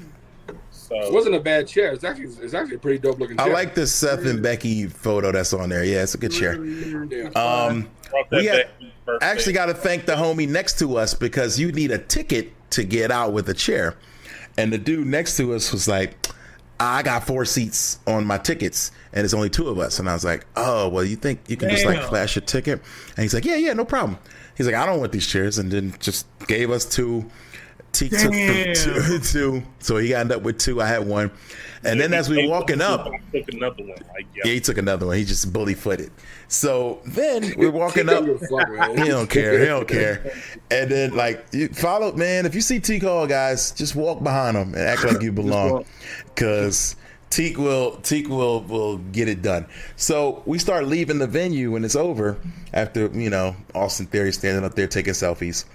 [0.71, 1.91] So It wasn't a bad chair.
[1.91, 3.47] It's actually it's actually a pretty dope looking chair.
[3.47, 5.83] I like the Seth and Becky photo that's on there.
[5.83, 6.63] Yeah, it's a good chair.
[6.63, 7.29] Yeah.
[7.35, 7.89] Um,
[8.31, 9.25] we had- back to his birthday.
[9.25, 12.83] actually got to thank the homie next to us because you need a ticket to
[12.83, 13.95] get out with a chair.
[14.57, 16.15] And the dude next to us was like,
[16.79, 19.99] I got four seats on my tickets and it's only two of us.
[19.99, 22.81] And I was like, oh, well, you think you can just like flash your ticket?
[23.15, 24.17] And he's like, yeah, yeah, no problem.
[24.57, 25.57] He's like, I don't want these chairs.
[25.59, 27.29] And then just gave us two.
[27.93, 28.75] T took Damn.
[28.75, 29.63] two, two.
[29.79, 30.81] So he ended up with two.
[30.81, 31.31] I had one.
[31.83, 33.89] And then as we were walking up, I took another one.
[33.89, 35.17] Like, yeah, yeah, he took another one.
[35.17, 36.11] He just bully footed.
[36.47, 38.25] So then we're walking up.
[38.25, 38.97] don't give a fuck, man.
[38.97, 39.59] He don't care.
[39.59, 40.33] He don't care.
[40.71, 44.57] And then like you follow man, if you see Teak Hall guys, just walk behind
[44.57, 45.71] him and act like you belong.
[45.71, 45.85] walk.
[47.29, 49.67] Cause Teak will Teak will will get it done.
[49.95, 52.37] So we start leaving the venue when it's over
[52.73, 55.65] after, you know, Austin Theory standing up there taking selfies.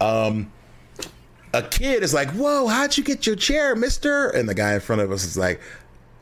[0.00, 0.50] Um
[1.52, 4.28] a kid is like, Whoa, how'd you get your chair, mister?
[4.30, 5.60] And the guy in front of us is like,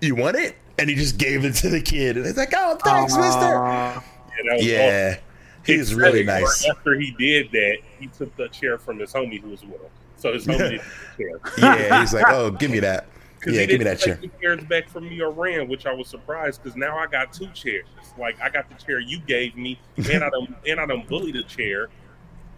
[0.01, 0.57] You want it?
[0.79, 2.17] And he just gave it to the kid.
[2.17, 3.41] And it's like, Oh, thanks, mister.
[3.41, 4.03] yeah,
[4.49, 5.17] that was Yeah.
[5.65, 6.69] He's Except really nice.
[6.69, 9.91] After he did that, he took the chair from his homie who was with him.
[10.17, 11.41] So his homie did the chair.
[11.59, 13.07] Yeah, he's like, oh, give me that.
[13.43, 14.15] 'Cause Yeah, he give me didn't that chair.
[14.17, 17.07] take the chairs back from me or ran, which I was surprised because now I
[17.09, 17.87] got two chairs.
[18.17, 21.35] Like I got the chair you gave me, and I done and I done bullied
[21.35, 21.89] the chair,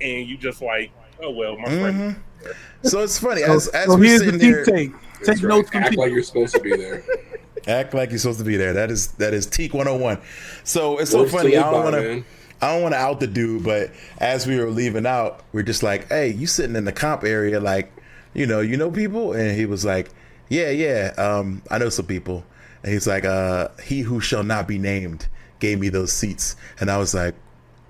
[0.00, 0.90] and you just like,
[1.22, 2.16] oh well, my friend.
[2.16, 2.50] Mm-hmm.
[2.88, 4.92] So it's funny as as so we're here's the sitting there, take.
[5.20, 5.42] Take right.
[5.44, 6.04] notes from Act people.
[6.04, 7.02] like you're supposed to be there.
[7.66, 8.74] act like you're supposed to be there.
[8.74, 10.20] That is that is Teak 101.
[10.64, 11.56] So it's so funny.
[11.56, 12.24] I don't want to.
[12.60, 15.82] I don't want to out the dude, but as we were leaving out, we're just
[15.82, 17.92] like, "Hey, you sitting in the comp area, like,
[18.32, 20.10] you know, you know people?" And he was like,
[20.48, 22.44] "Yeah, yeah, um, I know some people."
[22.82, 25.28] And he's like, "Uh, he who shall not be named
[25.58, 27.34] gave me those seats," and I was like,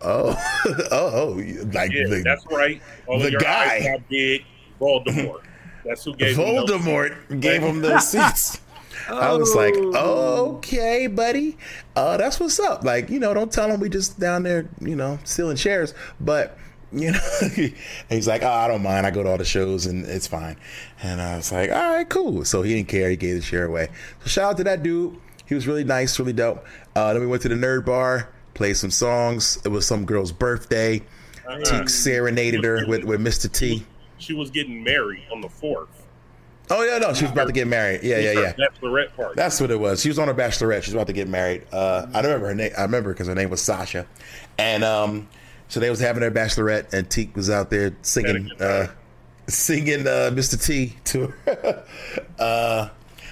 [0.02, 0.36] "Oh,
[0.66, 1.42] oh, oh,
[1.72, 2.80] like Yeah, the, that's right.
[3.06, 3.80] All the guy.
[3.80, 4.44] got big.
[4.80, 5.42] Voldemort.
[5.84, 8.60] That's who gave Voldemort gave him those seats.
[9.08, 11.58] I was like, okay, buddy,
[11.94, 12.84] uh, that's what's up.
[12.84, 15.94] Like, you know, don't tell him we just down there, you know, stealing chairs.
[16.20, 16.56] But
[16.94, 17.74] you know, and
[18.08, 19.06] he's like, oh, I don't mind.
[19.06, 20.56] I go to all the shows and it's fine.
[21.02, 22.44] And I was like, all right, cool.
[22.44, 23.10] So he didn't care.
[23.10, 23.88] He gave the chair away.
[24.20, 25.18] So shout out to that dude.
[25.46, 26.64] He was really nice, really dope.
[26.96, 29.58] Uh, then we went to the nerd bar, played some songs.
[29.64, 31.02] It was some girl's birthday.
[31.64, 33.52] Teak serenaded her with, with Mr.
[33.52, 33.84] T.
[34.16, 36.04] She was getting married on the fourth.
[36.70, 38.02] Oh yeah, no, she was about to get married.
[38.02, 38.52] Yeah, yeah, yeah.
[38.54, 39.34] Bachelorette party.
[39.36, 40.00] That's what it was.
[40.00, 40.82] She was on her bachelorette.
[40.82, 41.66] She was about to get married.
[41.70, 42.72] Uh, I don't remember her name.
[42.78, 44.06] I remember because her name was Sasha,
[44.56, 45.28] and um,
[45.74, 48.86] so they was having their bachelorette, and Teak was out there singing, uh,
[49.48, 50.64] singing uh, Mr.
[50.64, 51.84] T to her.
[52.38, 52.88] uh,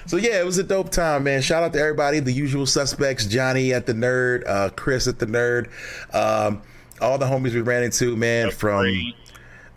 [0.07, 1.40] so yeah, it was a dope time, man.
[1.40, 5.26] Shout out to everybody, the usual suspects: Johnny at the Nerd, uh, Chris at the
[5.26, 5.68] Nerd,
[6.12, 6.62] um,
[7.01, 8.78] all the homies we ran into, man, from.
[8.86, 9.14] Upgrade.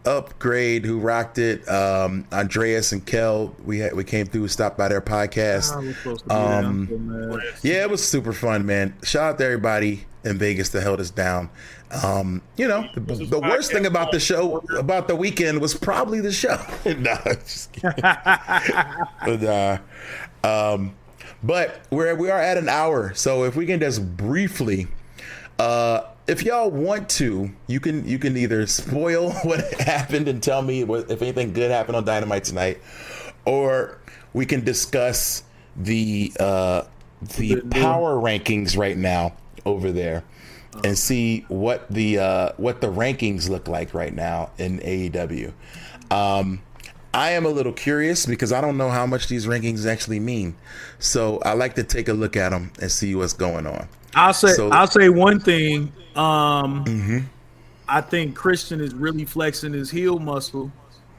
[0.08, 1.68] Upgrade, who rocked it.
[1.70, 5.72] Um, Andreas and Kel, we had, we came through, stopped by their podcast.
[5.72, 7.42] I was supposed to be Um, there.
[7.62, 8.96] Yeah, it was super fun, man.
[9.04, 11.50] Shout out to everybody in Vegas that held us down.
[12.04, 16.20] Um, you know, the, the worst thing about the show, about the weekend, was probably
[16.20, 16.58] the show.
[16.86, 17.92] no, just kidding.
[18.02, 19.78] but, uh,
[20.44, 20.96] um,
[21.44, 24.88] but we're we are at an hour, so if we can just briefly,
[25.60, 30.62] uh, if y'all want to, you can you can either spoil what happened and tell
[30.62, 32.80] me what, if anything good happened on Dynamite tonight,
[33.46, 34.00] or
[34.34, 35.44] we can discuss
[35.76, 36.84] the uh,
[37.38, 39.36] the power rankings right now
[39.66, 40.24] over there
[40.84, 45.54] and see what the uh, what the rankings look like right now in AEW.
[46.12, 46.62] Um,
[47.14, 50.56] I am a little curious because I don't know how much these rankings actually mean,
[51.00, 53.88] so I like to take a look at them and see what's going on.
[54.14, 55.92] I'll say So- I'll say one thing.
[56.16, 57.20] Um, Mm-hmm.
[57.88, 60.72] I think Christian is really flexing his heel muscle.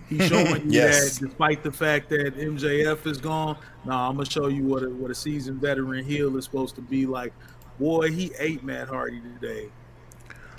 [0.09, 1.19] He's showing you Yes.
[1.19, 4.91] that despite the fact that MJF is gone, now I'm gonna show you what a,
[4.91, 7.33] what a seasoned veteran heel is supposed to be like.
[7.79, 9.69] Boy, he ate Matt Hardy today.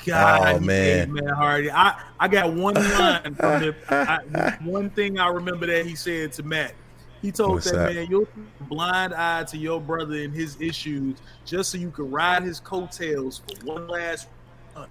[0.05, 1.01] God, Oh, he man.
[1.01, 1.71] ate Matt Hardy.
[1.71, 3.75] I, I got one line from him.
[3.89, 6.73] I, one thing I remember that he said to Matt.
[7.21, 7.95] He told What's that that?
[7.95, 8.27] man, you're
[8.69, 13.39] blind eye to your brother and his issues just so you can ride his coattails
[13.39, 14.27] for one last
[14.75, 14.87] run.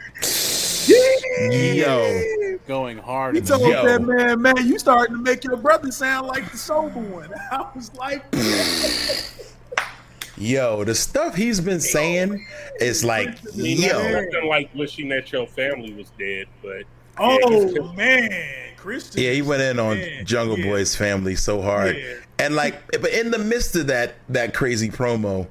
[1.50, 3.36] Yo, going hard.
[3.36, 3.84] He told Yo.
[3.86, 7.30] that man, man, you starting to make your brother sound like the sober one.
[7.52, 8.24] I was like,
[10.36, 12.46] Yo, the stuff he's been saying
[12.80, 16.84] is like, I mean, that's yo, nothing like wishing that your family was dead, but
[17.18, 19.22] oh man, Christian.
[19.22, 20.64] yeah, he went in on Man, Jungle yeah.
[20.66, 22.14] Boy's family so hard, Yeah.
[22.38, 25.46] and like, but in the midst of that that crazy promo,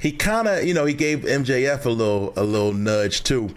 [0.00, 3.54] he kind of, you know, he gave MJF a little a little nudge too.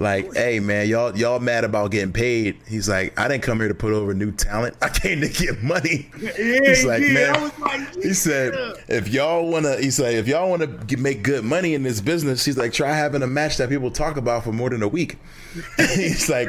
[0.00, 2.56] Like, hey man, y'all y'all mad about getting paid?
[2.68, 4.76] He's like, I didn't come here to put over new talent.
[4.80, 6.08] I came to get money.
[6.20, 7.52] Yeah, He's like, yeah, man.
[7.58, 8.54] Like, He said,
[8.86, 12.44] if y'all wanna, he said, if y'all wanna get, make good money in this business,
[12.44, 15.16] he's like, try having a match that people talk about for more than a week.
[15.76, 16.48] he's like,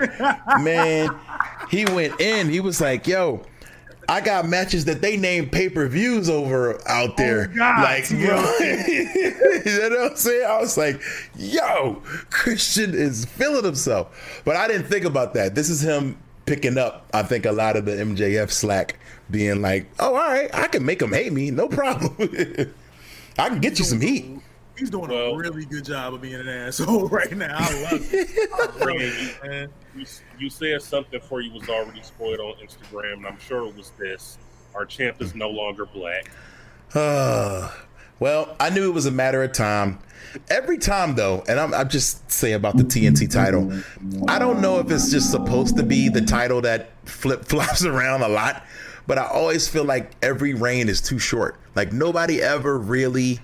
[0.59, 1.19] man,
[1.71, 2.49] he went in.
[2.49, 3.41] He was like, yo.
[4.09, 7.51] I got matches that they name pay per views over out oh, there.
[7.51, 8.25] Oh, God, like, yeah.
[8.25, 10.47] bro, you know what I'm saying?
[10.49, 10.99] I was like,
[11.35, 12.01] yo,
[12.31, 14.41] Christian is feeling himself.
[14.45, 15.53] But I didn't think about that.
[15.53, 18.97] This is him picking up, I think, a lot of the MJF slack,
[19.29, 21.51] being like, oh, all right, I can make him hate me.
[21.51, 22.15] No problem.
[23.37, 24.38] I can get you some heat.
[24.79, 27.55] He's doing Well- a really good job of being an asshole right now.
[27.59, 28.49] I love it.
[28.53, 29.69] I love it, man.
[29.95, 30.05] you,
[30.39, 33.91] you said something before you was already spoiled on Instagram, and I'm sure it was
[33.99, 34.37] this.
[34.75, 36.31] Our champ is no longer black.
[36.93, 37.71] Uh,
[38.19, 39.99] well, I knew it was a matter of time.
[40.49, 43.71] Every time, though, and I'm, I'm just saying about the TNT title,
[44.27, 48.21] I don't know if it's just supposed to be the title that flip flops around
[48.21, 48.63] a lot,
[49.07, 51.55] but I always feel like every reign is too short.
[51.75, 53.39] Like nobody ever really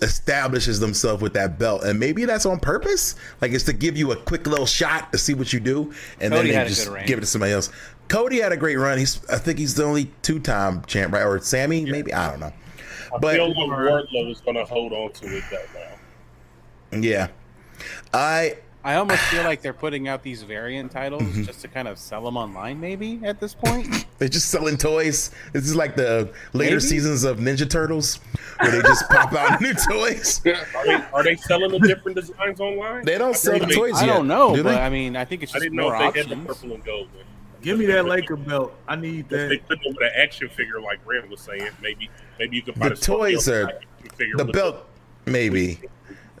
[0.00, 3.14] establishes themselves with that belt, and maybe that's on purpose.
[3.40, 6.32] Like it's to give you a quick little shot to see what you do, and
[6.32, 7.70] Cody then they just give it to somebody else.
[8.08, 8.96] Cody had a great run.
[8.98, 11.22] He's, I think he's the only two-time champ, right?
[11.24, 12.52] Or Sammy, maybe I don't know.
[13.14, 15.58] I But- feel like Wardlow is going to hold on to it though
[16.92, 17.00] now.
[17.00, 17.28] Yeah,
[18.14, 21.42] I I almost feel like they're putting out these variant titles Mm-hmm.
[21.44, 24.06] just to kind of sell them online, maybe at this point.
[24.18, 25.30] they're just selling toys.
[25.52, 26.80] This is like the later Maybe.
[26.80, 28.20] seasons of Ninja Turtles,
[28.60, 30.40] where they just pop out new toys.
[30.46, 33.04] Are they, are they selling the different designs online?
[33.04, 34.14] They don't I sell the think they- toys I yet.
[34.14, 34.80] don't know, do but?
[34.80, 36.84] I mean, I think it's I didn't know more if they had the purple and
[36.84, 37.24] gold one.
[37.60, 38.72] Give me that Laker belt.
[38.86, 39.66] I need If they that.
[39.68, 42.08] put it with an action figure like Rand was saying, maybe
[42.38, 43.80] maybe you could buy The the, toys are-
[44.14, 44.86] figure the with belt
[45.26, 45.80] maybe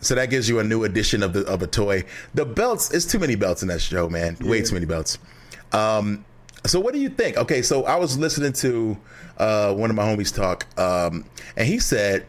[0.00, 2.04] so that gives you a new edition of the of a toy.
[2.34, 4.36] The belts it's too many belts in that show man.
[4.40, 5.18] Way too many belts.
[5.72, 6.24] Um
[6.66, 7.36] so what do you think?
[7.36, 8.96] Okay so i was listening to
[9.38, 11.24] uh one of my homies talk um
[11.56, 12.26] and he said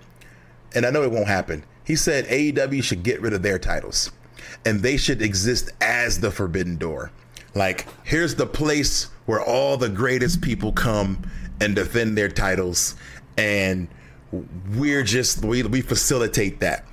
[0.75, 1.63] and i know it won't happen.
[1.83, 4.11] He said aew should get rid of their titles
[4.65, 7.11] and they should exist as the forbidden door.
[7.55, 11.29] Like here's the place where all the greatest people come
[11.61, 12.95] and defend their titles
[13.37, 13.87] and
[14.75, 16.85] we're just we, we facilitate that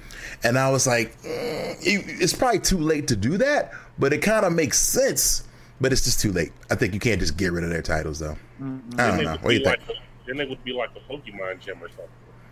[0.44, 4.18] and i was like mm, you- it's probably too late to do that but it
[4.18, 5.44] kind of makes sense
[5.80, 8.18] but it's just too late i think you can't just get rid of their titles
[8.18, 9.92] though i don't they know what do be you think like a,
[10.26, 12.06] then it would be like a Pokemon gym or something.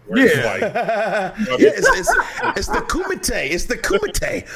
[0.07, 0.45] Where it's Yeah.
[0.45, 0.61] like,
[1.61, 2.13] yeah, it's, it's,
[2.59, 3.51] it's the kumite.
[3.51, 4.47] It's the kumite.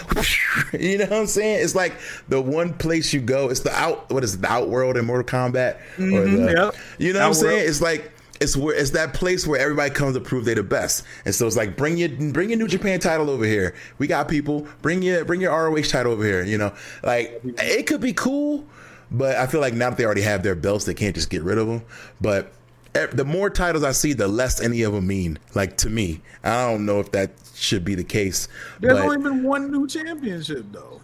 [0.81, 1.65] you know what I'm saying?
[1.65, 1.95] It's like
[2.29, 3.49] the one place you go.
[3.49, 4.09] It's the out.
[4.13, 5.77] What is it, the outworld in Mortal Kombat?
[5.77, 6.75] Or Mhm, the, yep.
[6.99, 7.67] You know what I'm saying?
[7.69, 11.05] It's like it's where it's that place where everybody comes to prove they're the best.
[11.25, 13.75] And so it's like bring your bring your New Japan title over here.
[13.99, 14.67] We got people.
[14.83, 16.43] Bring your bring your ROH title over here.
[16.45, 18.65] You know, like it could be cool,
[19.11, 21.43] but I feel like now that they already have their belts, they can't just get
[21.43, 21.83] rid of them.
[22.21, 22.53] But
[22.93, 25.39] the more titles I see, the less any of them mean.
[25.55, 28.49] Like to me, I don't know if that should be the case.
[28.81, 31.01] There's but only been one new championship though.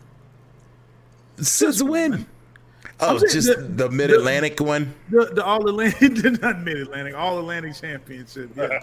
[1.38, 2.26] since when?
[3.06, 4.94] Oh, just the- the, Mid Atlantic one.
[5.10, 8.50] The the All Atlantic, not Mid Atlantic, All Atlantic Championship.
[8.56, 8.82] Yeah.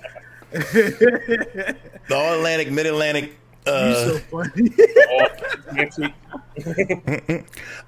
[2.07, 3.37] The All Atlantic, Mid Atlantic.
[3.65, 4.21] Uh, so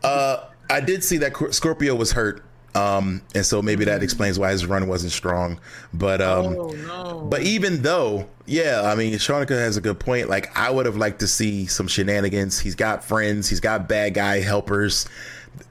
[0.04, 2.44] uh, I did see that Scorpio was hurt,
[2.76, 5.60] um, and so maybe that explains why his run wasn't strong.
[5.94, 7.28] But um, oh no.
[7.30, 10.30] But even though, yeah, I mean, Shanika has a good point.
[10.30, 12.60] Like, I would have liked to see some shenanigans.
[12.60, 13.50] He's got friends.
[13.50, 15.08] He's got bad guy helpers.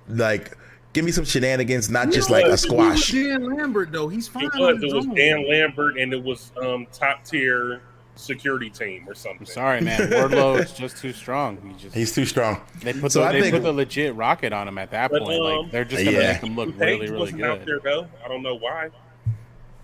[0.09, 0.57] Like,
[0.93, 3.13] give me some shenanigans, not You just like a squash.
[3.15, 4.09] It was Dan Lambert though.
[4.09, 4.45] He's fine.
[4.45, 4.83] It was.
[4.83, 5.07] It was.
[5.07, 7.81] Dan Lambert, and it was um, top tier
[8.15, 9.41] security team or something.
[9.41, 9.99] I'm sorry, man.
[10.11, 11.59] Wardlow is just too strong.
[11.67, 12.61] He just He's too strong.
[12.83, 15.11] they put So the, I they think- put the legit rocket on him at that
[15.11, 15.41] But, point.
[15.41, 16.33] um, like they're just gonna Yeah.
[16.35, 17.69] make him look really, really wasn't out good.
[17.69, 18.07] there though.
[18.25, 18.91] I don't know why.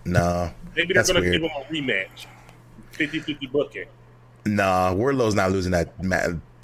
[0.05, 1.41] No, Maybe they're That's going to weird.
[1.41, 1.65] give him a
[2.05, 2.25] rematch.
[2.93, 3.85] 50-50 booking.
[4.45, 4.93] nah.
[4.93, 5.93] Wardlow's not losing that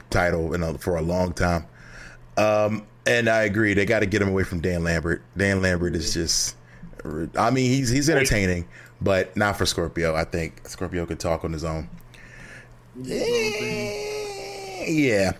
[0.09, 1.65] title in a, for a long time.
[2.37, 3.73] Um, and I agree.
[3.73, 5.21] They got to get him away from Dan Lambert.
[5.37, 6.55] Dan Lambert is just.
[7.37, 8.67] I mean, he's he's entertaining,
[8.99, 10.15] but not for Scorpio.
[10.15, 11.87] I think Scorpio could talk on his own.
[14.87, 15.33] yeah.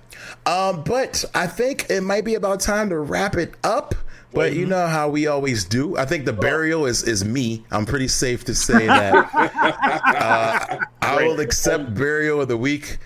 [0.46, 3.96] Um, but I think it might be about time to wrap it up.
[4.32, 5.96] But you know how we always do.
[5.98, 7.66] I think the burial is is me.
[7.72, 9.30] I'm pretty safe to say that.
[9.34, 12.98] uh, I will accept burial of the week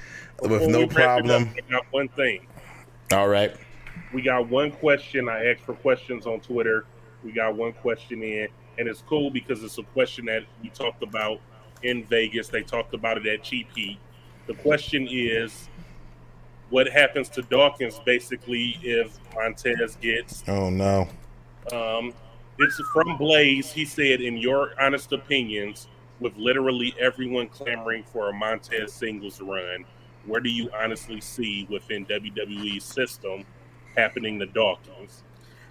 [0.41, 1.55] with no we wrap it up, problem.
[1.91, 2.47] One thing.
[3.11, 3.55] All right.
[4.13, 5.29] We got one question.
[5.29, 6.85] I asked for questions on Twitter.
[7.23, 8.47] We got one question in,
[8.77, 11.39] and it's cool because it's a question that we talked about
[11.83, 12.47] in Vegas.
[12.47, 13.99] They talked about it at Cheap Heat.
[14.47, 15.69] The question is,
[16.69, 21.07] what happens to Dawkins basically if Montez gets Oh no.
[21.71, 22.13] um,
[22.59, 23.71] it's from Blaze.
[23.71, 25.87] He said, in your honest opinions,
[26.19, 29.85] with literally everyone clamoring for a Montez singles run,
[30.25, 33.45] where do you honestly see within WWE's system
[33.99, 35.23] happening to Dawkins?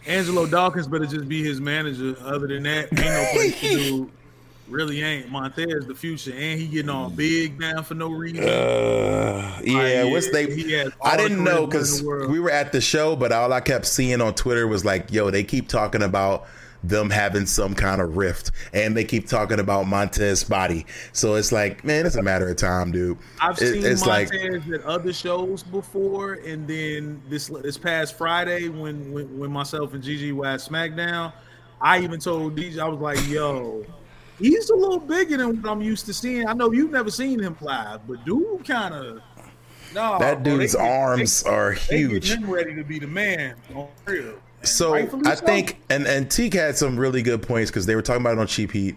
[0.06, 2.16] Angelo Dawkins better just be his manager.
[2.20, 4.10] Other than that, ain't no place to do.
[4.68, 5.30] Really ain't.
[5.30, 8.44] Montez the future, and he getting all big now for no reason.
[8.44, 10.90] Uh, yeah, Like, what's they?
[11.02, 14.34] I didn't know because we were at the show, but all I kept seeing on
[14.34, 16.46] Twitter was like, "Yo, they keep talking about
[16.84, 21.52] them having some kind of rift, and they keep talking about Montez's body." So it's
[21.52, 23.18] like, man, it's a matter of time, dude.
[23.40, 28.16] I've It- seen it's like, Montez at other shows before, and then this this past
[28.16, 31.32] Friday when when, when myself and Gigi were at SmackDown,
[31.80, 33.84] I even told DJ I was like, "Yo,
[34.38, 36.46] he's a little bigger than what I'm used to seeing.
[36.46, 39.20] I know you've never seen him live, but dude, kind of
[39.94, 42.30] no, that bro, they dude's get- arms are they, they huge.
[42.32, 44.34] him ready to be the man on real.
[44.60, 45.46] And So I so.
[45.46, 48.40] think, and and Teak had some really good points because they were talking about it
[48.40, 48.96] on Cheap Heat.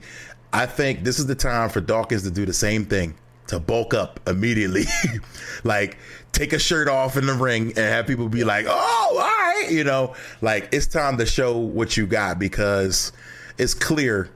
[0.53, 3.15] I think this is the time for Dawkins to do the same thing
[3.47, 4.85] to bulk up immediately,
[5.63, 5.97] like
[6.31, 9.67] take a shirt off in the ring and have people be like, "Oh, all right,"
[9.69, 13.11] you know, like it's time to show what you got because
[13.57, 14.29] it's clear,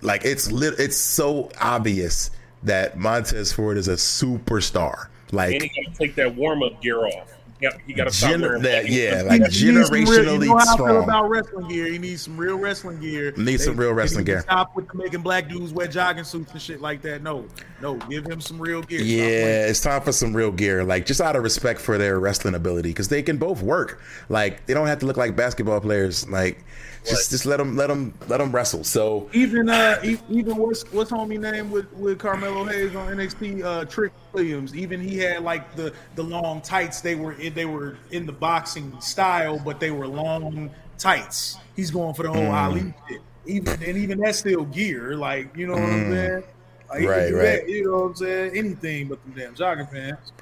[0.00, 2.30] like it's lit, it's so obvious
[2.62, 5.08] that Montez Ford is a superstar.
[5.32, 7.32] Like And he got to take that warm up gear off.
[7.62, 10.58] Got, he got to stop Gen- that- yeah, like some real- generationally you know how
[10.58, 11.04] I feel strong.
[11.04, 11.86] about wrestling gear.
[11.86, 13.32] He needs some real wrestling gear.
[13.36, 14.40] Needs some real wrestling gear.
[14.40, 17.22] Stop with making black dudes wear jogging suits and shit like that.
[17.22, 17.46] No,
[17.80, 19.00] no, give him some real gear.
[19.00, 20.82] Yeah, it's time for some real gear.
[20.84, 24.00] Like just out of respect for their wrestling ability, because they can both work.
[24.28, 26.28] Like they don't have to look like basketball players.
[26.28, 26.64] Like
[27.04, 28.84] just just let them let them let them wrestle.
[28.84, 33.84] So Even uh, even what's what's homie name with with Carmelo Hayes on NXT, uh,
[33.86, 34.74] Trick Williams.
[34.76, 37.00] Even he had like the the long tights.
[37.00, 41.56] They were in, they were in the boxing style, but they were long tights.
[41.74, 42.52] He's going for the whole Mm.
[42.52, 43.20] Ali shit.
[43.46, 45.16] Even and even that's still gear.
[45.16, 46.44] Like you know what I'm saying.
[46.88, 47.16] Like, he can Mm.
[47.16, 47.42] Right, right.
[47.42, 48.56] that, you know what I'm saying?
[48.56, 50.32] Anything but them damn jogging pants.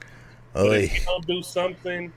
[0.52, 2.12] But if he don't do something,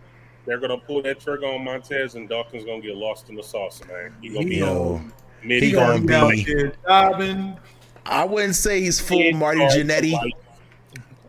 [0.46, 3.82] they're gonna pull that trigger on Montez, and Dawkins gonna get lost in the sauce,
[3.88, 4.14] man.
[4.22, 5.14] He gonna be Yo, on
[5.44, 5.64] mid.
[5.64, 7.58] he He gonna gonna be out be- there jobbing.
[8.06, 10.14] I wouldn't say he's full Marty Jannetty.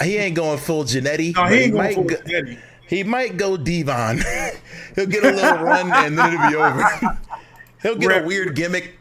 [0.03, 1.35] He ain't going full Jannetty.
[1.37, 2.59] No, but he ain't going might go, Eddie.
[2.89, 4.19] he might go Devon.
[4.97, 7.19] He'll get a little run and then it'll be over.
[7.83, 8.99] He'll get a weird gimmick.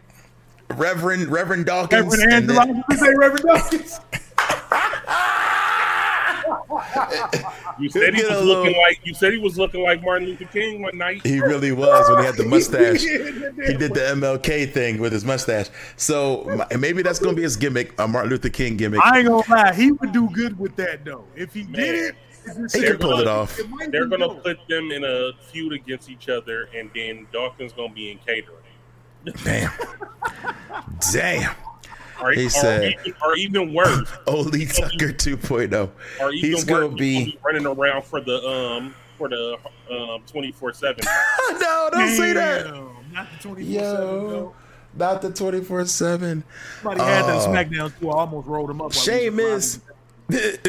[0.76, 2.16] Reverend Reverend Dawkins.
[2.18, 2.50] Reverend and
[2.90, 4.00] then- say Reverend Dawkins.
[7.80, 10.46] You said he was get looking like you said he was looking like Martin Luther
[10.46, 11.26] King one night.
[11.26, 13.02] He really was when he had the mustache.
[13.02, 15.68] he did the MLK thing with his mustache.
[15.98, 19.02] So maybe that's going to be his gimmick, a Martin Luther King gimmick.
[19.04, 21.26] I ain't gonna lie, he would do good with that though.
[21.36, 21.72] If he Man.
[21.74, 22.16] did it,
[22.46, 23.58] if it's He said, could pull it off.
[23.60, 27.74] it They're gonna dope." put them in a feud against each other, and then Dawkins
[27.74, 28.58] gonna be in catering.
[29.44, 29.72] Damn.
[31.12, 31.56] Damn.
[32.24, 35.90] Or, He or said- even, or even worse, Oli Tucker 2.0.
[36.22, 37.38] or even He's going to be.
[37.44, 39.58] running around for the um for the
[39.92, 41.04] um twenty four seven.
[41.60, 42.64] no, don't say that.
[42.66, 44.56] Damn, Not the 24 7 Yo.
[44.96, 46.44] Not the 24 7.
[46.82, 47.48] Somebody had that Oh.
[47.50, 48.10] SmackDown too.
[48.10, 48.94] I almost rolled him up.
[48.94, 49.80] Shame is.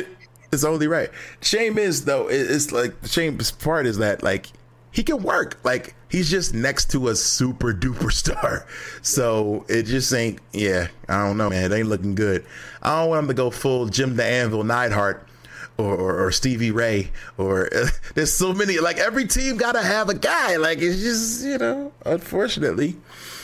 [0.53, 1.11] It's only right.
[1.41, 4.47] Shame is, though, it's like the shame part is that, like,
[4.93, 5.59] he can work.
[5.65, 8.67] Like, he's just next to a super duper star.
[9.03, 11.73] So it just ain't, yeah, I don't know, man.
[11.73, 12.45] It ain't looking good.
[12.83, 15.29] I don't want him to go full Jim the Anvil Neidhart.
[15.77, 17.69] Or, or, or Stevie Ray, or
[18.15, 18.79] there's so many.
[18.79, 20.55] Like every team got to have a guy.
[20.55, 22.95] Like it's just you know, unfortunately,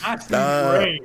[0.01, 1.01] I see Uh, Ray.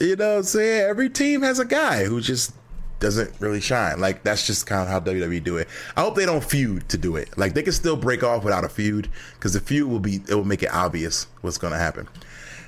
[0.00, 0.88] you know what I'm saying?
[0.88, 2.54] Every team has a guy who just
[3.00, 4.00] doesn't really shine.
[4.00, 5.68] Like that's just kind of how WWE do it.
[5.96, 7.36] I hope they don't feud to do it.
[7.36, 10.34] Like they can still break off without a feud because the feud will be it
[10.34, 12.08] will make it obvious what's going to happen.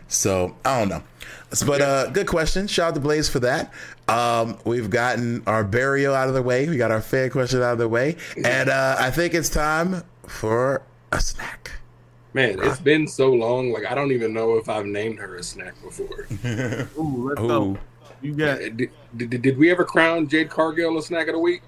[0.08, 1.02] So I don't know.
[1.64, 2.66] But uh, good question.
[2.66, 3.72] Shout out to Blaze for that.
[4.08, 6.68] Um, we've gotten our burial out of the way.
[6.68, 10.02] We got our fan question out of the way, and uh, I think it's time
[10.26, 10.82] for
[11.12, 11.72] a snack.
[12.34, 13.72] Man, it's been so long.
[13.72, 16.26] Like I don't even know if I've named her a snack before.
[16.98, 17.48] Ooh, let's Ooh.
[17.48, 17.78] go.
[18.22, 21.62] You got did, did, did we ever crown Jade Cargill a snack of the week?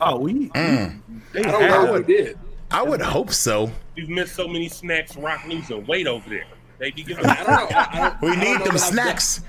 [0.00, 0.48] oh we.
[0.50, 1.00] Mm.
[1.32, 2.00] They I don't have know it.
[2.02, 2.38] if we did.
[2.70, 3.70] I would hope so.
[3.96, 5.16] We've missed so many snacks.
[5.16, 6.44] Rock losing weight over there.
[6.78, 7.26] They be giving.
[7.26, 7.76] I don't know.
[7.76, 9.40] I, I don't, We I don't need know them that I've- snacks.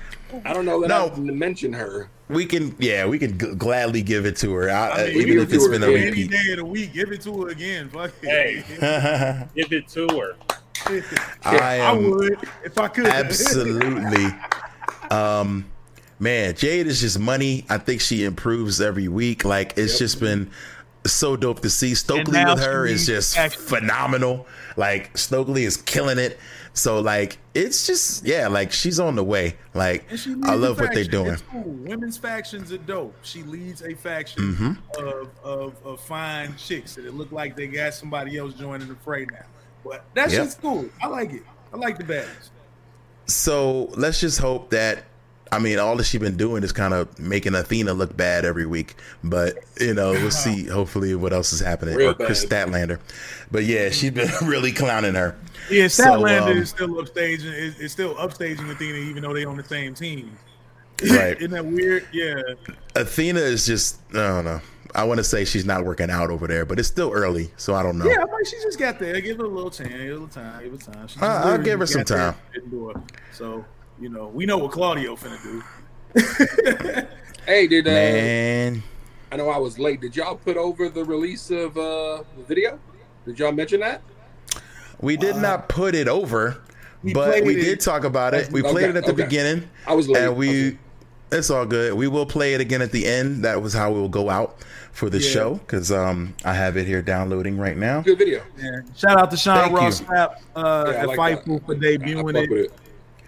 [0.46, 1.06] I don't know that No.
[1.06, 2.08] I've mentioned her.
[2.30, 5.16] We can, yeah, we can g- gladly give it to her, I, I uh, mean,
[5.28, 6.08] even if it's been a again.
[6.08, 7.90] Any day of the week, give it to her again.
[7.90, 8.64] Fuck it.
[8.80, 9.44] Hey.
[9.54, 10.36] Give it to her.
[11.44, 13.06] I I would if I could.
[13.06, 14.26] absolutely.
[15.10, 15.66] Um,
[16.22, 17.66] man, Jade is just money.
[17.68, 19.44] I think she improves every week.
[19.44, 19.98] Like it's Yep.
[19.98, 20.50] just been
[21.04, 21.94] so dope to see.
[21.96, 23.60] Stokely with her is just action.
[23.60, 24.46] phenomenal.
[24.76, 26.38] Like Stokely is killing it.
[26.74, 29.56] So like it's just yeah, like she's on the way.
[29.74, 31.36] Like And I love what they're doing.
[31.50, 31.62] Cool.
[31.64, 33.14] Women's factions are dope.
[33.22, 35.04] She leads a faction Mm-hmm.
[35.06, 38.94] of, of of fine chicks that it look like they got somebody else joining the
[38.94, 39.44] fray now.
[39.84, 40.42] But that's Yep.
[40.44, 40.88] shit's cool.
[41.02, 41.42] I like it.
[41.74, 42.50] I like the baddies.
[43.26, 45.04] So let's just hope that.
[45.52, 48.64] I mean, all that she's been doing is kind of making Athena look bad every
[48.64, 48.94] week.
[49.22, 50.66] But you know, we'll see.
[50.68, 52.68] Hopefully, what else is happening Real or Chris bad.
[52.68, 52.98] Statlander.
[53.50, 55.36] But yeah, she's been really clowning her.
[55.70, 57.52] Yeah, So, Statlander um, is still upstaging.
[57.52, 60.36] Is, is still upstaging Athena, even though they're on the same team.
[61.02, 61.36] Right.
[61.38, 62.06] Isn't that weird?
[62.12, 62.40] Yeah.
[62.96, 64.60] Athena is just I don't know.
[64.94, 67.74] I want to say she's not working out over there, but it's still early, so
[67.74, 68.04] I don't know.
[68.06, 69.18] Yeah, I'm like, she just got there.
[69.20, 69.88] Give her a little time.
[69.88, 70.62] Give her a little time.
[70.62, 71.08] Give her time.
[71.08, 72.40] She Uh, I'll give her some got there time.
[72.44, 72.96] and didn't do it.
[73.32, 73.64] So,
[74.02, 75.62] you know, we know what Claudio finna do.
[77.46, 78.82] Hey, did uh, Man,
[79.32, 80.00] I know I was late?
[80.00, 82.78] Did y'all put over the release of uh, the video?
[83.26, 84.00] Did y'all mention that?
[85.00, 86.58] we did not put it over,
[87.02, 87.64] we but played we it.
[87.64, 88.52] did talk about it.
[88.52, 89.24] We Okay, played it at the okay.
[89.24, 90.22] beginning, I was late.
[90.24, 90.68] and we.
[90.68, 90.78] Okay.
[91.32, 91.94] It's all good.
[91.94, 93.44] We will play it again at the end.
[93.44, 94.58] That was how we will go out
[94.92, 95.30] for the Yeah.
[95.30, 98.02] show because um I have it here downloading right now.
[98.02, 98.42] Good video.
[98.58, 98.82] Yeah.
[98.94, 100.06] Shout out to Sean Thank Ross you.
[100.06, 101.66] Sapp, uh, Yeah, at like Fightful that.
[101.66, 102.52] for I, I debuting it.
[102.52, 102.72] it.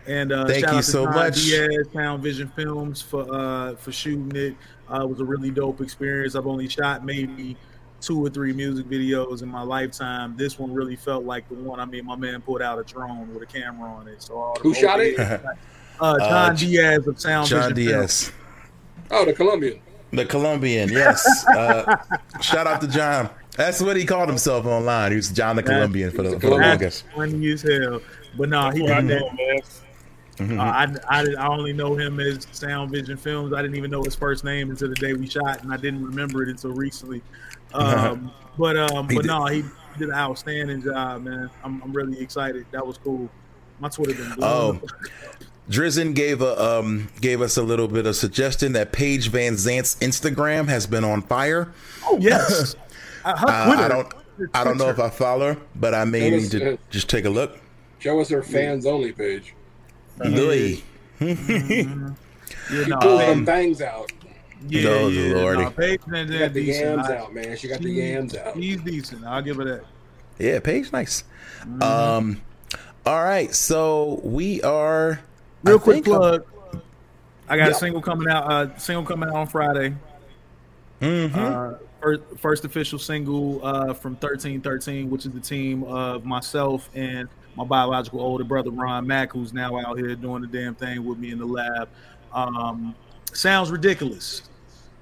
[0.06, 1.35] And uh, Thank shout you out to so John much.
[1.44, 4.55] Diaz, Sound Vision Films for uh, for shooting it.
[4.93, 6.35] Uh, it was a really dope experience.
[6.35, 7.56] I've only shot maybe
[8.02, 10.36] two or three music videos in my lifetime.
[10.36, 11.81] This one really felt like the one.
[11.81, 14.22] I mean, my man pulled out a drone with a camera on it.
[14.22, 15.18] So all the Who shot it?
[16.01, 18.26] Uh, John Uh, Diaz of Sound John Vision Films.
[18.26, 18.32] Diaz,
[19.12, 19.81] Oh, the Colombian.
[20.10, 20.89] the Colombian.
[20.89, 21.47] Yes.
[21.47, 21.97] Uh,
[22.43, 23.31] shout out to John.
[23.56, 25.12] That's what he called himself online.
[25.12, 26.68] He was John the Colombian for the, for the Colombian.
[26.70, 27.05] longest.
[27.14, 28.01] Funny as hell.
[28.36, 29.62] But no, he That's what I did that.
[30.40, 30.56] Know, man.
[30.59, 30.61] Mm-hmm.
[30.61, 33.52] Uh, I, I, I only know him as Sound Vision Films.
[33.52, 36.05] I didn't even know his first name until the day we shot, and I didn't
[36.05, 37.23] remember it until recently.
[37.74, 39.62] Um, but um, but did- no, he
[39.98, 41.51] did an outstanding job, man.
[41.65, 42.66] I'm, I'm really excited.
[42.70, 43.28] That was cool.
[43.81, 44.86] My Twitter been blowing Oh.
[45.69, 50.69] Drizzen gave a um gave us a little bit of suggestion that Paige VanZant's Instagram
[50.69, 51.73] has been on fire.
[52.05, 52.77] Oh yes,
[53.24, 53.82] uh, her Uh, Twitter.
[53.82, 54.15] I don't
[54.55, 57.31] I don't know if I follow her, but I may need to just take a
[57.31, 57.59] look.
[57.98, 59.52] Show us her fans only page.
[60.19, 60.82] Louis.
[61.20, 61.35] yeah,
[62.69, 64.11] She no, pulled them bangs out.
[64.69, 65.62] yeah, Oh, yeah, Lordy.
[65.62, 66.86] no, Paige Van She got the decent.
[66.97, 67.57] yams I- out, man.
[67.57, 68.57] She got the yams out.
[68.57, 69.24] He's decent.
[69.24, 69.85] I'll give her that.
[70.39, 71.24] Yeah, Paige, nice.
[71.81, 72.41] Um,
[73.07, 75.20] all right, so we are
[75.62, 76.45] Real I quick think I'm- plug.
[77.49, 77.70] I got Yeah.
[77.70, 78.51] a single coming out.
[78.51, 79.95] Uh, single coming out on Friday.
[81.03, 81.35] Mhm.
[81.36, 86.89] Uh, first, first official single uh, from thirteen thirteen, which is the team of myself
[86.95, 91.05] and my biological older brother Ron Mack, who's now out here doing the damn thing
[91.05, 91.89] with me in the lab.
[92.32, 92.94] Um,
[93.32, 94.43] sounds ridiculous.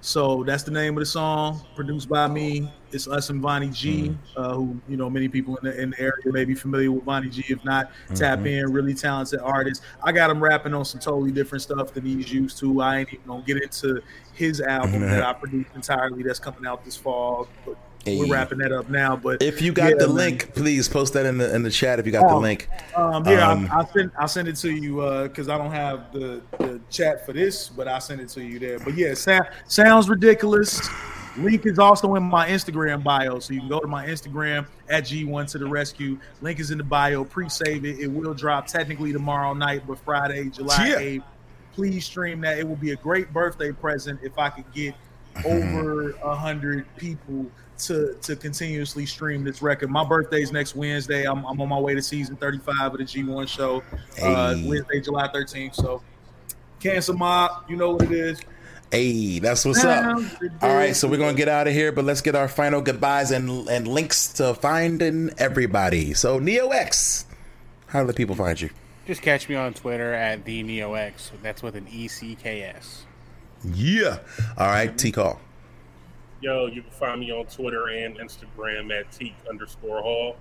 [0.05, 2.69] So that's the name of the song, produced by me.
[2.91, 6.01] It's us and Vonnie G, uh, who you know many people in the, in the
[6.01, 7.45] area may be familiar with Vonnie G.
[7.49, 8.73] If not, tap in.
[8.73, 9.83] Really talented artist.
[10.03, 12.83] I got him rapping on some totally different stuff than he's used to.
[12.83, 14.03] I ain't even gonna get into
[14.35, 16.25] his album that I produced entirely.
[16.25, 17.47] That's coming out this fall.
[17.65, 18.19] But Hey.
[18.19, 19.15] we're wrapping that up now.
[19.17, 20.17] But If you got yeah, the man.
[20.17, 21.99] link, please post that in the in the chat.
[21.99, 24.57] If you got the Oh, link, Um, yeah, Um, I'll, I'll send I'll send it
[24.57, 28.29] to you because I don't have the, the chat for this, but I'll send it
[28.31, 28.79] to you there.
[28.81, 29.15] But yeah,
[29.67, 30.89] sounds ridiculous.
[31.39, 35.05] Link is also in my Instagram bio, so you can go to my Instagram at
[35.05, 36.19] G1 to the rescue.
[36.43, 37.25] Link is in the bio.
[37.25, 37.99] Pre-save it.
[38.01, 40.97] It will drop technically tomorrow night, but Friday, July Yeah.
[41.01, 41.23] 8th.
[41.73, 42.59] Please stream that.
[42.59, 44.95] It will be a great birthday present if I could get
[45.47, 47.47] over a hundred people
[47.87, 49.91] to to continuously stream this record.
[49.91, 51.25] My birthday's next Wednesday.
[51.27, 53.83] I'm, I'm on my way to season 35 of the G1 show.
[54.23, 54.69] Uh, Hey.
[54.69, 55.75] Wednesday, July 13th.
[55.75, 56.03] So
[56.81, 58.41] cancel mob, you know what it is.
[58.91, 60.21] hey, that's what's up.
[60.61, 63.31] All right, so we're gonna get out of here, but let's get our final goodbyes
[63.31, 66.13] and and links to finding everybody.
[66.15, 67.25] So Neo X,
[67.87, 68.71] how do the people find you?
[69.07, 71.31] Just catch me on Twitter at the NeoX.
[71.43, 73.05] That's with an E C K S.
[73.65, 74.19] Yeah.
[74.59, 75.41] All right, T call.
[76.43, 80.37] Yo, you can find me on Twitter and Instagram at teak underscore hall.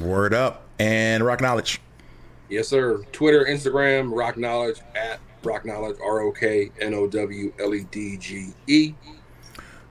[0.00, 1.80] Word up and rock knowledge.
[2.48, 2.98] Yes, sir.
[3.12, 7.86] Twitter, Instagram, Rock Knowledge at Rock Knowledge, R O K N O W L E
[7.90, 8.94] D G E.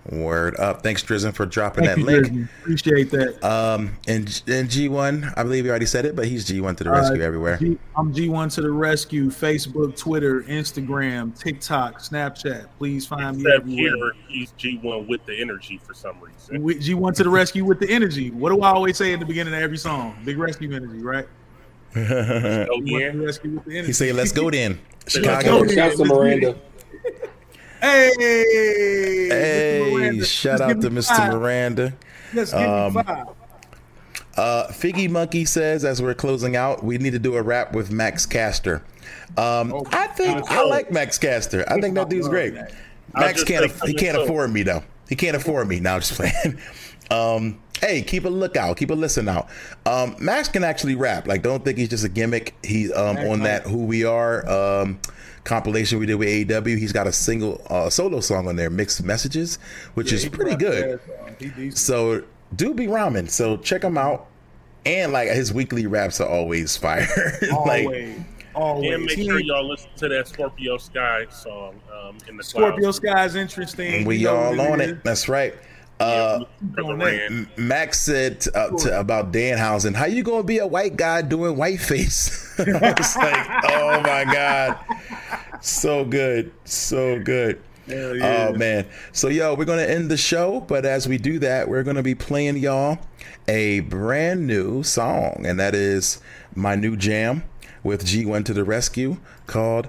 [0.09, 0.81] Word up.
[0.81, 2.27] Thanks, Drizzen, for dropping Thank that you, link.
[2.27, 2.49] Drizzy.
[2.61, 3.43] Appreciate that.
[3.43, 6.89] Um, and and G1, I believe you already said it, but he's G1 to the
[6.89, 7.57] rescue Uh, everywhere.
[7.57, 9.27] G, I'm G1 to the rescue.
[9.29, 12.65] Facebook, Twitter, Instagram, TikTok, Snapchat.
[12.79, 13.95] Please find me Except everywhere.
[13.95, 16.63] here, he's G1 with the energy for some reason.
[16.63, 18.31] With G1 to the rescue with the energy.
[18.31, 20.15] What do I always say at the beginning of every song?
[20.25, 21.27] Big rescue energy, right?
[21.95, 23.11] Oh, G1 yeah.
[23.25, 23.87] rescue with the energy.
[23.87, 25.63] he say, "Let's go then." Chicago.
[25.63, 25.67] go.
[25.71, 26.57] Shouts to Miranda.
[27.81, 31.15] Hey, Hey, shout out to Mr.
[31.15, 31.33] five.
[31.33, 31.93] Miranda.
[32.33, 33.27] Let's give Um, five.
[34.37, 37.91] Uh, Figgy Monkey says, as we're closing out, we need to do a rap with
[37.91, 38.81] Max Caster.
[39.37, 41.65] Um, Oh, I think I like Max Caster.
[41.67, 42.53] I think that dude's great.
[43.13, 44.83] Max can't he can't afford me though.
[45.09, 45.79] He can't afford me.
[45.79, 46.59] Now just playing.
[47.09, 49.49] Um, hey, keep a lookout, keep a listen out.
[49.85, 51.27] Um, Max can actually rap.
[51.27, 52.55] Like, don't think he's just a gimmick.
[52.63, 54.97] He's um, on that Who We Are um,
[55.43, 56.77] compilation we did with AEW.
[56.77, 59.57] He's got a single uh, solo song on there, Mixed Messages,
[59.95, 60.99] which is pretty good.
[61.77, 62.23] So
[62.55, 63.29] do be ramen.
[63.29, 64.27] So check him out.
[64.85, 67.07] And like his weekly raps are always fire.
[67.65, 68.19] like Always.
[68.53, 68.91] Always.
[68.93, 72.81] And make He sure y'all listen to that Scorpio Sky song um, in the Scorpio
[72.91, 72.97] clouds.
[72.97, 74.05] Sky is interesting.
[74.05, 74.91] we You know all on is.
[74.91, 75.03] it.
[75.03, 75.53] That's right.
[76.01, 77.05] Yeah, Uh, Brother on that.
[77.05, 77.47] Rand.
[77.57, 82.59] Max said uh, to, about Danhausen, "How you gonna be a white guy doing whiteface?"
[82.59, 84.77] I was like, "Oh my god,
[85.61, 88.47] so good, so good." Yeah.
[88.51, 88.85] Oh man.
[89.11, 92.15] So yo, we're gonna end the show, but as we do that, we're gonna be
[92.15, 92.99] playing y'all
[93.47, 96.21] a brand new song, and that is
[96.55, 97.43] my new jam
[97.83, 99.17] with G1 to the rescue
[99.47, 99.87] called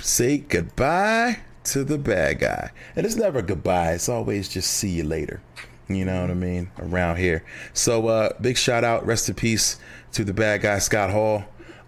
[0.00, 2.70] Say Goodbye to the Bad Guy.
[2.96, 5.40] And it's never goodbye, it's always just see you later.
[5.88, 6.70] You know what I mean?
[6.78, 7.44] Around here.
[7.72, 9.78] So uh big shout out, rest in peace
[10.12, 11.44] to the bad guy Scott Hall.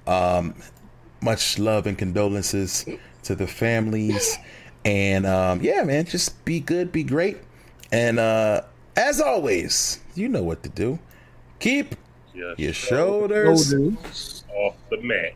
[0.07, 0.55] Um
[1.21, 2.85] much love and condolences
[3.23, 4.37] to the families.
[4.85, 7.37] And um, yeah, man, just be good, be great.
[7.93, 8.63] And uh,
[8.97, 10.99] as always, you know what to do.
[11.61, 11.95] Keep
[12.35, 12.59] Yes.
[12.59, 13.71] your shoulders.
[13.71, 14.45] Shoulders.
[14.57, 15.35] off the mat.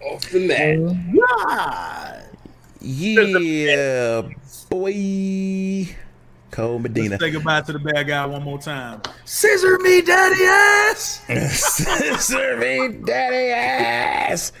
[0.00, 2.25] Off the mat.
[2.86, 4.22] Yeah,
[4.70, 5.88] boy.
[6.52, 7.18] Cole Medina.
[7.18, 9.02] Say goodbye to the bad guy one more time.
[9.24, 11.20] Scissor me, daddy ass.
[11.28, 14.52] Scissor me, daddy ass.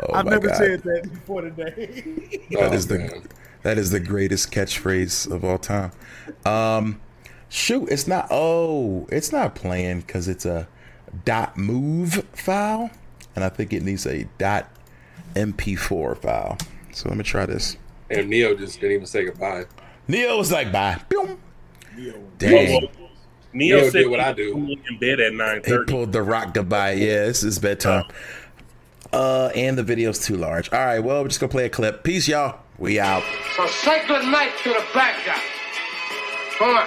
[0.00, 0.56] Oh I've never God.
[0.56, 2.40] said that before today.
[2.52, 3.20] That is the
[3.62, 5.90] that is the greatest catchphrase of all time.
[6.46, 7.00] Um,
[7.48, 8.28] shoot, it's not.
[8.30, 10.68] Oh, it's not playing because it's a
[11.24, 12.90] dot move file,
[13.34, 14.70] and I think it needs a dot
[15.34, 16.58] MP4 file.
[16.92, 17.76] So let me try this.
[18.10, 19.64] And Neo just didn't even say goodbye.
[20.08, 21.38] Neo was like, "Bye." Boom.
[22.38, 22.82] Dang.
[22.82, 22.90] well,
[23.52, 24.56] Neo Neo said did what I do.
[24.56, 26.92] in bed at nine He pulled the rock goodbye.
[26.92, 28.04] Yeah, this is bedtime.
[29.12, 30.72] Uh, and the video's too large.
[30.72, 32.02] All right, well, we're just gonna play a clip.
[32.02, 32.60] Peace, y'all.
[32.78, 33.22] We out.
[33.56, 35.40] So say good night to the bad guy.
[36.58, 36.86] Come on.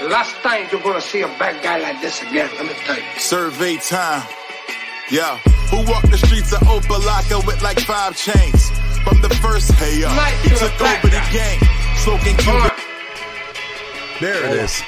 [0.00, 2.96] The last time you're gonna see a bad guy like this again, let me tell
[2.96, 3.02] you.
[3.18, 4.28] Survey time.
[5.10, 5.40] Yeah.
[5.70, 8.70] Who walked the streets of Opa-locka with like five chains?
[9.04, 11.60] From the first hey yo, Light he to took back over the game.
[11.96, 12.62] Smoking Cuban.
[12.62, 12.70] on.
[14.20, 14.82] There it is.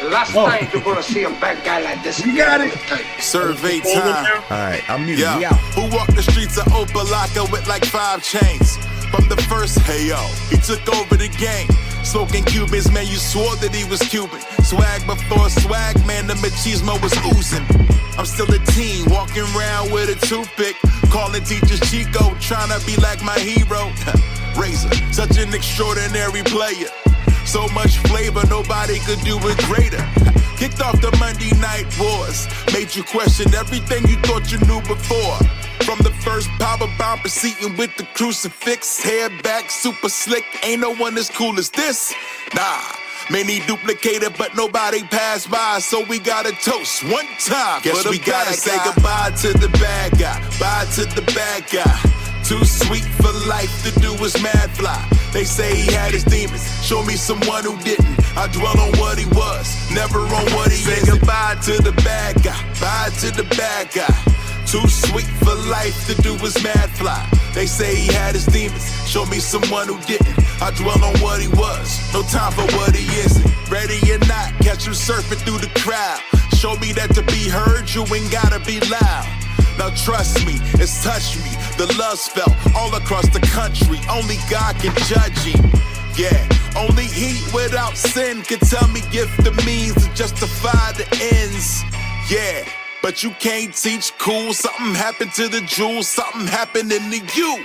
[0.00, 0.46] The last oh.
[0.46, 2.74] time you're gonna see a bad guy like this again, got it.
[2.74, 3.04] me tell you.
[3.20, 4.42] Survey time.
[4.50, 5.20] All right, I'm muted.
[5.20, 5.38] Yeah.
[5.38, 5.58] We out.
[5.74, 8.76] Who walked the streets of Opa-locka with like five chains?
[9.10, 10.16] From the first hey yo,
[10.50, 11.68] he took over the game.
[12.04, 14.40] Smoking Cubans, man, you swore that he was Cuban.
[14.64, 17.64] Swag before swag, man, the machismo was oozing.
[18.18, 20.76] I'm still a teen, walking around with a toothpick.
[21.10, 23.92] Calling teachers Chico, trying to be like my hero.
[24.60, 26.90] Razor, such an extraordinary player.
[27.48, 30.04] So much flavor, nobody could do it greater.
[30.58, 35.38] Kicked off the Monday Night Wars, made you question everything you thought you knew before.
[35.86, 40.94] From the first power bomb proceeding with the crucifix, hair back, super slick, ain't no
[40.94, 42.12] one as cool as this.
[42.54, 42.82] Nah.
[43.30, 47.80] Many duplicated, but nobody passed by, so we gotta toast one time.
[47.80, 52.17] Guess we gotta say goodbye to the bad guy, bye to the bad guy.
[52.48, 55.06] Too sweet for life to do is mad fly.
[55.34, 56.64] They say he had his demons.
[56.82, 58.08] Show me someone who didn't.
[58.38, 61.04] I dwell on what he was, never on what he is.
[61.04, 64.08] Say goodbye to the bad guy, bye to the bad guy.
[64.64, 67.20] Too sweet for life to do is mad fly.
[67.52, 68.88] They say he had his demons.
[69.06, 70.38] Show me someone who didn't.
[70.62, 72.00] I dwell on what he was.
[72.14, 73.44] No time for what he isn't.
[73.70, 76.20] Ready or not, catch him surfing through the crowd.
[76.56, 79.47] Show me that to be heard, you ain't gotta be loud.
[79.78, 81.50] Now trust me, it's touched me.
[81.78, 84.00] The love's felt all across the country.
[84.10, 85.70] Only God can judge him.
[86.16, 91.84] Yeah, only he without sin can tell me if the means to justify the ends.
[92.28, 92.68] Yeah,
[93.02, 94.52] but you can't teach cool.
[94.52, 97.64] Something happened to the jewel, something happening to you.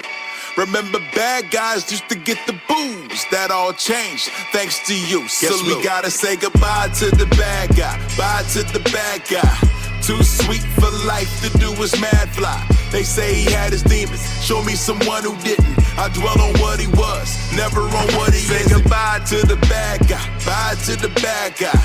[0.55, 3.25] Remember, bad guys used to get the booze.
[3.31, 5.21] That all changed thanks to you.
[5.21, 7.97] Guess we gotta say goodbye to the bad guy.
[8.15, 9.72] Bye to the bad guy.
[10.03, 12.59] Too sweet for life to do is mad fly.
[12.91, 14.21] They say he had his demons.
[14.43, 15.79] Show me someone who didn't.
[15.97, 18.65] I dwell on what he was, never on what he say is.
[18.65, 20.27] Say goodbye to the bad guy.
[20.45, 21.79] Bye to the bad guy.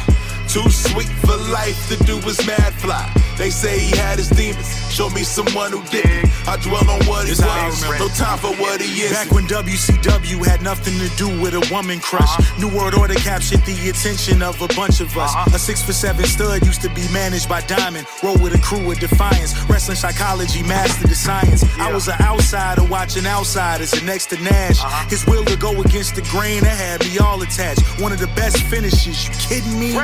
[0.49, 3.07] Too sweet for life to do is mad fly.
[3.39, 4.67] They say he had his demons.
[4.93, 6.27] Show me someone who didn't.
[6.49, 7.83] I dwell on what he was.
[7.99, 9.13] No time for what he is.
[9.13, 12.25] Back when WCW had nothing to do with a woman crush.
[12.25, 12.61] Uh-huh.
[12.61, 15.33] New World Order captured the attention of a bunch of us.
[15.33, 15.55] Uh-huh.
[15.55, 18.09] A six for seven stud used to be managed by Diamond.
[18.25, 19.55] Roll with a crew of defiance.
[19.71, 21.63] Wrestling psychology, mastered the science.
[21.63, 21.87] Yeah.
[21.87, 24.83] I was an outsider watching outsiders and next to Nash.
[24.83, 25.09] Uh-huh.
[25.09, 27.83] His will to go against the grain that had me all attached.
[28.01, 29.29] One of the best finishes.
[29.29, 29.97] You kidding me?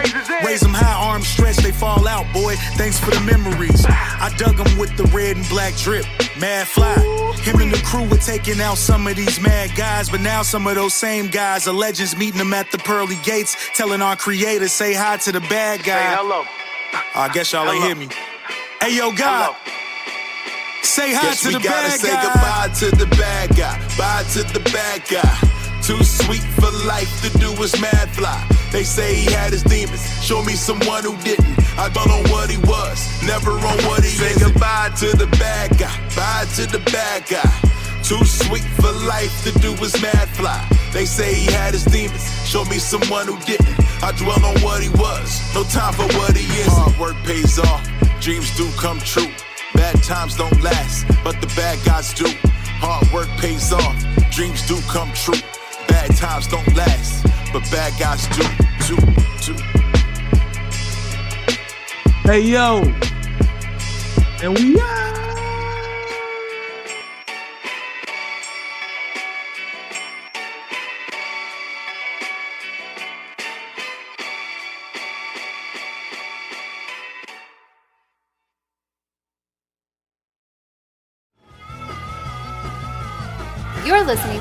[0.45, 2.55] Raise them high, arms stretched, they fall out, boy.
[2.77, 3.85] Thanks for the memories.
[3.89, 6.05] I dug them with the red and black drip.
[6.39, 6.95] Mad fly.
[7.43, 10.67] Him and the crew were taking out some of these mad guys, but now some
[10.67, 14.69] of those same guys are legends meeting them at the pearly gates, telling our creator,
[14.69, 16.15] say hi to the bad guy.
[16.15, 16.45] Say hello.
[17.15, 17.75] I guess y'all hello.
[17.75, 18.09] ain't hear me.
[18.81, 19.55] Hey, yo, God.
[19.55, 19.57] Hello.
[20.83, 21.97] Say hi Guess to the bad guy.
[21.97, 23.79] say goodbye to the bad guy.
[23.99, 25.54] Bye to the bad guy.
[25.85, 28.41] Too sweet for life to do is mad fly.
[28.73, 30.01] They say he had his demons.
[30.25, 31.45] Show me someone who didn't.
[31.77, 34.41] I don't know what he was, never on what he say is.
[34.41, 37.53] Say goodbye to the bad guy, bye to the bad guy.
[38.03, 40.67] Too sweet for life to do is mad fly.
[40.95, 42.25] They say he had his demons.
[42.49, 43.77] Show me someone who didn't.
[44.03, 46.67] I dwell on what he was, no time for what he is.
[46.67, 47.87] Hard work pays off,
[48.23, 49.31] dreams do come true.
[49.75, 52.25] Bad times don't last, but the bad guys do.
[52.81, 53.97] Hard work pays off,
[54.31, 55.37] dreams do come true.
[55.89, 58.43] Bad times don't last, but bad guys do,
[58.87, 58.97] do,
[59.43, 59.55] do.
[62.25, 62.83] Hey yo,
[64.43, 65.14] and we are.